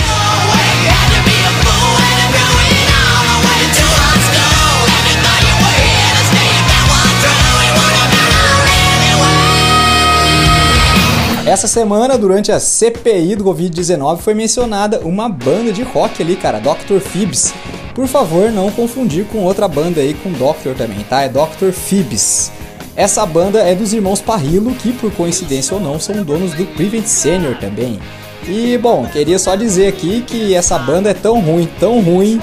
Essa 11.48 11.68
semana, 11.68 12.16
durante 12.16 12.52
a 12.52 12.60
CPI 12.60 13.36
do 13.38 13.44
Covid-19, 13.44 14.20
foi 14.20 14.36
mencionada 14.36 15.00
uma 15.00 15.28
banda 15.28 15.74
de 15.74 15.82
rock 15.82 16.22
ali, 16.22 16.36
cara, 16.36 16.60
Dr. 16.60 17.00
Phoebs. 17.00 17.56
Por 17.96 18.06
favor, 18.06 18.52
não 18.52 18.70
confundir 18.70 19.26
com 19.26 19.40
outra 19.40 19.68
banda 19.68 20.00
aí 20.00 20.14
com 20.14 20.32
Doctor 20.32 20.76
também, 20.76 21.00
tá? 21.10 21.24
É 21.24 21.30
Dr. 21.30 21.72
Phoebs. 21.72 22.52
Essa 22.96 23.26
banda 23.26 23.60
é 23.60 23.74
dos 23.74 23.92
irmãos 23.92 24.22
Parrillo, 24.22 24.74
que 24.76 24.94
por 24.94 25.12
coincidência 25.14 25.76
ou 25.76 25.82
não 25.82 26.00
são 26.00 26.24
donos 26.24 26.54
do 26.54 26.66
Prevent 26.66 27.06
Senior 27.06 27.56
também. 27.58 28.00
E 28.48 28.78
bom, 28.78 29.08
queria 29.12 29.40
só 29.40 29.56
dizer 29.56 29.88
aqui 29.88 30.22
que 30.22 30.54
essa 30.54 30.78
banda 30.78 31.10
é 31.10 31.14
tão 31.14 31.40
ruim, 31.40 31.68
tão 31.80 32.02
ruim, 32.02 32.40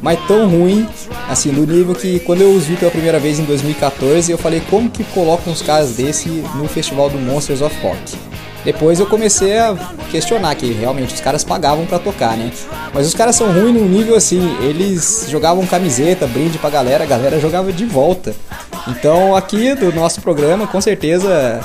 mas 0.00 0.18
tão 0.28 0.48
ruim, 0.48 0.86
assim, 1.28 1.50
do 1.50 1.66
nível 1.66 1.94
que 1.94 2.20
quando 2.20 2.42
eu 2.42 2.52
os 2.52 2.64
vi 2.64 2.76
pela 2.76 2.90
primeira 2.90 3.18
vez 3.18 3.40
em 3.40 3.44
2014, 3.44 4.30
eu 4.30 4.38
falei 4.38 4.62
como 4.70 4.88
que 4.88 5.02
colocam 5.04 5.52
uns 5.52 5.62
caras 5.62 5.96
desse 5.96 6.28
no 6.54 6.68
festival 6.68 7.10
do 7.10 7.18
Monsters 7.18 7.62
of 7.62 7.74
Rock. 7.80 8.27
Depois 8.64 9.00
eu 9.00 9.06
comecei 9.06 9.56
a 9.56 9.76
questionar 10.10 10.54
que 10.54 10.72
realmente 10.72 11.14
os 11.14 11.20
caras 11.20 11.44
pagavam 11.44 11.86
pra 11.86 11.98
tocar, 11.98 12.36
né? 12.36 12.50
Mas 12.92 13.06
os 13.06 13.14
caras 13.14 13.36
são 13.36 13.52
ruins 13.52 13.74
num 13.74 13.88
nível 13.88 14.14
assim, 14.16 14.56
eles 14.60 15.26
jogavam 15.28 15.66
camiseta, 15.66 16.26
brinde 16.26 16.58
pra 16.58 16.70
galera, 16.70 17.04
a 17.04 17.06
galera 17.06 17.40
jogava 17.40 17.72
de 17.72 17.84
volta. 17.84 18.34
Então 18.86 19.36
aqui 19.36 19.74
do 19.74 19.92
nosso 19.92 20.20
programa, 20.20 20.66
com 20.66 20.80
certeza 20.80 21.60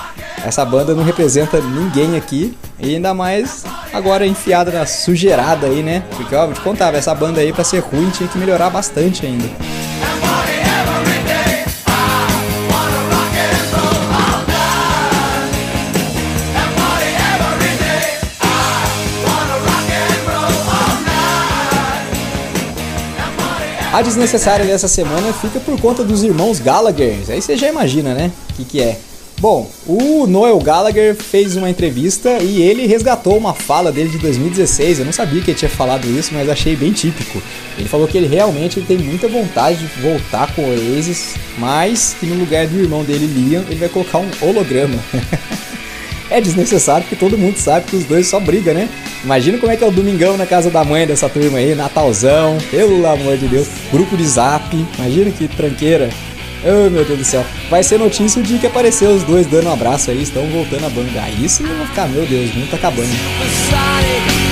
essa 0.46 0.66
banda 0.66 0.94
não 0.94 1.04
representa 1.04 1.60
ninguém 1.60 2.18
aqui. 2.18 2.58
E 2.80 2.96
ainda 2.96 3.14
mais 3.14 3.64
agora 3.94 4.26
enfiada 4.28 4.72
na 4.72 4.86
sujeirada 4.86 5.68
aí, 5.68 5.82
né? 5.82 6.04
Porque 6.18 6.36
ó, 6.36 6.48
te 6.52 6.60
contar, 6.60 6.94
essa 6.94 7.16
banda 7.16 7.40
aí 7.40 7.54
pra 7.54 7.64
ser 7.64 7.80
ruim 7.80 8.10
tinha 8.10 8.28
que 8.28 8.38
melhorar 8.38 8.70
bastante 8.70 9.26
ainda. 9.26 9.50
A 23.94 24.02
desnecessária 24.02 24.66
dessa 24.66 24.88
semana 24.88 25.32
fica 25.32 25.60
por 25.60 25.80
conta 25.80 26.04
dos 26.04 26.24
irmãos 26.24 26.60
Gallagher. 26.60 27.16
Aí 27.30 27.40
você 27.40 27.56
já 27.56 27.70
imagina, 27.70 28.16
né? 28.16 28.32
O 28.50 28.54
que, 28.56 28.66
que 28.66 28.82
é? 28.82 28.98
Bom, 29.40 29.70
o 29.86 30.26
Noel 30.26 30.58
Gallagher 30.58 31.14
fez 31.14 31.56
uma 31.56 31.70
entrevista 31.70 32.40
e 32.42 32.60
ele 32.60 32.88
resgatou 32.88 33.38
uma 33.38 33.54
fala 33.54 33.92
dele 33.92 34.10
de 34.10 34.18
2016. 34.18 34.98
Eu 34.98 35.06
não 35.06 35.14
sabia 35.14 35.44
que 35.44 35.52
ele 35.52 35.60
tinha 35.60 35.70
falado 35.70 36.06
isso, 36.08 36.34
mas 36.34 36.50
achei 36.50 36.76
bem 36.76 36.92
típico. 36.92 37.40
Ele 37.78 37.88
falou 37.88 38.08
que 38.08 38.18
ele 38.18 38.26
realmente 38.26 38.82
tem 38.82 38.98
muita 38.98 39.28
vontade 39.28 39.78
de 39.78 40.02
voltar 40.02 40.52
com 40.56 40.64
o 40.64 40.70
Oasis, 40.70 41.36
mas 41.60 42.16
que 42.20 42.26
no 42.26 42.40
lugar 42.40 42.66
do 42.66 42.80
irmão 42.80 43.04
dele, 43.04 43.28
Liam, 43.28 43.64
ele 43.70 43.80
vai 43.80 43.90
colocar 43.90 44.18
um 44.18 44.30
holograma. 44.42 44.98
é 46.34 46.42
desnecessário 46.42 47.04
porque 47.04 47.16
todo 47.16 47.38
mundo 47.38 47.58
sabe 47.58 47.86
que 47.86 47.96
os 47.96 48.06
dois 48.06 48.28
só 48.28 48.40
brigam, 48.40 48.74
né? 48.74 48.90
Imagina 49.24 49.58
como 49.60 49.72
é 49.72 49.78
que 49.78 49.84
é 49.84 49.88
o 49.88 49.92
domingão 49.92 50.36
na 50.36 50.48
casa 50.48 50.70
da 50.72 50.84
mãe 50.84 51.06
dessa 51.06 51.30
turma 51.30 51.60
aí, 51.60 51.76
Natalzão, 51.76 52.58
pelo 52.72 53.06
amor 53.06 53.38
de 53.38 53.48
Deus, 53.48 53.68
grupo 53.92 54.18
de 54.18 54.26
zap, 54.26 54.76
imagina 54.98 55.30
que 55.30 55.48
tranqueira. 55.48 56.10
Oh 56.66 56.90
meu 56.90 57.06
Deus 57.06 57.20
do 57.20 57.26
céu, 57.26 57.46
vai 57.70 57.84
ser 57.84 58.00
notícia 58.00 58.42
o 58.42 58.44
dia 58.44 58.58
que 58.58 58.66
aparecer 58.66 59.08
os 59.08 59.22
dois 59.24 59.46
dando 59.46 59.68
um 59.68 59.74
abraço 59.74 60.10
aí, 60.10 60.24
estão 60.24 60.46
voltando 60.48 60.86
à 60.86 60.90
banda. 60.90 61.22
Aí 61.22 61.48
sim 61.48 61.68
eu 61.68 61.76
vou 61.76 61.86
ficar, 61.86 62.08
meu 62.08 62.26
Deus, 62.26 62.52
o 62.52 62.56
mundo 62.56 62.72
tá 62.72 62.78
acabando. 62.78 64.43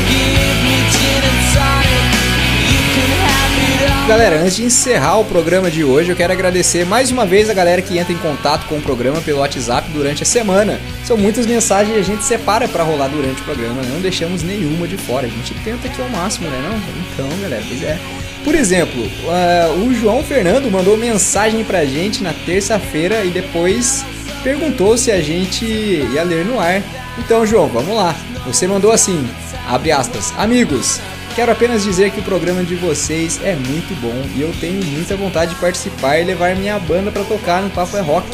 Galera, 4.07 4.41
antes 4.41 4.56
de 4.56 4.65
encerrar 4.65 5.19
o 5.19 5.26
programa 5.26 5.69
de 5.69 5.84
hoje, 5.84 6.10
eu 6.10 6.15
quero 6.15 6.34
agradecer 6.34 6.86
mais 6.86 7.11
uma 7.11 7.26
vez 7.26 7.49
a 7.49 7.53
galera 7.53 7.82
que 7.82 7.98
entra 7.98 8.11
em 8.11 8.18
contato 8.18 8.65
com 8.68 8.78
o 8.78 8.82
programa 8.82 9.22
pelo 9.22 9.40
WhatsApp 9.40 9.90
durante 9.91 10.23
a 10.23 10.26
semana. 10.26 10.82
São 11.06 11.15
muitas 11.15 11.45
mensagens 11.45 11.95
e 11.95 11.99
a 11.99 12.03
gente 12.03 12.23
separa 12.23 12.68
para 12.68 12.84
rolar 12.84 13.07
durante 13.07 13.41
o 13.41 13.45
programa, 13.45 13.82
não 13.84 14.02
deixamos 14.02 14.44
nenhuma 14.44 14.88
de 14.88 14.98
fora. 14.98 15.28
A 15.28 15.30
gente 15.30 15.53
tenta 15.64 15.88
aqui 15.88 16.02
ao 16.02 16.10
máximo, 16.10 16.49
né? 16.49 16.61
Não? 16.61 16.78
Então, 17.14 17.40
galera, 17.40 17.64
pois 17.68 17.84
é. 17.84 17.98
Por 18.44 18.56
exemplo, 18.56 19.02
uh, 19.03 19.86
o 19.86 19.94
João 19.94 20.23
Fernando 20.23 20.69
mandou 20.69 20.98
mensagem 20.98 21.64
pra 21.64 21.86
gente 21.86 22.23
na 22.23 22.34
terça-feira 22.34 23.23
e 23.23 23.30
depois 23.30 24.03
perguntou 24.44 24.98
se 24.98 25.11
a 25.11 25.22
gente 25.22 25.64
ia 25.64 26.23
ler 26.23 26.44
no 26.44 26.60
ar. 26.60 26.82
Então, 27.19 27.45
João, 27.45 27.68
vamos 27.68 27.95
lá. 27.95 28.15
Você 28.48 28.68
mandou 28.68 28.91
assim, 28.91 29.30
abre 29.69 29.91
aspas, 29.91 30.34
amigos, 30.38 30.99
quero 31.32 31.52
apenas 31.52 31.84
dizer 31.84 32.12
que 32.12 32.20
o 32.20 32.24
programa 32.24 32.64
de 32.64 32.76
vocês 32.76 33.40
é 33.44 33.56
muito 33.56 33.99
bom 34.02 34.14
e 34.36 34.41
eu 34.41 34.52
tenho 34.60 34.84
muita 34.86 35.16
vontade 35.16 35.53
de 35.53 35.62
participar 35.62 36.20
e 36.20 36.24
levar 36.24 36.56
minha 36.56 36.78
banda 36.78 37.12
para 37.12 37.24
tocar 37.24 37.62
no 37.62 37.70
Papo 37.70 37.95
é 37.98 38.02
Rock. 38.02 38.28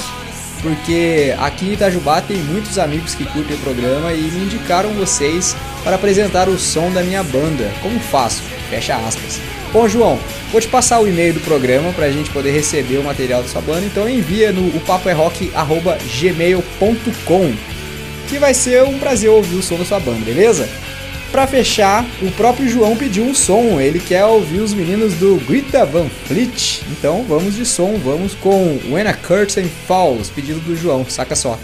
Porque 0.62 1.36
aqui 1.38 1.68
em 1.68 1.74
Itajubá 1.74 2.22
tem 2.22 2.38
muitos 2.38 2.80
amigos 2.80 3.14
que 3.14 3.26
curtem 3.26 3.56
o 3.56 3.60
programa 3.60 4.14
e 4.14 4.22
me 4.22 4.46
indicaram 4.46 4.90
vocês 4.94 5.56
para 5.84 5.96
apresentar 5.96 6.50
o 6.50 6.58
som 6.58 6.92
da 6.92 7.04
minha 7.04 7.24
banda. 7.24 7.72
Como 7.82 8.00
faço? 8.00 8.42
Fecha 8.70 8.96
aspas. 8.96 9.40
Bom, 9.72 9.88
João, 9.88 10.20
vou 10.52 10.60
te 10.60 10.68
passar 10.68 11.00
o 11.00 11.08
e-mail 11.08 11.36
do 11.36 11.40
programa 11.42 11.94
para 11.94 12.06
a 12.06 12.12
gente 12.12 12.32
poder 12.32 12.50
receber 12.52 12.98
o 12.98 13.04
material 13.04 13.44
da 13.44 13.50
sua 13.50 13.62
banda, 13.62 13.86
então 13.86 14.10
envia 14.10 14.52
no 14.52 14.72
papoerock.gmail.com 14.82 17.54
que 18.28 18.40
vai 18.40 18.54
ser 18.54 18.84
um 18.84 19.00
prazer 19.00 19.30
ouvir 19.30 19.56
o 19.56 19.64
som 19.64 19.78
da 19.78 19.86
sua 19.86 20.00
banda, 20.00 20.26
beleza? 20.26 20.68
Para 21.32 21.46
fechar, 21.46 22.06
o 22.22 22.32
próprio 22.32 22.68
João 22.68 22.96
pediu 22.96 23.24
um 23.24 23.36
som, 23.36 23.80
ele 23.80 24.00
quer 24.00 24.26
ouvir 24.26 24.60
os 24.60 24.74
meninos 24.74 25.14
do 25.16 25.36
Greta 25.46 25.86
Van 25.86 26.08
Fleet. 26.26 26.82
Então 26.90 27.24
vamos 27.28 27.56
de 27.56 27.66
som, 27.66 27.98
vamos 27.98 28.34
com 28.34 28.80
When 28.90 29.06
a 29.08 29.14
Curtain 29.14 29.70
Falls, 29.88 30.30
pedido 30.30 30.60
do 30.62 30.76
João, 30.76 31.06
saca 31.08 31.36
só. 31.36 31.60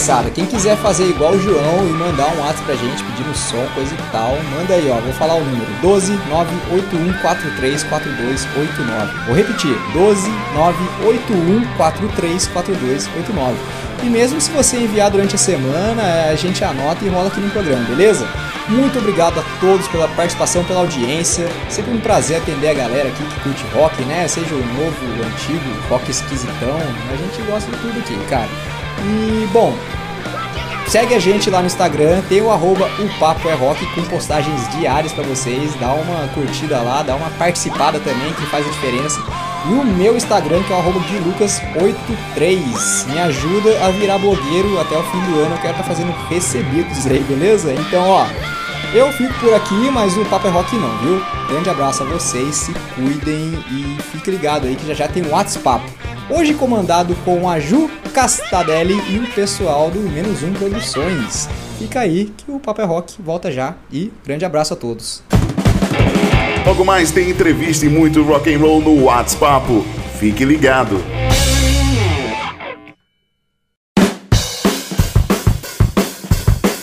Moçada. 0.00 0.30
Quem 0.30 0.46
quiser 0.46 0.78
fazer 0.78 1.04
igual 1.04 1.32
o 1.32 1.38
João 1.38 1.86
e 1.86 1.90
mandar 1.90 2.26
um 2.28 2.40
WhatsApp 2.40 2.64
pra 2.64 2.74
gente 2.74 3.04
pedindo 3.04 3.36
som, 3.36 3.62
coisa 3.74 3.94
e 3.94 3.98
tal, 4.10 4.34
manda 4.56 4.72
aí, 4.72 4.90
ó. 4.90 4.94
Vou 4.94 5.12
falar 5.12 5.34
o 5.34 5.44
número: 5.44 5.70
12 5.82 6.18
981434289. 7.22 9.26
Vou 9.26 9.36
repetir: 9.36 9.76
12 9.92 10.30
981434289. 11.78 13.54
E 14.02 14.06
mesmo 14.06 14.40
se 14.40 14.50
você 14.50 14.78
enviar 14.78 15.10
durante 15.10 15.34
a 15.34 15.38
semana, 15.38 16.30
a 16.30 16.34
gente 16.34 16.64
anota 16.64 17.04
e 17.04 17.08
rola 17.08 17.28
aqui 17.28 17.38
no 17.38 17.50
programa, 17.50 17.84
beleza? 17.84 18.26
Muito 18.68 18.98
obrigado 18.98 19.38
a 19.38 19.42
todos 19.60 19.86
pela 19.88 20.08
participação, 20.08 20.64
pela 20.64 20.80
audiência. 20.80 21.46
Sempre 21.68 21.92
um 21.92 22.00
prazer 22.00 22.38
atender 22.38 22.68
a 22.68 22.74
galera 22.74 23.10
aqui 23.10 23.22
que 23.22 23.40
curte 23.40 23.62
rock, 23.74 24.02
né? 24.04 24.26
Seja 24.26 24.54
o 24.54 24.58
novo, 24.58 24.96
o 25.04 25.26
antigo, 25.26 25.60
rock 25.90 26.10
esquisitão. 26.10 26.78
A 27.12 27.16
gente 27.16 27.42
gosta 27.42 27.70
de 27.70 27.76
tudo 27.76 27.98
aqui, 27.98 28.16
cara. 28.30 28.48
E, 29.02 29.48
bom, 29.52 29.74
segue 30.86 31.14
a 31.14 31.18
gente 31.18 31.50
lá 31.50 31.60
no 31.60 31.66
Instagram, 31.66 32.22
tem 32.28 32.42
o 32.42 32.50
arroba 32.50 32.90
o 32.98 33.08
Papo 33.18 33.48
é 33.48 33.54
Rock 33.54 33.86
com 33.94 34.02
postagens 34.04 34.68
diárias 34.76 35.12
pra 35.12 35.24
vocês. 35.24 35.74
Dá 35.76 35.92
uma 35.92 36.28
curtida 36.28 36.80
lá, 36.80 37.02
dá 37.02 37.16
uma 37.16 37.30
participada 37.30 37.98
também 38.00 38.32
que 38.34 38.46
faz 38.46 38.66
a 38.66 38.70
diferença. 38.70 39.20
E 39.68 39.72
o 39.72 39.84
meu 39.84 40.16
Instagram, 40.16 40.62
que 40.62 40.72
é 40.72 40.76
o 40.76 40.78
arroba 40.78 41.00
guilucas83. 41.00 43.06
Me 43.06 43.18
ajuda 43.18 43.84
a 43.84 43.90
virar 43.90 44.18
blogueiro 44.18 44.80
até 44.80 44.96
o 44.96 45.02
fim 45.02 45.20
do 45.20 45.40
ano. 45.40 45.54
Eu 45.54 45.60
quero 45.60 45.72
estar 45.72 45.84
fazendo 45.84 46.12
recebidos 46.28 47.06
aí, 47.06 47.20
beleza? 47.20 47.72
Então, 47.72 48.08
ó, 48.08 48.26
eu 48.92 49.12
fico 49.12 49.32
por 49.34 49.54
aqui, 49.54 49.90
mas 49.92 50.16
o 50.16 50.24
Papo 50.24 50.48
é 50.48 50.50
Rock 50.50 50.74
não, 50.76 50.96
viu? 50.98 51.22
Grande 51.48 51.70
abraço 51.70 52.02
a 52.02 52.06
vocês, 52.06 52.56
se 52.56 52.74
cuidem 52.94 53.62
e 53.70 53.96
fique 54.10 54.30
ligado 54.30 54.66
aí 54.66 54.74
que 54.74 54.86
já 54.86 54.94
já 54.94 55.08
tem 55.08 55.24
um 55.24 55.30
WhatsApp. 55.30 55.84
Hoje 56.28 56.54
comandado 56.54 57.14
com 57.24 57.48
a 57.48 57.60
Ju 57.60 57.88
Castadelli 58.10 59.00
e 59.08 59.18
o 59.18 59.32
pessoal 59.32 59.90
do 59.90 60.00
Menos 60.00 60.42
Um 60.42 60.52
Produções. 60.52 61.48
Fica 61.78 62.00
aí 62.00 62.32
que 62.36 62.50
o 62.50 62.58
Papo 62.58 62.80
é 62.80 62.84
Rock 62.84 63.14
volta 63.22 63.50
já 63.52 63.76
e 63.90 64.12
grande 64.24 64.44
abraço 64.44 64.74
a 64.74 64.76
todos. 64.76 65.22
Logo 66.66 66.84
mais 66.84 67.10
tem 67.10 67.30
entrevista 67.30 67.86
e 67.86 67.88
muito 67.88 68.22
rock 68.22 68.52
and 68.52 68.58
roll 68.58 68.80
no 68.80 69.04
WhatsApp. 69.04 69.66
Fique 70.18 70.44
ligado. 70.44 71.00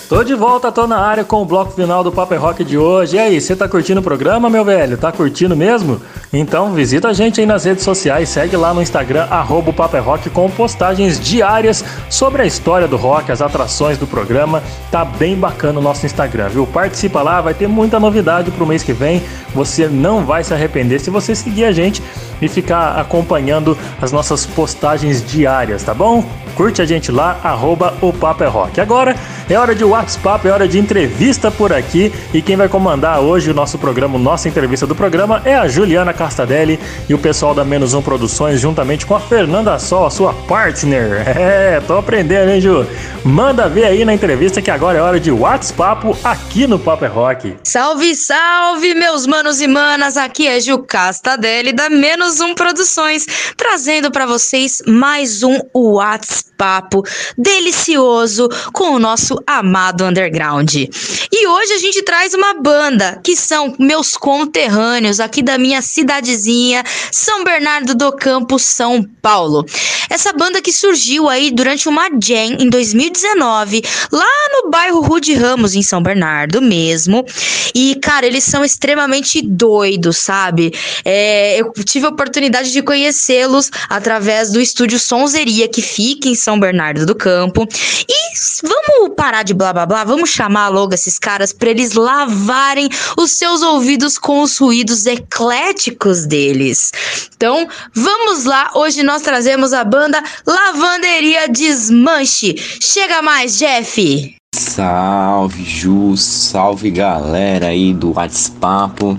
Tô 0.10 0.24
de 0.24 0.34
volta, 0.36 0.72
tô 0.72 0.88
na 0.88 1.00
área 1.00 1.26
com 1.26 1.42
o 1.42 1.46
bloco 1.46 1.74
final 1.74 2.02
do 2.02 2.14
Paper 2.14 2.40
Rock 2.40 2.64
de 2.64 2.78
hoje. 2.78 3.18
E 3.18 3.20
aí, 3.20 3.42
você 3.42 3.58
tá 3.58 3.68
curtindo 3.68 4.00
o 4.00 4.04
programa, 4.04 4.50
meu 4.50 4.64
velho? 4.64 4.98
Tá 4.98 5.12
curtindo 5.12 5.54
mesmo? 5.54 6.00
Então 6.32 6.74
visita 6.74 7.10
a 7.10 7.14
gente 7.14 7.42
aí 7.42 7.46
nas 7.46 7.66
redes 7.66 7.84
sociais, 7.84 8.30
segue 8.30 8.56
lá 8.56 8.74
no 8.74 8.82
Instagram, 8.82 9.28
arroba 9.30 9.74
Paper 9.74 10.02
Rock 10.02 10.30
com 10.30 10.50
postagens 10.50 11.20
diárias 11.20 11.84
sobre 12.10 12.42
a 12.42 12.46
história 12.46 12.88
do 12.88 12.96
rock, 12.96 13.34
as 13.34 13.42
atrações 13.42 13.98
do 13.98 14.08
programa. 14.08 14.64
Tá 14.90 15.04
bem 15.04 15.36
bacana 15.36 15.80
o 15.80 15.84
nosso 15.84 16.06
Instagram, 16.06 16.48
viu? 16.48 16.66
Participa 16.66 17.22
lá, 17.22 17.42
vai 17.42 17.54
ter 17.54 17.68
muita 17.68 18.00
novidade 18.00 18.50
pro 18.50 18.66
mês 18.66 18.84
que 18.84 18.94
vem. 18.94 19.22
Você 19.54 19.90
não 19.90 20.24
vai 20.24 20.42
se 20.42 20.54
arrepender 20.54 21.00
se 21.00 21.10
você 21.10 21.36
seguir 21.36 21.66
a 21.66 21.74
gente 21.74 22.02
e 22.41 22.47
ficar 22.47 22.99
acompanhando 22.99 23.77
as 24.01 24.11
nossas 24.11 24.45
postagens 24.45 25.26
diárias, 25.26 25.84
tá 25.84 25.93
bom? 25.93 26.23
Curte 26.57 26.81
a 26.81 26.85
gente 26.85 27.11
lá, 27.11 27.39
arroba 27.43 27.93
o 28.01 28.11
Papo 28.11 28.43
é 28.43 28.47
Rock. 28.47 28.81
Agora 28.81 29.15
é 29.47 29.55
hora 29.55 29.76
de 29.76 29.84
WhatsApp, 29.84 30.47
é 30.47 30.51
hora 30.51 30.68
de 30.68 30.80
entrevista 30.80 31.51
por 31.51 31.72
aqui. 31.72 32.11
E 32.34 32.41
quem 32.41 32.55
vai 32.55 32.68
comandar 32.68 33.19
hoje 33.19 33.51
o 33.51 33.53
nosso 33.53 33.77
programa, 33.77 34.18
nossa 34.18 34.49
entrevista 34.49 34.88
do 34.88 34.95
programa, 34.95 35.39
é 35.45 35.55
a 35.55 35.68
Juliana 35.68 36.14
Castadelli 36.14 36.80
e 37.07 37.14
o 37.14 37.19
pessoal 37.19 37.53
da 37.53 37.64
Menos 37.64 37.93
Um 37.93 38.01
Produções, 38.01 38.59
juntamente 38.59 39.05
com 39.05 39.15
a 39.15 39.19
Fernanda 39.19 39.77
Sol, 39.77 40.07
a 40.07 40.09
sua 40.09 40.34
partner. 40.34 41.23
É, 41.47 41.80
tô 41.80 41.97
aprendendo, 41.97 42.49
hein, 42.49 42.59
Ju? 42.59 42.85
Manda 43.23 43.69
ver 43.69 43.85
aí 43.85 44.03
na 44.03 44.14
entrevista 44.14 44.61
que 44.61 44.72
agora 44.72 44.97
é 44.97 45.01
hora 45.01 45.19
de 45.19 45.31
WhatsApp 45.31 46.07
aqui 46.23 46.65
no 46.65 46.80
Papo 46.80 47.05
é 47.05 47.07
Rock. 47.07 47.55
Salve, 47.64 48.15
salve, 48.15 48.95
meus 48.95 49.27
manos 49.27 49.61
e 49.61 49.68
manas! 49.68 50.18
Aqui 50.18 50.47
é 50.47 50.59
Gil 50.59 50.80
Castadelli 50.80 51.72
da 51.72 51.89
Menos 51.89 52.27
Um 52.28 52.54
Produções, 52.54 53.26
trazendo 53.56 54.12
para 54.12 54.26
vocês 54.26 54.82
mais 54.86 55.44
um 55.44 55.62
WhatsApp 55.74 56.98
delicioso 57.38 58.49
com 58.74 58.91
o 58.91 58.99
nosso 58.99 59.41
amado 59.48 60.04
underground. 60.04 60.74
E 60.76 61.48
hoje 61.48 61.72
a 61.72 61.78
gente 61.78 62.04
traz 62.04 62.34
uma 62.34 62.56
banda 62.56 63.22
que 63.24 63.34
são 63.34 63.74
meus 63.80 64.18
conterrâneos 64.18 65.22
aqui 65.22 65.41
da 65.41 65.58
minha 65.58 65.82
cidadezinha, 65.82 66.84
São 67.14 67.45
Bernardo 67.45 67.95
do 67.95 68.12
Campo, 68.12 68.60
São 68.60 69.02
Paulo. 69.22 69.66
Essa 70.10 70.34
banda 70.34 70.62
que 70.62 70.74
surgiu 70.74 71.30
aí 71.30 71.49
durante 71.49 71.88
uma 71.88 72.10
jam 72.22 72.58
em 72.60 72.70
2019, 72.70 73.82
lá 74.12 74.26
no 74.54 74.70
bairro 74.70 74.99
Rude 74.99 75.34
Ramos, 75.34 75.76
em 75.76 75.82
São 75.82 76.02
Bernardo 76.02 76.62
mesmo. 76.62 77.26
E, 77.74 77.95
cara, 78.02 78.26
eles 78.26 78.44
são 78.44 78.66
extremamente 78.66 79.41
doidos, 79.41 80.18
sabe? 80.18 80.74
É, 81.06 81.62
eu 81.62 81.72
tive 81.86 82.08
a 82.08 82.12
oportunidade 82.18 82.72
de 82.72 82.81
conhecê-los 82.81 83.69
através 83.88 84.52
do 84.52 84.60
estúdio 84.60 84.99
Sonzeria, 84.99 85.68
que 85.68 85.84
fica 85.84 86.27
em 86.27 86.34
São 86.34 86.60
Bernardo 86.60 87.06
do 87.06 87.14
Campo. 87.14 87.68
E 88.10 88.34
vamos 88.64 89.15
parar 89.15 89.44
de 89.44 89.53
blá 89.53 89.72
blá 89.72 89.85
blá, 89.85 90.03
vamos 90.03 90.31
chamar 90.31 90.69
logo 90.69 90.95
esses 90.95 91.19
caras 91.19 91.53
para 91.53 91.69
eles 91.69 91.94
lavarem 91.94 92.89
os 93.15 93.31
seus 93.31 93.61
ouvidos 93.61 94.18
com 94.18 94.41
os 94.41 94.57
ruídos 94.57 95.06
ecléticos 95.06 96.26
deles. 96.26 96.91
Então, 97.35 97.68
vamos 97.94 98.45
lá, 98.45 98.72
hoje 98.73 99.03
nós 99.03 99.22
trazemos 99.22 99.72
a 99.72 99.84
banda 99.84 100.22
Lavanderia 100.45 101.48
Desmanche. 101.48 102.56
Chega 102.81 103.22
mais, 103.22 103.60
Jeff! 103.60 104.35
Salve 104.56 105.64
Ju, 105.64 106.18
salve 106.18 106.89
galera 106.89 107.68
aí 107.68 107.94
do 107.94 108.14
WhatsApp. 108.14 109.18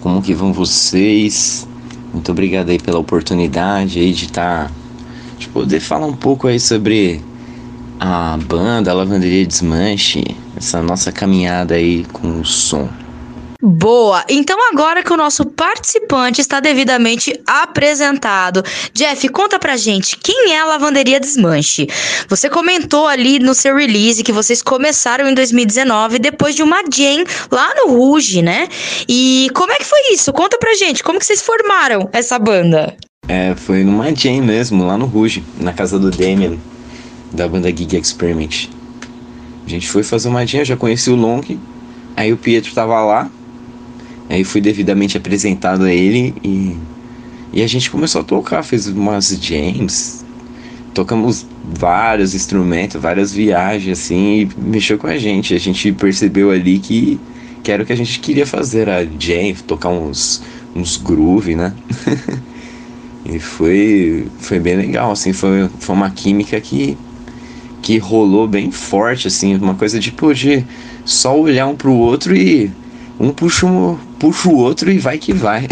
Como 0.00 0.22
que 0.22 0.32
vão 0.32 0.52
vocês? 0.52 1.66
Muito 2.16 2.32
obrigado 2.32 2.70
aí 2.70 2.78
pela 2.78 2.98
oportunidade 2.98 4.00
aí 4.00 4.10
de 4.10 4.24
estar, 4.24 4.72
de 5.38 5.48
poder 5.48 5.80
falar 5.80 6.06
um 6.06 6.16
pouco 6.16 6.48
aí 6.48 6.58
sobre 6.58 7.20
a 8.00 8.38
banda, 8.38 8.90
a 8.90 8.94
Lavanderia 8.94 9.46
Desmanche, 9.46 10.24
essa 10.56 10.80
nossa 10.80 11.12
caminhada 11.12 11.74
aí 11.74 12.06
com 12.14 12.40
o 12.40 12.44
som. 12.44 12.88
Boa! 13.68 14.24
Então, 14.28 14.56
agora 14.70 15.02
que 15.02 15.12
o 15.12 15.16
nosso 15.16 15.44
participante 15.44 16.40
está 16.40 16.60
devidamente 16.60 17.36
apresentado, 17.44 18.62
Jeff, 18.94 19.28
conta 19.30 19.58
pra 19.58 19.76
gente 19.76 20.16
quem 20.16 20.52
é 20.52 20.60
a 20.60 20.66
Lavanderia 20.66 21.18
Desmanche. 21.18 21.88
Você 22.28 22.48
comentou 22.48 23.08
ali 23.08 23.40
no 23.40 23.54
seu 23.54 23.74
release 23.74 24.22
que 24.22 24.30
vocês 24.30 24.62
começaram 24.62 25.28
em 25.28 25.34
2019 25.34 26.20
depois 26.20 26.54
de 26.54 26.62
uma 26.62 26.80
jam 26.88 27.24
lá 27.50 27.74
no 27.74 27.96
Ruge, 27.96 28.40
né? 28.40 28.68
E 29.08 29.50
como 29.52 29.72
é 29.72 29.76
que 29.78 29.84
foi 29.84 30.12
isso? 30.12 30.32
Conta 30.32 30.56
pra 30.58 30.72
gente, 30.76 31.02
como 31.02 31.18
que 31.18 31.26
vocês 31.26 31.42
formaram 31.42 32.08
essa 32.12 32.38
banda? 32.38 32.96
É, 33.26 33.52
foi 33.56 33.82
numa 33.82 34.14
jam 34.14 34.42
mesmo, 34.42 34.86
lá 34.86 34.96
no 34.96 35.06
Ruge, 35.06 35.42
na 35.58 35.72
casa 35.72 35.98
do 35.98 36.12
Damien, 36.12 36.60
da 37.32 37.48
banda 37.48 37.68
Gig 37.76 37.96
Experiment. 37.96 38.68
A 39.66 39.68
gente 39.68 39.88
foi 39.88 40.04
fazer 40.04 40.28
uma 40.28 40.46
jam, 40.46 40.60
eu 40.60 40.66
já 40.66 40.76
conheci 40.76 41.10
o 41.10 41.16
Long, 41.16 41.42
aí 42.16 42.32
o 42.32 42.36
Pietro 42.36 42.72
tava 42.72 43.00
lá, 43.04 43.28
aí 44.28 44.44
fui 44.44 44.60
devidamente 44.60 45.16
apresentado 45.16 45.84
a 45.84 45.92
ele 45.92 46.34
e, 46.42 46.76
e 47.52 47.62
a 47.62 47.66
gente 47.66 47.90
começou 47.90 48.20
a 48.20 48.24
tocar, 48.24 48.62
fez 48.62 48.86
umas 48.88 49.28
jams, 49.40 50.24
tocamos 50.92 51.46
vários 51.62 52.34
instrumentos, 52.34 53.00
várias 53.00 53.32
viagens 53.32 53.98
assim, 53.98 54.40
e 54.40 54.48
mexeu 54.60 54.98
com 54.98 55.06
a 55.06 55.18
gente. 55.18 55.54
A 55.54 55.58
gente 55.58 55.92
percebeu 55.92 56.50
ali 56.50 56.78
que, 56.78 57.20
que 57.62 57.70
era 57.70 57.82
o 57.82 57.86
que 57.86 57.92
a 57.92 57.96
gente 57.96 58.18
queria 58.20 58.46
fazer, 58.46 58.88
a 58.88 59.04
jam, 59.04 59.54
tocar 59.66 59.90
uns, 59.90 60.42
uns 60.74 60.96
groove, 60.96 61.54
né? 61.54 61.74
e 63.24 63.38
foi, 63.38 64.26
foi 64.38 64.58
bem 64.58 64.76
legal, 64.76 65.12
assim, 65.12 65.32
foi, 65.32 65.68
foi 65.78 65.94
uma 65.94 66.10
química 66.10 66.60
que, 66.60 66.96
que 67.82 67.98
rolou 67.98 68.48
bem 68.48 68.70
forte, 68.70 69.28
assim, 69.28 69.54
uma 69.56 69.74
coisa 69.74 70.00
tipo 70.00 70.32
de 70.34 70.64
só 71.04 71.38
olhar 71.38 71.66
um 71.66 71.76
pro 71.76 71.92
outro 71.92 72.34
e 72.34 72.70
um 73.18 73.30
puxa, 73.30 73.66
um, 73.66 73.96
puxa 74.18 74.48
o 74.48 74.56
outro 74.56 74.90
e 74.90 74.98
vai 74.98 75.18
que 75.18 75.32
vai. 75.32 75.66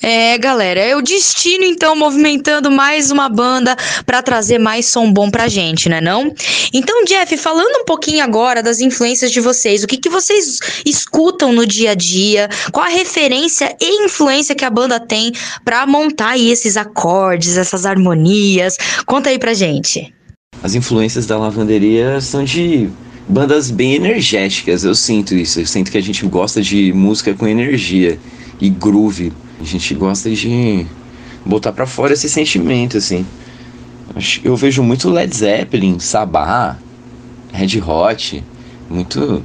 É, 0.00 0.38
galera, 0.38 0.78
é 0.78 0.94
o 0.94 1.02
destino 1.02 1.64
então 1.64 1.96
movimentando 1.96 2.70
mais 2.70 3.10
uma 3.10 3.28
banda 3.28 3.76
pra 4.06 4.22
trazer 4.22 4.56
mais 4.56 4.86
som 4.86 5.12
bom 5.12 5.28
pra 5.28 5.48
gente, 5.48 5.88
né 5.88 6.00
não? 6.00 6.32
Então, 6.72 7.04
Jeff, 7.04 7.36
falando 7.36 7.80
um 7.80 7.84
pouquinho 7.84 8.22
agora 8.22 8.62
das 8.62 8.78
influências 8.78 9.32
de 9.32 9.40
vocês, 9.40 9.82
o 9.82 9.88
que, 9.88 9.96
que 9.96 10.08
vocês 10.08 10.60
escutam 10.86 11.52
no 11.52 11.66
dia 11.66 11.90
a 11.90 11.94
dia? 11.96 12.48
Qual 12.70 12.86
a 12.86 12.88
referência 12.88 13.76
e 13.80 14.04
influência 14.04 14.54
que 14.54 14.64
a 14.64 14.70
banda 14.70 15.00
tem 15.00 15.32
pra 15.64 15.84
montar 15.84 16.30
aí 16.30 16.48
esses 16.48 16.76
acordes, 16.76 17.56
essas 17.56 17.84
harmonias? 17.84 18.76
Conta 19.04 19.30
aí 19.30 19.38
pra 19.38 19.52
gente. 19.52 20.14
As 20.62 20.76
influências 20.76 21.26
da 21.26 21.36
lavanderia 21.36 22.20
são 22.20 22.44
de 22.44 22.88
bandas 23.28 23.70
bem 23.70 23.94
energéticas, 23.94 24.84
eu 24.84 24.94
sinto 24.94 25.34
isso. 25.34 25.60
Eu 25.60 25.66
sinto 25.66 25.90
que 25.90 25.98
a 25.98 26.02
gente 26.02 26.24
gosta 26.26 26.62
de 26.62 26.92
música 26.92 27.34
com 27.34 27.46
energia 27.46 28.18
e 28.60 28.70
groove. 28.70 29.32
A 29.60 29.64
gente 29.64 29.94
gosta 29.94 30.30
de 30.30 30.86
botar 31.44 31.72
pra 31.72 31.86
fora 31.86 32.14
esse 32.14 32.28
sentimento, 32.28 32.96
assim. 32.96 33.26
Eu 34.42 34.56
vejo 34.56 34.82
muito 34.82 35.10
Led 35.10 35.36
Zeppelin, 35.36 35.98
Sabá, 35.98 36.78
Red 37.52 37.80
Hot, 37.80 38.42
muito 38.88 39.42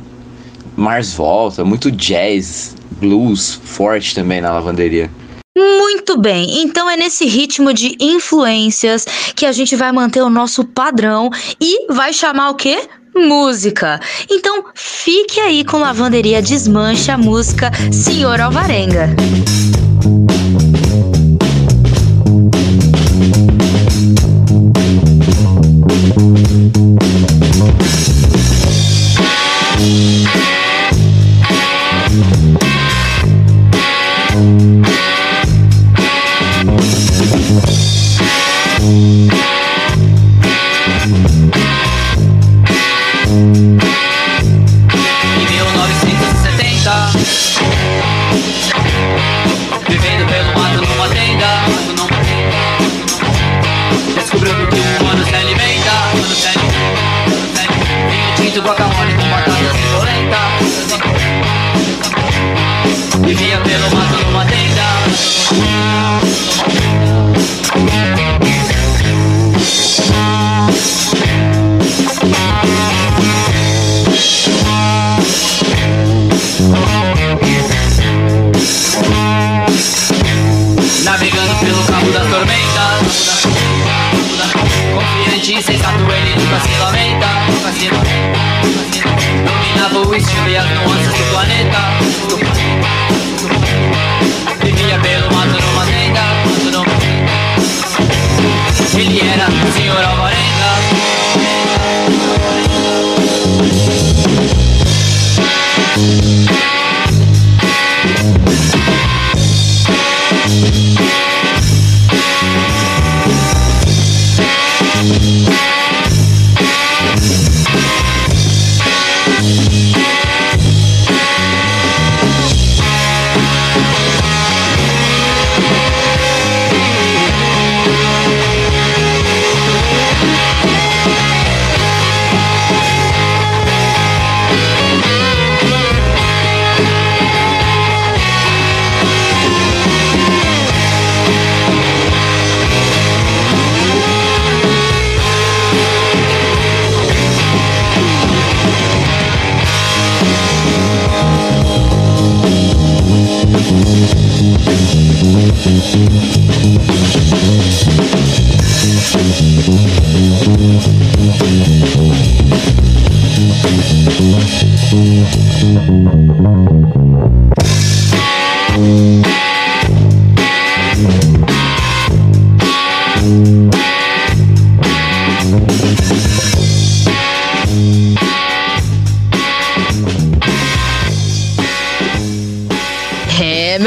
Mars 0.75 1.13
Volta, 1.13 1.65
muito 1.65 1.91
jazz, 1.91 2.75
blues 2.99 3.59
forte 3.63 4.15
também 4.15 4.39
na 4.41 4.53
lavanderia. 4.53 5.11
Muito 5.55 6.17
bem, 6.17 6.63
então 6.63 6.89
é 6.89 6.97
nesse 6.97 7.25
ritmo 7.25 7.73
de 7.73 7.95
influências 7.99 9.05
que 9.35 9.45
a 9.45 9.51
gente 9.51 9.75
vai 9.75 9.91
manter 9.91 10.21
o 10.21 10.29
nosso 10.29 10.63
padrão 10.63 11.29
e 11.59 11.93
vai 11.93 12.11
chamar 12.11 12.49
o 12.49 12.55
quê? 12.55 12.87
Música. 13.15 13.99
Então 14.29 14.65
fique 14.73 15.39
aí 15.39 15.63
com 15.63 15.77
Lavanderia 15.77 16.41
Desmancha 16.41 17.13
a 17.13 17.17
música 17.17 17.71
Senhor 17.91 18.39
Alvarenga. 18.39 19.09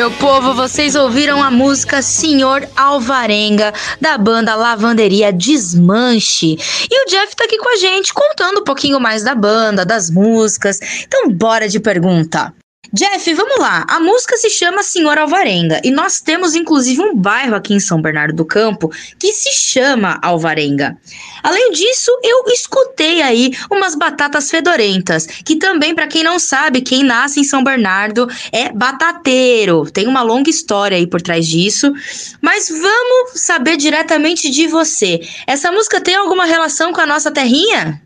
Meu 0.07 0.19
povo, 0.19 0.55
vocês 0.55 0.95
ouviram 0.95 1.43
a 1.43 1.51
música 1.51 2.01
Senhor 2.01 2.69
Alvarenga, 2.77 3.73
da 4.01 4.17
banda 4.17 4.55
Lavanderia 4.55 5.33
Desmanche. 5.33 6.57
E 6.89 7.05
o 7.05 7.11
Jeff 7.11 7.35
tá 7.35 7.43
aqui 7.43 7.59
com 7.59 7.69
a 7.69 7.75
gente, 7.75 8.15
contando 8.15 8.61
um 8.61 8.65
pouquinho 8.65 9.01
mais 9.01 9.25
da 9.25 9.35
banda, 9.35 9.85
das 9.85 10.09
músicas. 10.09 10.79
Então, 11.05 11.29
bora 11.29 11.69
de 11.69 11.81
pergunta. 11.81 12.55
Jeff, 12.93 13.35
vamos 13.35 13.59
lá. 13.59 13.85
A 13.89 13.99
música 13.99 14.37
se 14.37 14.49
chama 14.49 14.83
Senhor 14.83 15.19
Alvarenga 15.19 15.81
e 15.83 15.91
nós 15.91 16.21
temos 16.21 16.55
inclusive 16.55 17.01
um 17.01 17.15
bairro 17.15 17.55
aqui 17.55 17.75
em 17.75 17.81
São 17.81 18.01
Bernardo 18.01 18.35
do 18.35 18.45
Campo 18.45 18.91
que 19.19 19.33
se 19.33 19.53
chama 19.53 20.19
Alvarenga. 20.23 20.97
Além 21.43 21.71
disso, 21.73 22.11
eu 22.23 22.45
escutei 22.49 23.23
aí 23.23 23.53
umas 23.71 23.95
batatas 23.95 24.51
fedorentas, 24.51 25.27
que 25.27 25.57
também, 25.57 25.95
para 25.95 26.09
quem 26.09 26.25
não 26.25 26.39
sabe, 26.39 26.81
quem 26.81 27.05
nasce 27.05 27.41
em 27.41 27.45
São 27.45 27.63
Bernardo 27.63 28.29
é 28.51 28.73
batateiro. 28.73 29.89
Tem 29.91 30.07
uma 30.07 30.23
longa 30.23 30.51
história 30.51 30.97
aí 30.97 31.07
por 31.07 31.23
trás 31.23 31.47
disso. 31.47 31.93
Mas 32.41 32.69
vamos 32.69 33.41
saber 33.41 33.77
diretamente 33.77 34.51
de 34.51 34.67
você. 34.67 35.21
Essa 35.47 35.71
música 35.71 36.01
tem 36.01 36.15
alguma 36.15 36.45
relação 36.45 36.93
com 36.93 37.01
a 37.01 37.07
nossa 37.07 37.31
terrinha? 37.31 38.01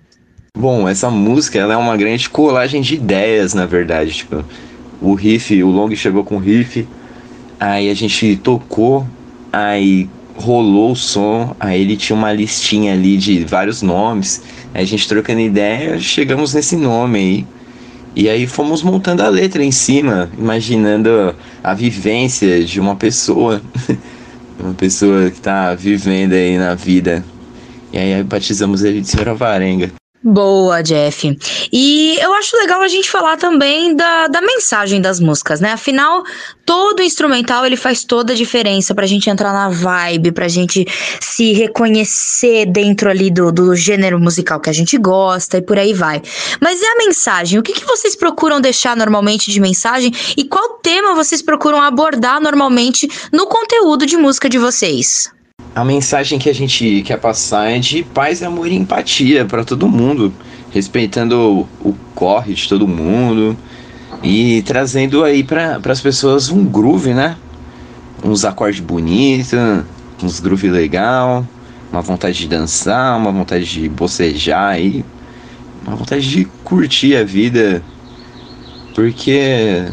Bom, 0.57 0.89
essa 0.89 1.09
música 1.09 1.59
ela 1.59 1.75
é 1.75 1.77
uma 1.77 1.97
grande 1.97 2.29
colagem 2.29 2.83
de 2.83 2.97
ideias, 2.97 3.55
na 3.55 3.67
verdade. 3.67 4.13
Tipo, 4.13 4.45
o 5.01 5.15
riff, 5.15 5.63
o 5.63 5.71
Long 5.71 5.95
chegou 5.95 6.25
com 6.25 6.37
o 6.37 6.39
riff, 6.39 6.87
aí 7.59 7.91
a 7.91 7.95
gente 7.95 8.37
tocou, 8.37 9.07
aí 9.53 10.09
rolou 10.37 10.93
o 10.93 10.97
som, 10.97 11.55
aí 11.61 11.81
ele 11.81 11.97
tinha 11.97 12.17
uma 12.17 12.33
listinha 12.33 12.93
ali 12.93 13.17
de 13.17 13.45
vários 13.45 13.83
nomes, 13.83 14.43
aí 14.75 14.83
a 14.83 14.87
gente 14.87 15.07
trocando 15.09 15.41
ideia, 15.41 15.99
chegamos 15.99 16.55
nesse 16.55 16.77
nome 16.77 17.19
aí. 17.19 17.47
E 18.15 18.29
aí 18.29 18.47
fomos 18.47 18.83
montando 18.83 19.23
a 19.23 19.29
letra 19.29 19.63
em 19.63 19.71
cima, 19.71 20.29
imaginando 20.37 21.35
a 21.63 21.75
vivência 21.75 22.65
de 22.65 22.81
uma 22.81 22.97
pessoa, 22.97 23.63
uma 24.59 24.75
pessoa 24.75 25.31
que 25.31 25.41
tá 25.41 25.75
vivendo 25.75 26.33
aí 26.33 26.59
na 26.59 26.75
vida. 26.75 27.25
E 27.93 27.99
aí 27.99 28.23
batizamos 28.25 28.83
ele 28.83 29.01
de 29.01 29.09
Senhor 29.09 29.29
Alvarenga. 29.29 30.00
Boa, 30.23 30.83
Jeff. 30.83 31.35
E 31.73 32.19
eu 32.21 32.35
acho 32.35 32.55
legal 32.59 32.83
a 32.83 32.89
gente 32.89 33.11
falar 33.11 33.39
também 33.39 33.97
da, 33.97 34.29
da 34.29 34.43
mensagem 34.43 35.01
das 35.01 35.19
músicas, 35.19 35.63
né? 35.63 35.73
Afinal, 35.73 36.23
todo 36.67 37.03
instrumental 37.03 37.65
ele 37.65 37.77
faz 37.77 38.05
toda 38.05 38.35
a 38.35 38.37
diferença 38.37 38.95
pra 38.95 39.07
gente 39.07 39.31
entrar 39.31 39.51
na 39.51 39.71
vibe, 39.71 40.33
pra 40.33 40.47
gente 40.47 40.87
se 41.21 41.55
reconhecer 41.55 42.67
dentro 42.67 43.09
ali 43.09 43.31
do, 43.31 43.51
do 43.51 43.75
gênero 43.75 44.21
musical 44.21 44.61
que 44.61 44.69
a 44.69 44.75
gente 44.75 44.99
gosta 44.99 45.57
e 45.57 45.63
por 45.63 45.79
aí 45.79 45.95
vai. 45.95 46.21
Mas 46.61 46.83
e 46.83 46.85
a 46.85 46.97
mensagem? 46.99 47.59
O 47.59 47.63
que, 47.63 47.73
que 47.73 47.87
vocês 47.87 48.15
procuram 48.15 48.61
deixar 48.61 48.95
normalmente 48.95 49.51
de 49.51 49.59
mensagem 49.59 50.13
e 50.37 50.45
qual 50.45 50.81
tema 50.83 51.15
vocês 51.15 51.41
procuram 51.41 51.81
abordar 51.81 52.43
normalmente 52.43 53.09
no 53.33 53.47
conteúdo 53.47 54.05
de 54.05 54.19
música 54.19 54.51
de 54.51 54.59
vocês? 54.59 55.31
A 55.75 55.85
mensagem 55.85 56.39
que 56.39 56.51
a 56.51 56.55
gente 56.55 57.03
quer 57.03 57.19
passar 57.19 57.71
é 57.71 57.79
de 57.79 58.03
paz, 58.03 58.43
amor 58.43 58.67
e 58.67 58.75
empatia 58.75 59.45
para 59.45 59.65
todo 59.65 59.89
mundo, 59.89 60.33
respeitando 60.73 61.69
o, 61.81 61.91
o 61.91 61.95
corre 62.15 62.55
de 62.55 62.69
todo 62.69 62.89
mundo 62.89 63.57
e 64.23 64.63
trazendo 64.63 65.23
aí 65.23 65.45
para 65.45 65.81
as 65.85 66.01
pessoas 66.01 66.51
um 66.51 66.65
groove, 66.65 67.15
né? 67.15 67.37
Uns 68.25 68.45
acordes 68.45 68.81
bonitos, 68.81 69.53
uns 70.21 70.41
groove 70.41 70.69
legal, 70.69 71.47
uma 71.93 72.03
vontade 72.03 72.39
de 72.39 72.49
dançar, 72.49 73.17
uma 73.17 73.31
vontade 73.31 73.65
de 73.65 73.89
bocejar 73.89 74.73
aí, 74.73 75.05
uma 75.87 75.95
vontade 75.95 76.29
de 76.29 76.45
curtir 76.65 77.17
a 77.17 77.23
vida, 77.23 77.81
porque 78.95 79.87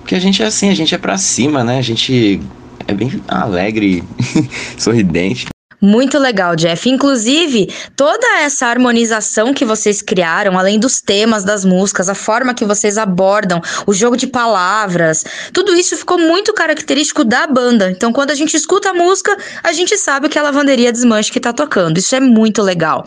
porque 0.00 0.14
a 0.14 0.20
gente 0.20 0.42
é 0.42 0.46
assim, 0.46 0.68
a 0.68 0.74
gente 0.74 0.94
é 0.94 0.98
pra 0.98 1.16
cima, 1.16 1.64
né? 1.64 1.78
A 1.78 1.82
gente 1.82 2.40
é 2.86 2.94
bem 2.94 3.10
alegre, 3.28 4.02
sorridente. 4.76 5.46
Muito 5.84 6.16
legal, 6.16 6.54
Jeff. 6.54 6.88
Inclusive, 6.88 7.68
toda 7.96 8.38
essa 8.38 8.68
harmonização 8.68 9.52
que 9.52 9.64
vocês 9.64 10.00
criaram, 10.00 10.56
além 10.56 10.78
dos 10.78 11.00
temas 11.00 11.42
das 11.42 11.64
músicas, 11.64 12.08
a 12.08 12.14
forma 12.14 12.54
que 12.54 12.64
vocês 12.64 12.96
abordam, 12.96 13.60
o 13.84 13.92
jogo 13.92 14.16
de 14.16 14.28
palavras, 14.28 15.24
tudo 15.52 15.74
isso 15.74 15.96
ficou 15.96 16.18
muito 16.18 16.54
característico 16.54 17.24
da 17.24 17.48
banda. 17.48 17.90
Então, 17.90 18.12
quando 18.12 18.30
a 18.30 18.34
gente 18.36 18.56
escuta 18.56 18.90
a 18.90 18.94
música, 18.94 19.36
a 19.60 19.72
gente 19.72 19.98
sabe 19.98 20.28
que 20.28 20.38
é 20.38 20.40
a 20.40 20.44
lavanderia 20.44 20.92
desmanche 20.92 21.32
que 21.32 21.40
tá 21.40 21.52
tocando. 21.52 21.98
Isso 21.98 22.14
é 22.14 22.20
muito 22.20 22.62
legal. 22.62 23.04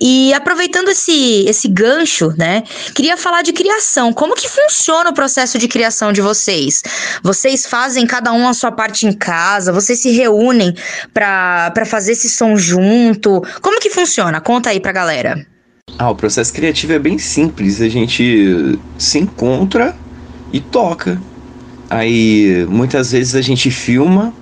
E 0.00 0.32
aproveitando 0.32 0.88
esse, 0.88 1.44
esse 1.46 1.68
gancho, 1.68 2.32
né? 2.38 2.62
Queria 2.94 3.18
falar 3.18 3.42
de 3.42 3.52
criação. 3.52 4.14
Como 4.14 4.34
que 4.34 4.48
funciona 4.48 5.10
o 5.10 5.14
processo 5.14 5.58
de 5.58 5.68
criação 5.68 6.10
de 6.10 6.22
vocês? 6.22 6.82
Vocês 7.22 7.66
fazem 7.66 8.06
cada 8.06 8.32
um 8.32 8.48
a 8.48 8.54
sua 8.54 8.72
parte 8.72 9.06
em 9.06 9.12
casa? 9.12 9.72
Vocês 9.72 10.00
se 10.00 10.10
reúnem 10.10 10.74
para 11.12 11.84
fazer 11.84 11.97
esse 12.06 12.28
som 12.28 12.56
junto? 12.56 13.42
Como 13.60 13.80
que 13.80 13.90
funciona? 13.90 14.40
Conta 14.40 14.70
aí 14.70 14.78
pra 14.78 14.92
galera. 14.92 15.44
Ah, 15.98 16.10
o 16.10 16.14
processo 16.14 16.52
criativo 16.52 16.92
é 16.92 16.98
bem 16.98 17.18
simples. 17.18 17.80
A 17.80 17.88
gente 17.88 18.78
se 18.96 19.18
encontra 19.18 19.96
e 20.52 20.60
toca. 20.60 21.20
Aí 21.90 22.66
muitas 22.68 23.12
vezes 23.12 23.34
a 23.34 23.40
gente 23.40 23.70
filma 23.70 24.32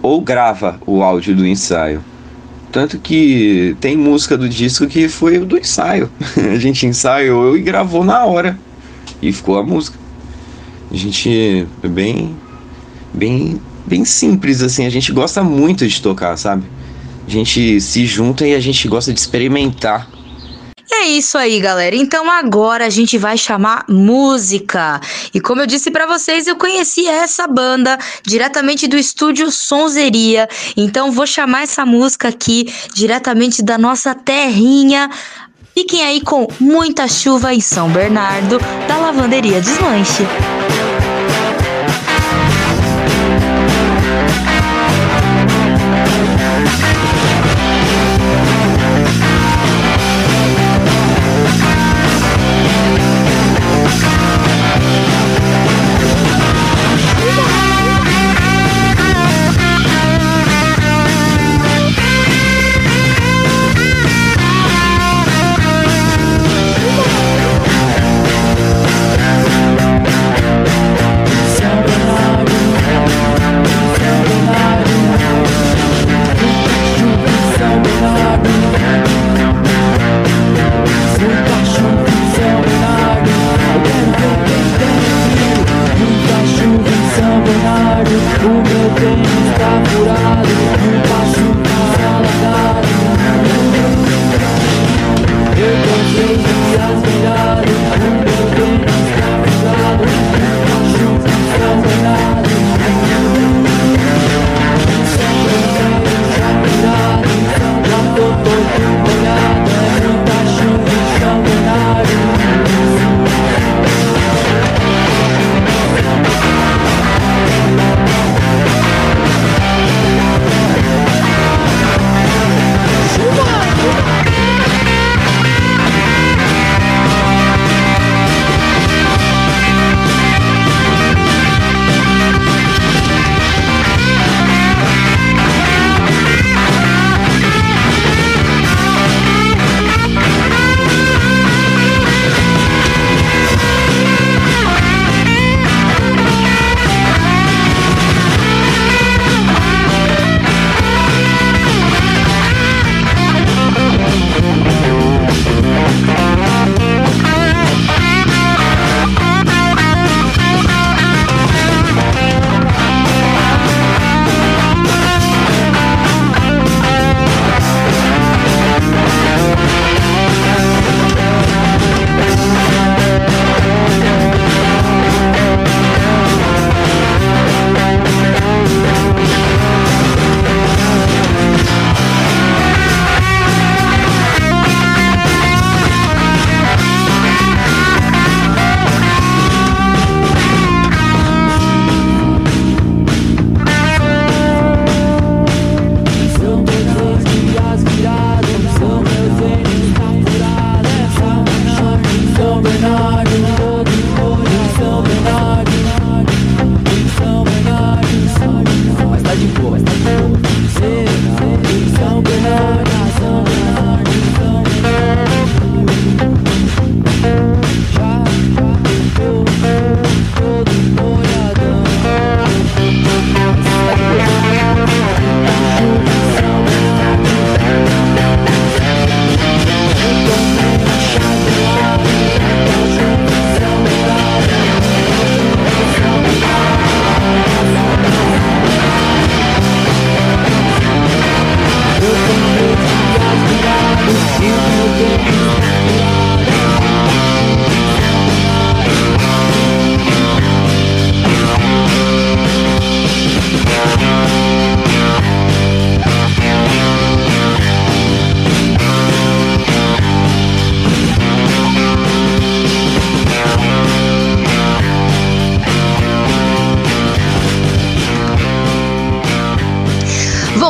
ou 0.00 0.20
grava 0.20 0.80
o 0.86 1.02
áudio 1.02 1.34
do 1.34 1.46
ensaio. 1.46 2.02
Tanto 2.70 2.98
que 2.98 3.76
tem 3.80 3.96
música 3.96 4.36
do 4.36 4.48
disco 4.48 4.86
que 4.86 5.08
foi 5.08 5.38
do 5.38 5.58
ensaio. 5.58 6.10
A 6.36 6.58
gente 6.58 6.86
ensaiou 6.86 7.56
e 7.56 7.62
gravou 7.62 8.04
na 8.04 8.24
hora. 8.24 8.58
E 9.22 9.32
ficou 9.32 9.58
a 9.58 9.62
música. 9.62 9.98
A 10.90 10.96
gente 10.96 11.66
é 11.82 11.88
bem 11.88 12.36
bem 13.14 13.60
bem 13.86 14.04
simples 14.04 14.62
assim, 14.62 14.84
a 14.84 14.90
gente 14.90 15.10
gosta 15.12 15.42
muito 15.42 15.86
de 15.86 16.02
tocar, 16.02 16.36
sabe? 16.36 16.64
A 17.26 17.30
gente 17.30 17.80
se 17.80 18.06
junta 18.06 18.46
e 18.46 18.54
a 18.54 18.60
gente 18.60 18.86
gosta 18.86 19.12
de 19.12 19.18
experimentar. 19.18 20.08
E 21.08 21.18
isso 21.18 21.38
aí, 21.38 21.60
galera. 21.60 21.94
Então 21.94 22.28
agora 22.28 22.84
a 22.84 22.90
gente 22.90 23.16
vai 23.16 23.38
chamar 23.38 23.84
música. 23.88 25.00
E 25.32 25.40
como 25.40 25.62
eu 25.62 25.66
disse 25.66 25.88
pra 25.90 26.04
vocês, 26.04 26.48
eu 26.48 26.56
conheci 26.56 27.06
essa 27.06 27.46
banda 27.46 27.96
diretamente 28.24 28.88
do 28.88 28.96
estúdio 28.96 29.50
Sonzeria. 29.52 30.48
Então 30.76 31.12
vou 31.12 31.26
chamar 31.26 31.62
essa 31.62 31.86
música 31.86 32.28
aqui 32.28 32.72
diretamente 32.92 33.62
da 33.62 33.78
nossa 33.78 34.14
terrinha. 34.16 35.08
Fiquem 35.72 36.02
aí 36.02 36.20
com 36.20 36.48
Muita 36.58 37.06
Chuva 37.06 37.54
em 37.54 37.60
São 37.60 37.88
Bernardo, 37.88 38.58
da 38.88 38.96
Lavanderia 38.96 39.60
Deslanche. 39.60 40.24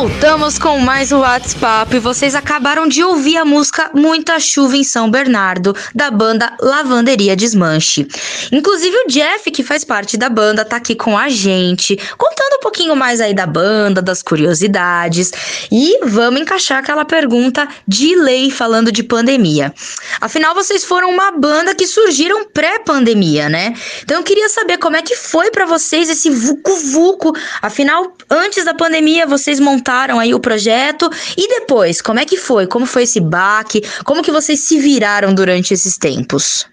out. 0.06 0.15
Voltamos 0.26 0.58
com 0.58 0.80
mais 0.80 1.12
o 1.12 1.20
WhatsApp 1.20 1.94
e 1.94 2.00
vocês 2.00 2.34
acabaram 2.34 2.88
de 2.88 3.00
ouvir 3.00 3.36
a 3.36 3.44
música 3.44 3.92
Muita 3.94 4.40
Chuva 4.40 4.76
em 4.76 4.82
São 4.82 5.08
Bernardo, 5.08 5.72
da 5.94 6.10
banda 6.10 6.52
Lavanderia 6.60 7.36
Desmanche. 7.36 8.08
Inclusive 8.50 8.96
o 8.96 9.08
Jeff, 9.08 9.48
que 9.52 9.62
faz 9.62 9.84
parte 9.84 10.16
da 10.16 10.28
banda, 10.28 10.64
tá 10.64 10.78
aqui 10.78 10.96
com 10.96 11.16
a 11.16 11.28
gente, 11.28 11.96
contando 12.18 12.56
um 12.56 12.60
pouquinho 12.60 12.96
mais 12.96 13.20
aí 13.20 13.32
da 13.32 13.46
banda, 13.46 14.02
das 14.02 14.20
curiosidades. 14.20 15.30
E 15.70 16.00
vamos 16.02 16.40
encaixar 16.40 16.78
aquela 16.78 17.04
pergunta 17.04 17.68
de 17.86 18.16
lei 18.16 18.50
falando 18.50 18.90
de 18.90 19.04
pandemia. 19.04 19.72
Afinal, 20.20 20.56
vocês 20.56 20.84
foram 20.84 21.08
uma 21.08 21.30
banda 21.30 21.72
que 21.72 21.86
surgiram 21.86 22.48
pré-pandemia, 22.48 23.48
né? 23.48 23.74
Então 24.02 24.16
eu 24.16 24.24
queria 24.24 24.48
saber 24.48 24.78
como 24.78 24.96
é 24.96 25.02
que 25.02 25.14
foi 25.14 25.52
pra 25.52 25.66
vocês 25.66 26.08
esse 26.08 26.30
vucu-vucu. 26.30 27.32
Afinal, 27.62 28.12
antes 28.28 28.64
da 28.64 28.74
pandemia, 28.74 29.24
vocês 29.24 29.60
montaram 29.60 30.15
aí 30.18 30.34
o 30.34 30.40
projeto 30.40 31.09
e 31.36 31.48
depois, 31.48 32.01
como 32.01 32.18
é 32.18 32.24
que 32.24 32.36
foi? 32.36 32.66
Como 32.66 32.86
foi 32.86 33.05
esse 33.05 33.20
baque? 33.20 33.82
Como 34.05 34.22
que 34.22 34.30
vocês 34.30 34.60
se 34.60 34.78
viraram 34.78 35.34
durante 35.34 35.72
esses 35.74 35.97
tempos? 35.97 36.66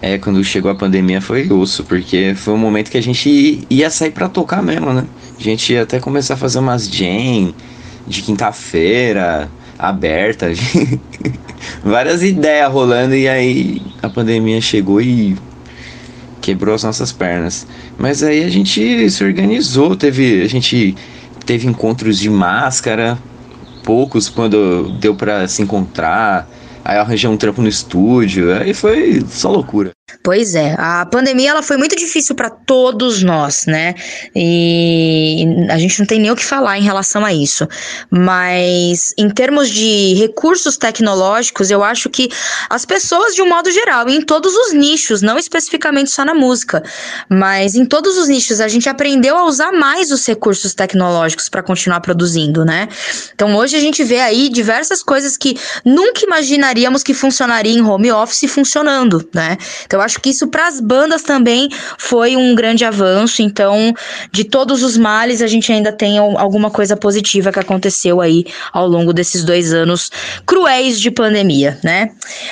É, 0.00 0.16
quando 0.16 0.42
chegou 0.44 0.70
a 0.70 0.74
pandemia 0.74 1.20
foi 1.20 1.50
osso, 1.50 1.82
porque 1.82 2.32
foi 2.36 2.54
um 2.54 2.58
momento 2.58 2.90
que 2.90 2.98
a 2.98 3.02
gente 3.02 3.66
ia 3.68 3.90
sair 3.90 4.12
pra 4.12 4.28
tocar 4.28 4.62
mesmo, 4.62 4.92
né? 4.92 5.04
A 5.38 5.42
gente 5.42 5.72
ia 5.72 5.82
até 5.82 5.98
começar 5.98 6.34
a 6.34 6.36
fazer 6.36 6.60
umas 6.60 6.88
jam 6.88 7.52
de 8.06 8.22
quinta-feira, 8.22 9.50
aberta, 9.78 10.50
várias 11.82 12.22
ideias 12.22 12.70
rolando 12.72 13.14
e 13.14 13.28
aí 13.28 13.82
a 14.00 14.08
pandemia 14.08 14.60
chegou 14.60 15.00
e 15.00 15.36
quebrou 16.40 16.74
as 16.74 16.84
nossas 16.84 17.12
pernas. 17.12 17.66
Mas 17.98 18.22
aí 18.22 18.44
a 18.44 18.48
gente 18.48 19.10
se 19.10 19.24
organizou, 19.24 19.96
teve 19.96 20.42
a 20.42 20.48
gente 20.48 20.94
teve 21.48 21.66
encontros 21.66 22.18
de 22.18 22.28
máscara, 22.28 23.18
poucos 23.82 24.28
quando 24.28 24.92
deu 25.00 25.14
pra 25.14 25.48
se 25.48 25.62
encontrar. 25.62 26.46
Aí 26.84 26.98
eu 26.98 27.00
arranjei 27.00 27.28
um 27.30 27.38
trampo 27.38 27.62
no 27.62 27.68
estúdio, 27.68 28.54
aí 28.54 28.74
foi 28.74 29.24
só 29.26 29.50
loucura. 29.50 29.92
Pois 30.22 30.54
é, 30.54 30.74
a 30.78 31.06
pandemia 31.06 31.50
ela 31.50 31.62
foi 31.62 31.76
muito 31.76 31.94
difícil 31.94 32.34
para 32.34 32.48
todos 32.48 33.22
nós, 33.22 33.66
né? 33.66 33.94
E 34.34 35.46
a 35.70 35.78
gente 35.78 35.98
não 35.98 36.06
tem 36.06 36.18
nem 36.18 36.30
o 36.30 36.36
que 36.36 36.44
falar 36.44 36.78
em 36.78 36.82
relação 36.82 37.24
a 37.24 37.32
isso. 37.32 37.68
Mas 38.10 39.12
em 39.18 39.28
termos 39.28 39.68
de 39.68 40.14
recursos 40.14 40.76
tecnológicos, 40.76 41.70
eu 41.70 41.84
acho 41.84 42.08
que 42.08 42.28
as 42.70 42.84
pessoas 42.84 43.34
de 43.34 43.42
um 43.42 43.48
modo 43.48 43.70
geral, 43.70 44.08
em 44.08 44.20
todos 44.22 44.54
os 44.54 44.72
nichos, 44.72 45.20
não 45.22 45.38
especificamente 45.38 46.10
só 46.10 46.24
na 46.24 46.34
música, 46.34 46.82
mas 47.28 47.74
em 47.74 47.84
todos 47.84 48.16
os 48.16 48.28
nichos, 48.28 48.60
a 48.60 48.68
gente 48.68 48.88
aprendeu 48.88 49.36
a 49.36 49.44
usar 49.44 49.72
mais 49.72 50.10
os 50.10 50.26
recursos 50.26 50.74
tecnológicos 50.74 51.48
para 51.48 51.62
continuar 51.62 52.00
produzindo, 52.00 52.64
né? 52.64 52.88
Então 53.34 53.54
hoje 53.56 53.76
a 53.76 53.80
gente 53.80 54.02
vê 54.02 54.20
aí 54.20 54.48
diversas 54.48 55.02
coisas 55.02 55.36
que 55.36 55.56
nunca 55.84 56.24
imaginaríamos 56.24 57.02
que 57.02 57.12
funcionaria 57.12 57.72
em 57.72 57.82
home 57.82 58.10
office 58.10 58.50
funcionando, 58.50 59.26
né? 59.34 59.56
Então 59.84 59.97
eu 59.98 60.02
acho 60.02 60.20
que 60.20 60.30
isso 60.30 60.46
para 60.48 60.66
as 60.66 60.80
bandas 60.80 61.22
também 61.22 61.68
foi 61.98 62.36
um 62.36 62.54
grande 62.54 62.84
avanço. 62.84 63.42
Então, 63.42 63.92
de 64.32 64.44
todos 64.44 64.82
os 64.82 64.96
males, 64.96 65.42
a 65.42 65.46
gente 65.46 65.72
ainda 65.72 65.92
tem 65.92 66.18
al- 66.18 66.38
alguma 66.38 66.70
coisa 66.70 66.96
positiva 66.96 67.52
que 67.52 67.58
aconteceu 67.58 68.20
aí 68.20 68.46
ao 68.72 68.86
longo 68.86 69.12
desses 69.12 69.44
dois 69.44 69.72
anos 69.72 70.10
cruéis 70.46 71.00
de 71.00 71.10
pandemia, 71.10 71.78
né? 71.82 72.10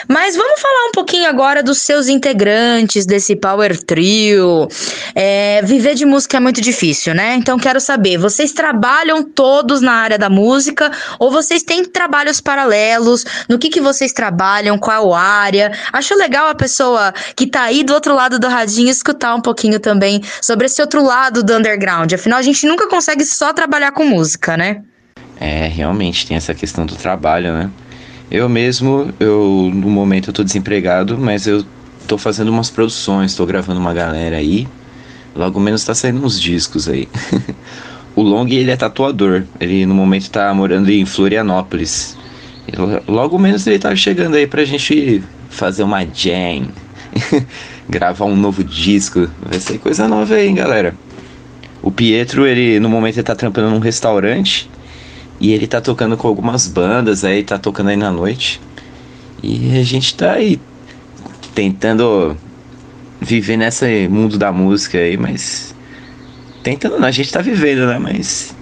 Mas 0.09 0.37
vamos 0.37 0.61
falar 0.61 0.89
um 0.89 0.93
pouquinho 0.93 1.29
agora 1.29 1.63
dos 1.63 1.79
seus 1.79 2.09
integrantes 2.09 3.07
desse 3.07 3.37
Power 3.37 3.77
Trio. 3.83 4.69
É, 5.15 5.63
viver 5.63 5.95
de 5.95 6.05
música 6.05 6.37
é 6.37 6.41
muito 6.41 6.61
difícil, 6.61 7.15
né? 7.15 7.35
Então 7.37 7.59
quero 7.59 7.81
saber, 7.81 8.19
vocês 8.19 8.53
trabalham 8.53 9.23
todos 9.23 9.81
na 9.81 9.93
área 9.93 10.19
da 10.19 10.29
música 10.29 10.91
ou 11.19 11.31
vocês 11.31 11.63
têm 11.63 11.85
trabalhos 11.85 12.41
paralelos? 12.41 13.25
No 13.49 13.59
que 13.59 13.69
que 13.69 13.81
vocês 13.81 14.13
trabalham? 14.13 14.79
Qual 14.79 15.15
área? 15.15 15.73
Acho 15.93 16.15
legal 16.17 16.49
a 16.49 16.55
pessoa 16.55 17.13
que 17.37 17.47
tá 17.47 17.63
aí 17.65 17.85
do 17.85 17.93
outro 17.93 18.15
lado 18.15 18.39
do 18.39 18.49
radinho 18.49 18.89
escutar 18.89 19.35
um 19.35 19.41
pouquinho 19.43 19.79
também 19.79 20.23
sobre 20.41 20.67
esse 20.67 20.81
outro 20.81 21.05
lado 21.05 21.43
do 21.45 21.55
underground. 21.55 22.11
Afinal, 22.13 22.39
a 22.39 22.43
gente 22.43 22.67
nunca 22.67 22.89
consegue 22.89 23.25
só 23.25 23.53
trabalhar 23.53 23.93
com 23.93 24.05
música, 24.07 24.57
né? 24.57 24.83
É, 25.39 25.67
realmente 25.69 26.27
tem 26.27 26.37
essa 26.37 26.55
questão 26.55 26.87
do 26.87 26.97
trabalho, 26.97 27.53
né? 27.53 27.71
Eu 28.31 28.49
mesmo, 28.49 29.13
eu 29.21 29.71
no 29.73 29.89
momento 29.91 30.31
eu 30.31 30.35
tô 30.35 30.43
desempregado, 30.43 31.19
mas 31.19 31.47
eu 31.47 31.65
tô 32.09 32.17
fazendo 32.17 32.49
umas 32.49 32.71
produções, 32.71 33.35
tô 33.35 33.45
gravando 33.45 33.79
uma 33.79 33.93
galera 33.93 34.37
aí. 34.39 34.67
Logo 35.35 35.61
menos 35.61 35.85
tá 35.85 35.95
saindo 35.95 36.25
uns 36.25 36.41
discos 36.41 36.89
aí. 36.89 37.07
o 38.17 38.23
Long, 38.23 38.49
ele 38.49 38.71
é 38.71 38.77
tatuador. 38.77 39.43
Ele 39.61 39.85
no 39.85 39.95
momento 39.95 40.31
tá 40.31 40.53
morando 40.55 40.89
em 40.91 41.05
Florianópolis. 41.05 42.17
Lo- 42.75 43.03
Logo 43.07 43.39
menos 43.39 43.67
ele 43.67 43.79
tá 43.79 43.95
chegando 43.95 44.37
aí 44.37 44.47
pra 44.47 44.65
gente 44.65 45.23
fazer 45.51 45.83
uma 45.83 46.03
jam. 46.07 46.69
Gravar 47.89 48.25
um 48.25 48.37
novo 48.37 48.65
disco. 48.65 49.29
Vai 49.43 49.61
ser 49.61 49.79
coisa 49.79 50.09
nova 50.09 50.35
aí, 50.35 50.49
hein, 50.49 50.55
galera. 50.55 50.95
O 51.83 51.91
Pietro, 51.91 52.47
ele 52.47 52.81
no 52.81 52.89
momento 52.89 53.17
ele 53.17 53.23
tá 53.23 53.35
trampando 53.35 53.71
num 53.71 53.79
restaurante. 53.79 54.71
E 55.39 55.53
ele 55.53 55.67
tá 55.67 55.81
tocando 55.81 56.17
com 56.17 56.27
algumas 56.27 56.67
bandas 56.67 57.23
aí, 57.25 57.45
tá 57.45 57.59
tocando 57.59 57.91
aí 57.91 57.97
na 57.97 58.11
noite. 58.11 58.61
E 59.43 59.79
a 59.79 59.85
gente 59.85 60.15
tá 60.15 60.33
aí 60.33 60.59
tentando 61.55 62.37
viver 63.21 63.57
nesse 63.57 64.09
mundo 64.09 64.39
da 64.39 64.51
música 64.51 64.99
aí, 64.99 65.17
mas. 65.17 65.75
Tentando 66.63 66.99
não, 66.99 67.07
a 67.07 67.11
gente 67.11 67.31
tá 67.31 67.43
vivendo, 67.43 67.87
né? 67.87 67.99
Mas. 67.99 68.56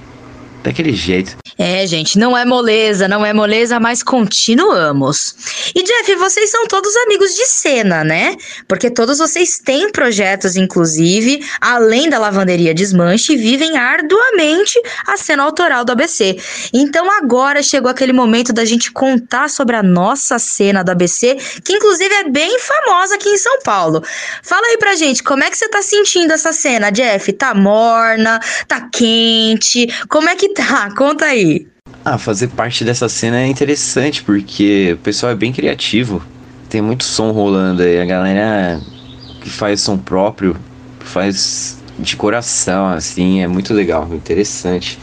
Daquele 0.65 0.95
jeito. 0.95 1.37
É, 1.59 1.87
gente, 1.87 2.19
não 2.19 2.37
é 2.37 2.43
moleza, 2.43 3.07
não 3.07 3.25
é 3.25 3.35
moleza, 3.35 3.79
mas 3.79 4.03
continuamos. 4.03 5.37
E 5.75 5.83
Jeff, 5.83 6.15
vocês 6.17 6.51
são 6.51 6.67
todos 6.67 6.97
amigos 6.97 7.35
de 7.35 7.45
cena, 7.45 8.03
né? 8.03 8.35
Porque 8.67 8.91
todos 8.91 9.19
vocês 9.19 9.59
têm 9.59 9.93
projetos, 9.93 10.57
inclusive, 10.57 11.45
além 11.61 12.09
da 12.09 12.19
lavanderia 12.19 12.73
Desmanche, 12.73 13.35
e 13.35 13.37
vivem 13.37 13.77
arduamente 13.77 14.81
a 15.07 15.19
cena 15.19 15.43
autoral 15.43 15.85
do 15.85 15.93
ABC. 15.93 16.39
Então 16.73 17.13
agora 17.13 17.63
chegou 17.63 17.91
aquele 17.91 18.15
momento 18.15 18.51
da 18.51 18.65
gente 18.65 18.91
contar 18.91 19.51
sobre 19.51 19.77
a 19.77 19.83
nossa 19.83 20.39
cena 20.39 20.83
do 20.83 20.93
ABC, 20.93 21.37
que 21.63 21.75
inclusive 21.75 22.15
é 22.15 22.25
bem 22.31 22.59
famosa 22.59 23.17
aqui 23.17 23.29
em 23.29 23.37
São 23.37 23.61
Paulo. 23.61 24.03
Fala 24.43 24.67
aí 24.69 24.79
pra 24.79 24.95
gente, 24.95 25.23
como 25.23 25.45
é 25.45 25.51
que 25.51 25.59
você 25.59 25.69
tá 25.69 25.83
sentindo 25.83 26.33
essa 26.33 26.55
cena, 26.55 26.91
Jeff? 26.91 27.31
Tá 27.35 27.53
morna? 27.53 28.41
Tá 28.67 28.89
quente? 28.91 29.87
Como 30.09 30.27
é 30.31 30.35
que 30.35 30.54
tá? 30.55 30.91
Conta 30.95 31.27
aí. 31.27 31.67
Ah, 32.05 32.19
fazer 32.19 32.49
parte 32.49 32.85
dessa 32.85 33.09
cena 33.09 33.41
é 33.41 33.47
interessante 33.47 34.23
porque 34.23 34.93
o 34.95 34.99
pessoal 34.99 35.33
é 35.33 35.35
bem 35.35 35.53
criativo. 35.53 36.23
Tem 36.69 36.81
muito 36.81 37.05
som 37.05 37.31
rolando 37.33 37.83
aí. 37.83 38.01
A 38.01 38.05
galera 38.05 38.81
que 39.41 39.51
faz 39.51 39.81
som 39.81 39.99
próprio 39.99 40.57
faz 41.01 41.79
de 41.99 42.17
coração, 42.17 42.89
assim. 42.89 43.43
É 43.43 43.49
muito 43.49 43.73
legal, 43.75 44.09
interessante. 44.13 44.99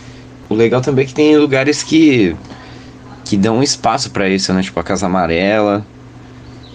O 0.50 0.54
legal 0.56 0.82
também 0.82 1.06
é 1.06 1.08
que 1.08 1.14
tem 1.14 1.38
lugares 1.38 1.84
que, 1.84 2.36
que 3.26 3.38
dão 3.38 3.64
espaço 3.64 4.12
pra 4.12 4.28
isso, 4.28 4.54
né? 4.54 4.62
Tipo 4.62 4.80
a 4.80 4.84
Casa 4.84 5.06
Amarela, 5.06 5.86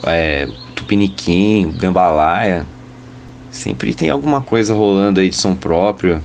é, 0.05 0.48
Tupiniquim, 0.74 1.73
Gambalaia. 1.78 2.66
Sempre 3.51 3.94
tem 3.94 4.11
alguma 4.11 4.40
coisa 4.40 4.74
rolando 4.74 5.20
aí 5.20 5.31
de 5.31 5.36
som 5.36 5.55
próprio. 5.55 6.23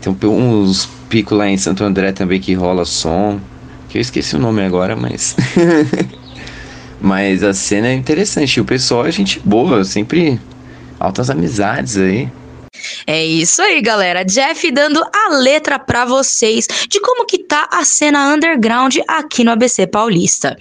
Tem 0.00 0.12
uns 0.28 0.88
picos 1.08 1.36
lá 1.36 1.48
em 1.48 1.56
Santo 1.56 1.84
André 1.84 2.12
também 2.12 2.40
que 2.40 2.54
rola 2.54 2.84
som. 2.84 3.40
Que 3.88 3.98
eu 3.98 4.02
esqueci 4.02 4.36
o 4.36 4.38
nome 4.38 4.62
agora, 4.62 4.94
mas. 4.94 5.34
mas 7.00 7.42
a 7.42 7.54
cena 7.54 7.88
é 7.88 7.94
interessante. 7.94 8.60
O 8.60 8.64
pessoal 8.64 9.06
é 9.06 9.10
gente 9.10 9.40
boa, 9.44 9.84
sempre 9.84 10.38
altas 11.00 11.30
amizades 11.30 11.96
aí. 11.96 12.28
É 13.06 13.24
isso 13.24 13.62
aí, 13.62 13.80
galera. 13.80 14.24
Jeff 14.24 14.70
dando 14.70 15.02
a 15.02 15.36
letra 15.36 15.78
pra 15.78 16.04
vocês 16.04 16.66
de 16.88 17.00
como 17.00 17.26
que 17.26 17.38
tá 17.38 17.68
a 17.70 17.84
cena 17.84 18.32
underground 18.34 18.96
aqui 19.06 19.44
no 19.44 19.50
ABC 19.52 19.86
Paulista. 19.86 20.56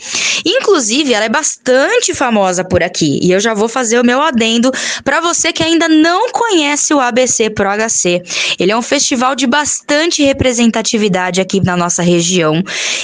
Inclusive, 0.46 1.14
ela 1.14 1.26
é 1.26 1.30
bastante 1.30 2.14
famosa 2.14 2.64
por 2.64 2.84
aqui 2.84 3.20
e 3.22 3.32
eu 3.32 3.40
já 3.40 3.54
vou 3.54 3.68
fazer 3.68 4.00
o 4.00 4.06
meu 4.06 4.22
adendo 4.22 4.72
pra 5.04 5.20
você 5.20 5.52
que 5.52 5.64
ainda 5.64 5.88
não 5.88 6.32
conhece 6.32 6.94
o 6.94 7.00
ABC 7.00 7.50
Pro 7.50 7.70
HC. 7.70 8.22
Ele 8.60 8.72
é 8.72 8.78
um 8.78 8.82
festival 8.82 9.36
de 9.36 9.48
bastante 9.48 10.24
representatividade 10.24 11.42
aqui 11.42 11.62
na 11.64 11.76
nossa 11.76 12.02
região 12.02 12.64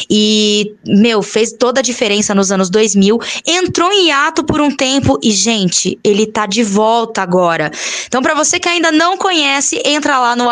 e, 0.10 0.74
meu, 0.86 1.22
fez 1.22 1.52
toda 1.52 1.80
a 1.80 1.84
diferença 1.84 2.34
nos 2.34 2.52
anos 2.52 2.70
2000, 2.70 3.20
entrou 3.46 3.92
em 3.92 4.08
hiato 4.08 4.44
por 4.44 4.62
um 4.62 4.72
tempo 4.72 5.20
e, 5.22 5.32
gente, 5.32 5.98
ele 6.04 6.26
tá 6.26 6.46
de 6.46 6.64
volta 6.64 7.22
agora. 7.22 7.72
Então, 8.08 8.22
pra 8.22 8.34
você 8.34 8.60
que 8.60 8.70
ainda 8.70 8.92
não 8.92 9.13
conhece, 9.18 9.82
entra 9.86 10.20
lá 10.20 10.36
no 10.36 10.50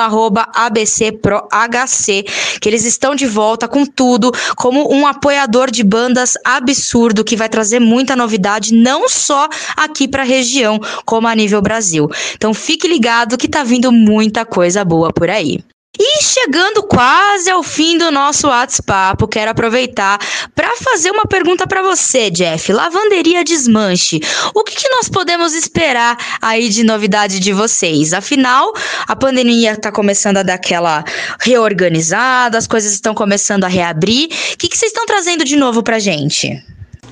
ABCProHC, 0.54 2.24
que 2.60 2.70
eles 2.70 2.86
estão 2.86 3.16
de 3.16 3.26
volta 3.26 3.68
com 3.68 3.86
tudo, 3.86 4.32
como 4.56 4.94
um 4.94 5.06
apoiador 5.08 5.70
de 5.72 5.84
bandas 5.84 6.34
absurdo, 6.44 7.24
que 7.24 7.36
vai 7.36 7.50
trazer 7.50 7.80
muita 7.80 8.16
novidade, 8.16 8.74
não 8.74 9.08
só 9.10 9.48
aqui 9.76 10.08
pra 10.08 10.24
região, 10.24 10.80
como 11.06 11.28
a 11.28 11.36
nível 11.36 11.62
Brasil. 11.62 12.10
Então, 12.36 12.54
fique 12.54 12.88
ligado 12.88 13.38
que 13.38 13.48
tá 13.48 13.64
vindo 13.64 13.92
muita 13.92 14.46
coisa 14.46 14.84
boa 14.84 15.12
por 15.12 15.30
aí. 15.30 15.60
E 16.00 16.24
chegando 16.24 16.84
quase 16.84 17.50
ao 17.50 17.62
fim 17.62 17.98
do 17.98 18.10
nosso 18.12 18.48
WhatsApp, 18.48 19.28
quero 19.30 19.52
aproveitar 19.52 20.18
para 20.56 20.78
fazer 20.78 21.12
uma 21.12 21.26
pergunta 21.26 21.68
para 21.68 21.84
você, 21.84 22.30
Jeff. 22.30 22.72
Lavanderia 22.72 23.44
Desmanche. 23.44 24.22
O 24.56 24.64
que, 24.64 24.76
que 24.76 24.90
nós 24.90 25.10
podemos 25.10 25.54
esperar 25.54 26.18
aí 26.42 26.70
de 26.70 26.84
novidade 26.84 27.42
de 27.42 27.52
vocês? 27.52 28.14
Afinal, 28.14 28.74
a 29.06 29.16
pandemia 29.18 29.74
está 29.74 29.92
começando 29.92 30.38
a 30.38 30.44
dar 30.44 30.54
aquela 30.54 31.04
reorganizada, 31.42 32.58
as 32.58 32.68
coisas 32.68 32.94
estão 32.94 33.14
começando 33.14 33.66
a 33.66 33.68
reabrir. 33.68 34.30
O 34.54 34.58
que, 34.58 34.70
que 34.70 34.78
vocês 34.78 34.92
estão 34.92 35.06
trazendo 35.06 35.44
de 35.44 35.58
novo 35.58 35.84
pra 35.84 36.00
gente? 36.00 36.64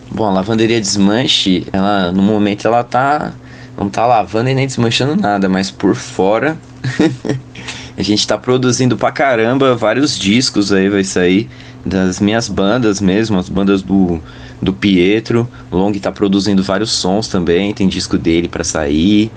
Bom, 0.10 0.26
a 0.26 0.32
lavanderia 0.32 0.80
desmanche, 0.80 1.68
ela 1.74 2.14
no 2.14 2.22
momento 2.22 2.66
ela 2.66 2.84
tá. 2.84 3.34
Não 3.78 3.90
tá 3.90 4.06
lavando 4.06 4.50
e 4.50 4.54
nem 4.54 4.68
desmanchando 4.68 5.16
nada, 5.16 5.48
mas 5.48 5.70
por 5.72 5.96
fora. 5.96 6.58
a 8.00 8.04
gente 8.04 8.26
tá 8.26 8.38
produzindo 8.38 8.96
pra 8.96 9.12
caramba 9.12 9.76
vários 9.76 10.18
discos 10.18 10.72
aí, 10.72 10.90
vai 10.90 11.04
sair. 11.04 11.50
Das 11.86 12.22
minhas 12.22 12.48
bandas 12.48 13.02
mesmo, 13.02 13.38
as 13.38 13.50
bandas 13.50 13.82
do, 13.82 14.22
do 14.62 14.72
Pietro. 14.72 15.48
O 15.70 15.76
Long 15.76 15.92
tá 15.94 16.10
produzindo 16.10 16.64
vários 16.64 16.92
sons 16.92 17.28
também, 17.28 17.74
tem 17.74 17.90
disco 17.90 18.18
dele 18.18 18.48
pra 18.48 18.64
sair. 18.64 19.30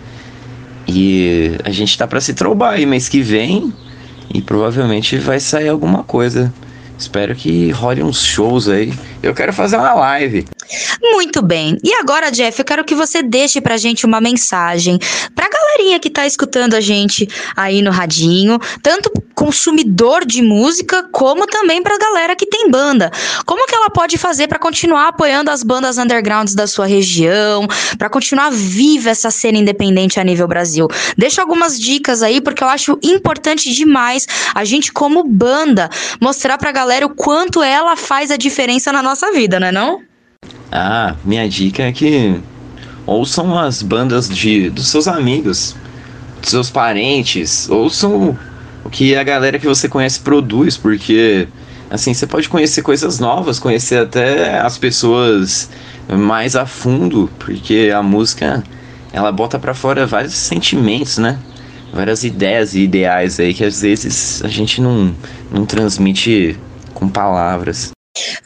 E 0.87 1.57
a 1.65 1.71
gente 1.71 1.99
tá 1.99 2.07
pra 2.07 2.21
se 2.21 2.35
trombar 2.35 2.75
aí 2.75 2.87
mês 2.87 3.09
que 3.09 3.21
vem. 3.21 3.73
E 4.33 4.41
provavelmente 4.41 5.19
vai 5.19 5.41
sair 5.41 5.69
alguma 5.69 6.05
coisa 6.05 6.53
Espero 7.03 7.35
que 7.35 7.71
role 7.73 8.01
uns 8.01 8.23
shows 8.23 8.69
aí. 8.69 8.93
Eu 9.21 9.35
quero 9.35 9.53
fazer 9.53 9.77
uma 9.77 9.93
live. 9.93 10.45
Muito 11.01 11.43
bem. 11.43 11.79
E 11.83 11.93
agora, 11.95 12.31
Jeff, 12.31 12.59
eu 12.59 12.65
quero 12.65 12.85
que 12.85 12.95
você 12.95 13.23
deixe 13.23 13.61
pra 13.61 13.77
gente 13.77 14.07
uma 14.07 14.21
mensagem 14.21 14.99
pra 15.35 15.49
galerinha 15.49 15.99
que 15.99 16.11
tá 16.11 16.27
escutando 16.27 16.75
a 16.75 16.81
gente 16.81 17.29
aí 17.57 17.83
no 17.83 17.91
radinho, 17.91 18.59
tanto 18.83 19.11
consumidor 19.35 20.25
de 20.25 20.43
música, 20.43 21.03
como 21.11 21.47
também 21.47 21.83
pra 21.83 21.99
galera 21.99 22.37
que 22.37 22.47
tem 22.47 22.71
banda. 22.71 23.11
Como 23.45 23.67
que 23.67 23.75
ela 23.75 23.91
pode 23.91 24.19
fazer 24.19 24.49
pra 24.49 24.59
continuar 24.59 25.09
apoiando 25.09 25.51
as 25.51 25.63
bandas 25.63 25.99
undergrounds 25.99 26.55
da 26.55 26.67
sua 26.67 26.87
região, 26.87 27.67
pra 27.99 28.09
continuar 28.09 28.51
viva 28.51 29.11
essa 29.11 29.31
cena 29.31 29.59
independente 29.59 30.21
a 30.21 30.25
nível 30.25 30.47
Brasil? 30.47 30.89
Deixa 31.17 31.41
algumas 31.41 31.79
dicas 31.79 32.23
aí, 32.23 32.41
porque 32.41 32.63
eu 32.63 32.69
acho 32.69 32.99
importante 33.03 33.73
demais 33.73 34.27
a 34.55 34.65
gente 34.65 34.93
como 34.93 35.25
banda 35.25 35.89
mostrar 36.21 36.59
pra 36.59 36.73
galera 36.73 37.07
o 37.07 37.15
quanto 37.15 37.63
ela 37.63 37.97
faz 37.97 38.31
a 38.31 38.37
diferença 38.37 38.93
na 38.93 39.03
nossa 39.03 39.33
vida, 39.33 39.59
não 39.59 39.67
é 39.67 39.73
não? 39.73 40.12
Ah, 40.75 41.17
minha 41.23 41.47
dica 41.47 41.83
é 41.83 41.93
que 41.93 42.41
ouçam 43.05 43.59
as 43.59 43.83
bandas 43.83 44.27
de 44.27 44.71
dos 44.71 44.89
seus 44.89 45.07
amigos, 45.07 45.77
dos 46.41 46.49
seus 46.49 46.71
parentes, 46.71 47.69
ouçam 47.69 48.39
o 48.83 48.89
que 48.89 49.15
a 49.15 49.23
galera 49.23 49.59
que 49.59 49.67
você 49.67 49.87
conhece 49.87 50.21
produz, 50.21 50.79
porque 50.79 51.47
assim 51.91 52.15
você 52.15 52.27
pode 52.27 52.49
conhecer 52.49 52.81
coisas 52.81 53.19
novas, 53.19 53.59
conhecer 53.59 53.99
até 53.99 54.61
as 54.61 54.79
pessoas 54.79 55.69
mais 56.09 56.57
a 56.57 56.65
fundo, 56.65 57.29
porque 57.39 57.93
a 57.95 58.03
música 58.03 58.65
ela 59.13 59.31
bota 59.31 59.59
pra 59.59 59.75
fora 59.75 60.07
vários 60.07 60.33
sentimentos, 60.33 61.19
né? 61.19 61.39
Várias 61.93 62.25
ideias 62.25 62.75
e 62.75 62.81
ideais 62.81 63.39
aí 63.39 63.53
que 63.53 63.63
às 63.63 63.83
vezes 63.83 64.43
a 64.43 64.49
gente 64.49 64.81
não, 64.81 65.15
não 65.53 65.67
transmite 65.67 66.59
com 66.95 67.11
palavras. 67.11 67.93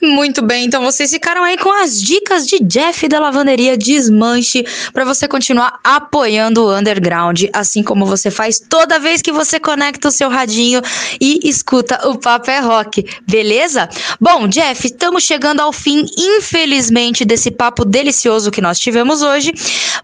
Muito 0.06 0.40
bem, 0.40 0.66
então 0.66 0.84
vocês 0.84 1.10
ficaram 1.10 1.42
aí 1.42 1.58
com 1.58 1.70
as 1.82 2.00
dicas 2.00 2.46
de 2.46 2.60
Jeff 2.60 3.08
da 3.08 3.18
Lavanderia 3.18 3.76
Desmanche 3.76 4.64
para 4.92 5.04
você 5.04 5.26
continuar 5.26 5.80
apoiando 5.82 6.64
o 6.64 6.72
underground, 6.72 7.42
assim 7.52 7.82
como 7.82 8.06
você 8.06 8.30
faz 8.30 8.60
toda 8.60 9.00
vez 9.00 9.20
que 9.20 9.32
você 9.32 9.58
conecta 9.58 10.06
o 10.06 10.12
seu 10.12 10.28
radinho 10.28 10.80
e 11.20 11.40
escuta 11.48 12.08
o 12.08 12.16
Papo 12.16 12.50
é 12.52 12.60
Rock, 12.60 13.04
beleza? 13.28 13.88
Bom, 14.20 14.46
Jeff, 14.46 14.86
estamos 14.86 15.24
chegando 15.24 15.60
ao 15.60 15.72
fim, 15.72 16.06
infelizmente, 16.16 17.24
desse 17.24 17.50
papo 17.50 17.84
delicioso 17.84 18.52
que 18.52 18.60
nós 18.60 18.78
tivemos 18.78 19.22
hoje, 19.22 19.52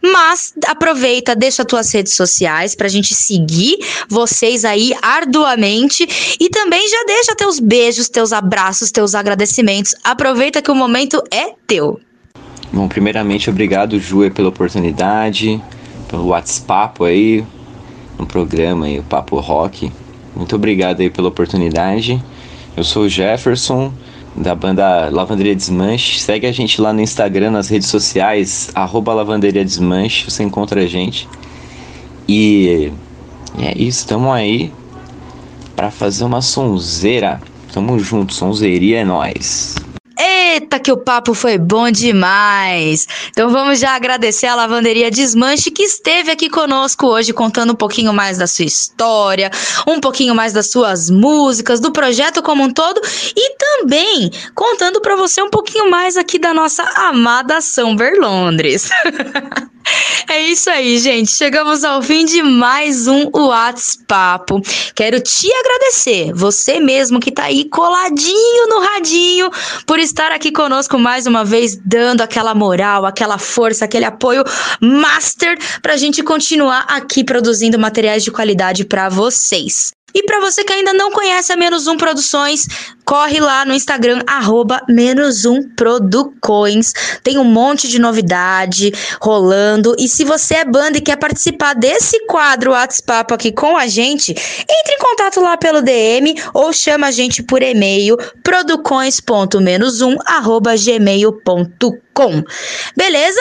mas 0.02 0.52
aproveita, 0.66 1.36
deixa 1.36 1.64
tuas 1.64 1.92
redes 1.92 2.14
sociais 2.14 2.74
pra 2.74 2.88
gente 2.88 3.14
seguir 3.14 3.78
vocês 4.08 4.64
aí 4.64 4.92
arduamente 5.00 6.36
e 6.40 6.48
também 6.48 6.88
já 6.88 7.04
deixa 7.06 7.36
teus 7.36 7.60
beijos, 7.60 8.08
teus 8.08 8.32
abraços, 8.32 8.90
teus 8.90 9.14
agradecimentos. 9.14 9.91
Aproveita 10.02 10.62
que 10.62 10.70
o 10.70 10.74
momento 10.74 11.22
é 11.30 11.54
teu. 11.66 12.00
Bom, 12.72 12.88
primeiramente, 12.88 13.50
obrigado, 13.50 13.98
Ju, 13.98 14.30
pela 14.30 14.48
oportunidade, 14.48 15.60
pelo 16.08 16.28
WhatsApp 16.28 17.04
aí, 17.04 17.44
no 18.18 18.26
programa 18.26 18.86
aí, 18.86 18.98
o 18.98 19.02
Papo 19.02 19.38
Rock. 19.40 19.92
Muito 20.34 20.56
obrigado 20.56 21.00
aí 21.00 21.10
pela 21.10 21.28
oportunidade. 21.28 22.22
Eu 22.74 22.82
sou 22.82 23.04
o 23.04 23.08
Jefferson, 23.08 23.92
da 24.34 24.54
banda 24.54 25.10
Lavanderia 25.10 25.54
Desmanche. 25.54 26.18
Segue 26.20 26.46
a 26.46 26.52
gente 26.52 26.80
lá 26.80 26.92
no 26.92 27.00
Instagram, 27.00 27.50
nas 27.50 27.68
redes 27.68 27.88
sociais, 27.88 28.70
arroba 28.74 29.12
Lavanderia 29.12 29.64
Desmanche, 29.64 30.30
você 30.30 30.42
encontra 30.42 30.80
a 30.80 30.86
gente. 30.86 31.28
E 32.26 32.90
é 33.58 33.76
isso, 33.76 34.06
tamo 34.06 34.32
aí 34.32 34.72
pra 35.76 35.90
fazer 35.90 36.24
uma 36.24 36.40
sonzeira. 36.40 37.40
Tamo 37.72 37.98
junto, 37.98 38.34
sonzeria 38.34 39.00
é 39.00 39.04
nóis. 39.04 39.76
Eita, 40.18 40.78
que 40.78 40.92
o 40.92 40.96
papo 40.98 41.32
foi 41.32 41.56
bom 41.56 41.90
demais! 41.90 43.08
Então 43.30 43.48
vamos 43.48 43.78
já 43.78 43.94
agradecer 43.94 44.46
a 44.46 44.54
Lavanderia 44.54 45.10
Desmanche 45.10 45.70
que 45.70 45.82
esteve 45.82 46.30
aqui 46.30 46.50
conosco 46.50 47.06
hoje 47.06 47.32
contando 47.32 47.72
um 47.72 47.74
pouquinho 47.74 48.12
mais 48.12 48.36
da 48.36 48.46
sua 48.46 48.66
história, 48.66 49.50
um 49.86 49.98
pouquinho 50.00 50.34
mais 50.34 50.52
das 50.52 50.70
suas 50.70 51.08
músicas, 51.08 51.80
do 51.80 51.90
projeto 51.90 52.42
como 52.42 52.62
um 52.62 52.70
todo 52.70 53.00
e 53.34 53.56
também 53.56 54.30
contando 54.54 55.00
para 55.00 55.16
você 55.16 55.40
um 55.40 55.50
pouquinho 55.50 55.90
mais 55.90 56.18
aqui 56.18 56.38
da 56.38 56.52
nossa 56.52 56.82
amada 56.94 57.62
Summer 57.62 58.20
Londres. 58.20 58.90
É 60.28 60.40
isso 60.40 60.70
aí, 60.70 60.98
gente. 60.98 61.30
Chegamos 61.30 61.84
ao 61.84 62.02
fim 62.02 62.24
de 62.24 62.42
mais 62.42 63.06
um 63.06 63.28
WhatsApp. 63.34 64.52
Quero 64.94 65.20
te 65.20 65.52
agradecer, 65.52 66.32
você 66.32 66.80
mesmo 66.80 67.20
que 67.20 67.30
tá 67.30 67.44
aí 67.44 67.68
coladinho 67.68 68.68
no 68.68 68.80
radinho, 68.80 69.50
por 69.86 69.98
estar 69.98 70.32
aqui 70.32 70.50
conosco 70.50 70.98
mais 70.98 71.26
uma 71.26 71.44
vez, 71.44 71.76
dando 71.76 72.22
aquela 72.22 72.54
moral, 72.54 73.04
aquela 73.04 73.38
força, 73.38 73.84
aquele 73.84 74.04
apoio 74.04 74.44
master 74.80 75.58
pra 75.80 75.96
gente 75.96 76.22
continuar 76.22 76.86
aqui 76.88 77.24
produzindo 77.24 77.78
materiais 77.78 78.22
de 78.22 78.30
qualidade 78.30 78.84
para 78.84 79.08
vocês. 79.08 79.92
E 80.14 80.22
para 80.24 80.40
você 80.40 80.64
que 80.64 80.72
ainda 80.72 80.92
não 80.92 81.10
conhece 81.10 81.52
a 81.52 81.56
Menos 81.56 81.86
Um 81.86 81.96
Produções, 81.96 82.66
corre 83.04 83.40
lá 83.40 83.64
no 83.64 83.74
Instagram, 83.74 84.22
arroba 84.26 84.82
Menos 84.88 85.44
Um 85.44 85.68
Producoins. 85.74 86.92
Tem 87.22 87.38
um 87.38 87.44
monte 87.44 87.88
de 87.88 87.98
novidade 87.98 88.92
rolando. 89.20 89.94
E 89.98 90.08
se 90.08 90.24
você 90.24 90.56
é 90.56 90.64
banda 90.64 90.98
e 90.98 91.00
quer 91.00 91.16
participar 91.16 91.74
desse 91.74 92.26
quadro 92.26 92.72
WhatsApp 92.72 93.32
aqui 93.32 93.52
com 93.52 93.76
a 93.76 93.86
gente, 93.86 94.32
entre 94.32 94.94
em 94.94 94.98
contato 94.98 95.40
lá 95.40 95.56
pelo 95.56 95.82
DM 95.82 96.34
ou 96.54 96.72
chama 96.72 97.08
a 97.08 97.10
gente 97.10 97.42
por 97.42 97.62
e-mail, 97.62 98.16
producoins.menos1, 98.42 100.16
arroba 100.26 100.74
gmail.com. 100.76 102.42
Beleza? 102.96 103.40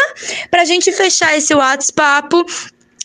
Pra 0.50 0.66
gente 0.66 0.92
fechar 0.92 1.38
esse 1.38 1.54
WhatsApp, 1.54 2.30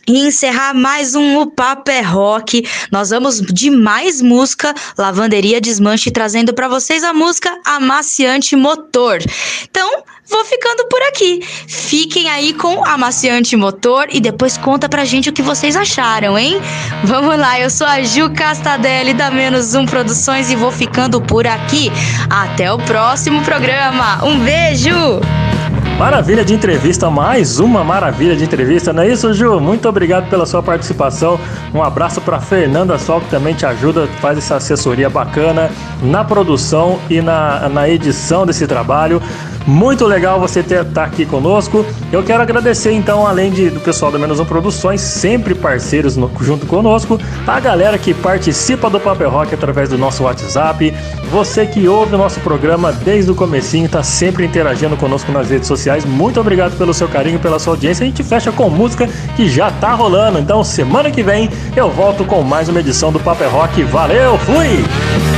e 0.07 0.27
encerrar 0.27 0.75
mais 0.75 1.15
um 1.15 1.41
O 1.41 1.47
Papo 1.47 1.91
é 1.91 2.01
Rock. 2.01 2.67
Nós 2.91 3.11
vamos 3.11 3.41
de 3.41 3.71
mais 3.71 4.23
música, 4.23 4.75
Lavanderia 4.97 5.61
Desmanche, 5.61 6.11
trazendo 6.11 6.55
para 6.55 6.69
vocês 6.69 7.03
a 7.03 7.13
música 7.13 7.59
Amaciante 7.65 8.55
Motor. 8.55 9.19
Então, 9.63 10.03
vou 10.29 10.45
ficando 10.45 10.87
por 10.89 11.01
aqui. 11.03 11.41
Fiquem 11.67 12.29
aí 12.29 12.53
com 12.55 12.85
Amaciante 12.85 13.57
Motor 13.57 14.07
e 14.11 14.21
depois 14.21 14.57
conta 14.57 14.89
pra 14.89 15.05
gente 15.05 15.31
o 15.31 15.33
que 15.33 15.43
vocês 15.43 15.77
acharam, 15.77 16.39
hein? 16.39 16.61
Vamos 17.05 17.39
lá, 17.39 17.61
eu 17.61 17.71
sou 17.71 17.87
a 17.87 18.03
Ju 18.03 18.31
Castadelli 18.31 19.15
da 19.15 19.31
Menos 19.31 19.75
Um 19.75 19.87
Produções 19.87 20.51
e 20.51 20.57
vou 20.57 20.71
ficando 20.71 21.21
por 21.21 21.47
aqui. 21.47 21.91
Até 22.31 22.73
o 22.73 22.79
próximo 22.79 23.43
programa. 23.43 24.25
Um 24.25 24.39
beijo! 24.41 25.46
Maravilha 25.99 26.45
de 26.45 26.53
entrevista, 26.53 27.11
mais 27.11 27.59
uma 27.59 27.83
maravilha 27.83 28.37
de 28.37 28.45
entrevista, 28.45 28.93
não 28.93 29.03
é 29.03 29.09
isso, 29.09 29.33
Ju? 29.33 29.59
Muito 29.59 29.89
obrigado 29.89 30.29
pela 30.29 30.45
sua 30.45 30.63
participação. 30.63 31.41
Um 31.73 31.83
abraço 31.83 32.21
para 32.21 32.39
Fernanda 32.39 32.99
Sol, 32.99 33.23
que 33.23 33.31
também 33.31 33.55
te 33.55 33.65
ajuda, 33.65 34.07
faz 34.21 34.37
essa 34.37 34.57
assessoria 34.57 35.09
bacana 35.09 35.71
na 36.03 36.23
produção 36.23 36.99
e 37.09 37.23
na, 37.23 37.71
na 37.71 37.89
edição 37.89 38.45
desse 38.45 38.67
trabalho. 38.67 39.23
Muito 39.67 40.07
legal 40.07 40.39
você 40.39 40.61
estar 40.61 40.85
tá 40.85 41.05
aqui 41.05 41.27
conosco. 41.27 41.85
Eu 42.13 42.23
quero 42.23 42.41
agradecer, 42.41 42.93
então, 42.93 43.27
além 43.27 43.51
de, 43.51 43.69
do 43.69 43.81
pessoal 43.81 44.13
da 44.13 44.19
Menos 44.19 44.39
Um 44.39 44.45
Produções, 44.45 45.01
sempre 45.01 45.57
parceiros 45.57 46.17
no- 46.17 46.31
junto 46.41 46.67
conosco, 46.67 47.19
a 47.45 47.59
galera 47.59 47.99
que 47.99 48.15
participa 48.15 48.89
do 48.89 49.01
Paper 49.01 49.29
Rock 49.29 49.55
através 49.55 49.89
do 49.89 49.99
nosso 49.99 50.23
WhatsApp, 50.23 50.95
você 51.33 51.67
que 51.67 51.89
ouve 51.89 52.15
o 52.15 52.19
nosso 52.19 52.39
programa 52.41 52.93
desde 52.93 53.33
o 53.33 53.35
comecinho, 53.35 53.87
está 53.87 54.05
sempre 54.05 54.45
interagindo 54.45 54.97
conosco 54.97 55.33
nas 55.33 55.51
redes 55.51 55.67
sociais. 55.67 55.86
Muito 56.05 56.41
obrigado 56.41 56.77
pelo 56.77 56.93
seu 56.93 57.09
carinho, 57.09 57.39
pela 57.39 57.59
sua 57.59 57.75
audiência. 57.75 58.05
A 58.05 58.07
gente 58.07 58.23
fecha 58.23 58.51
com 58.51 58.69
música 58.69 59.09
que 59.37 59.49
já 59.49 59.71
tá 59.71 59.93
rolando. 59.93 60.39
Então, 60.39 60.65
semana 60.65 61.11
que 61.11 61.23
vem 61.23 61.49
eu 61.77 61.91
volto 61.91 62.25
com 62.25 62.43
mais 62.43 62.69
uma 62.69 62.81
edição 62.81 63.13
do 63.13 63.21
Paper 63.21 63.51
Rock. 63.51 63.83
Valeu, 63.85 64.39
fui! 64.39 65.36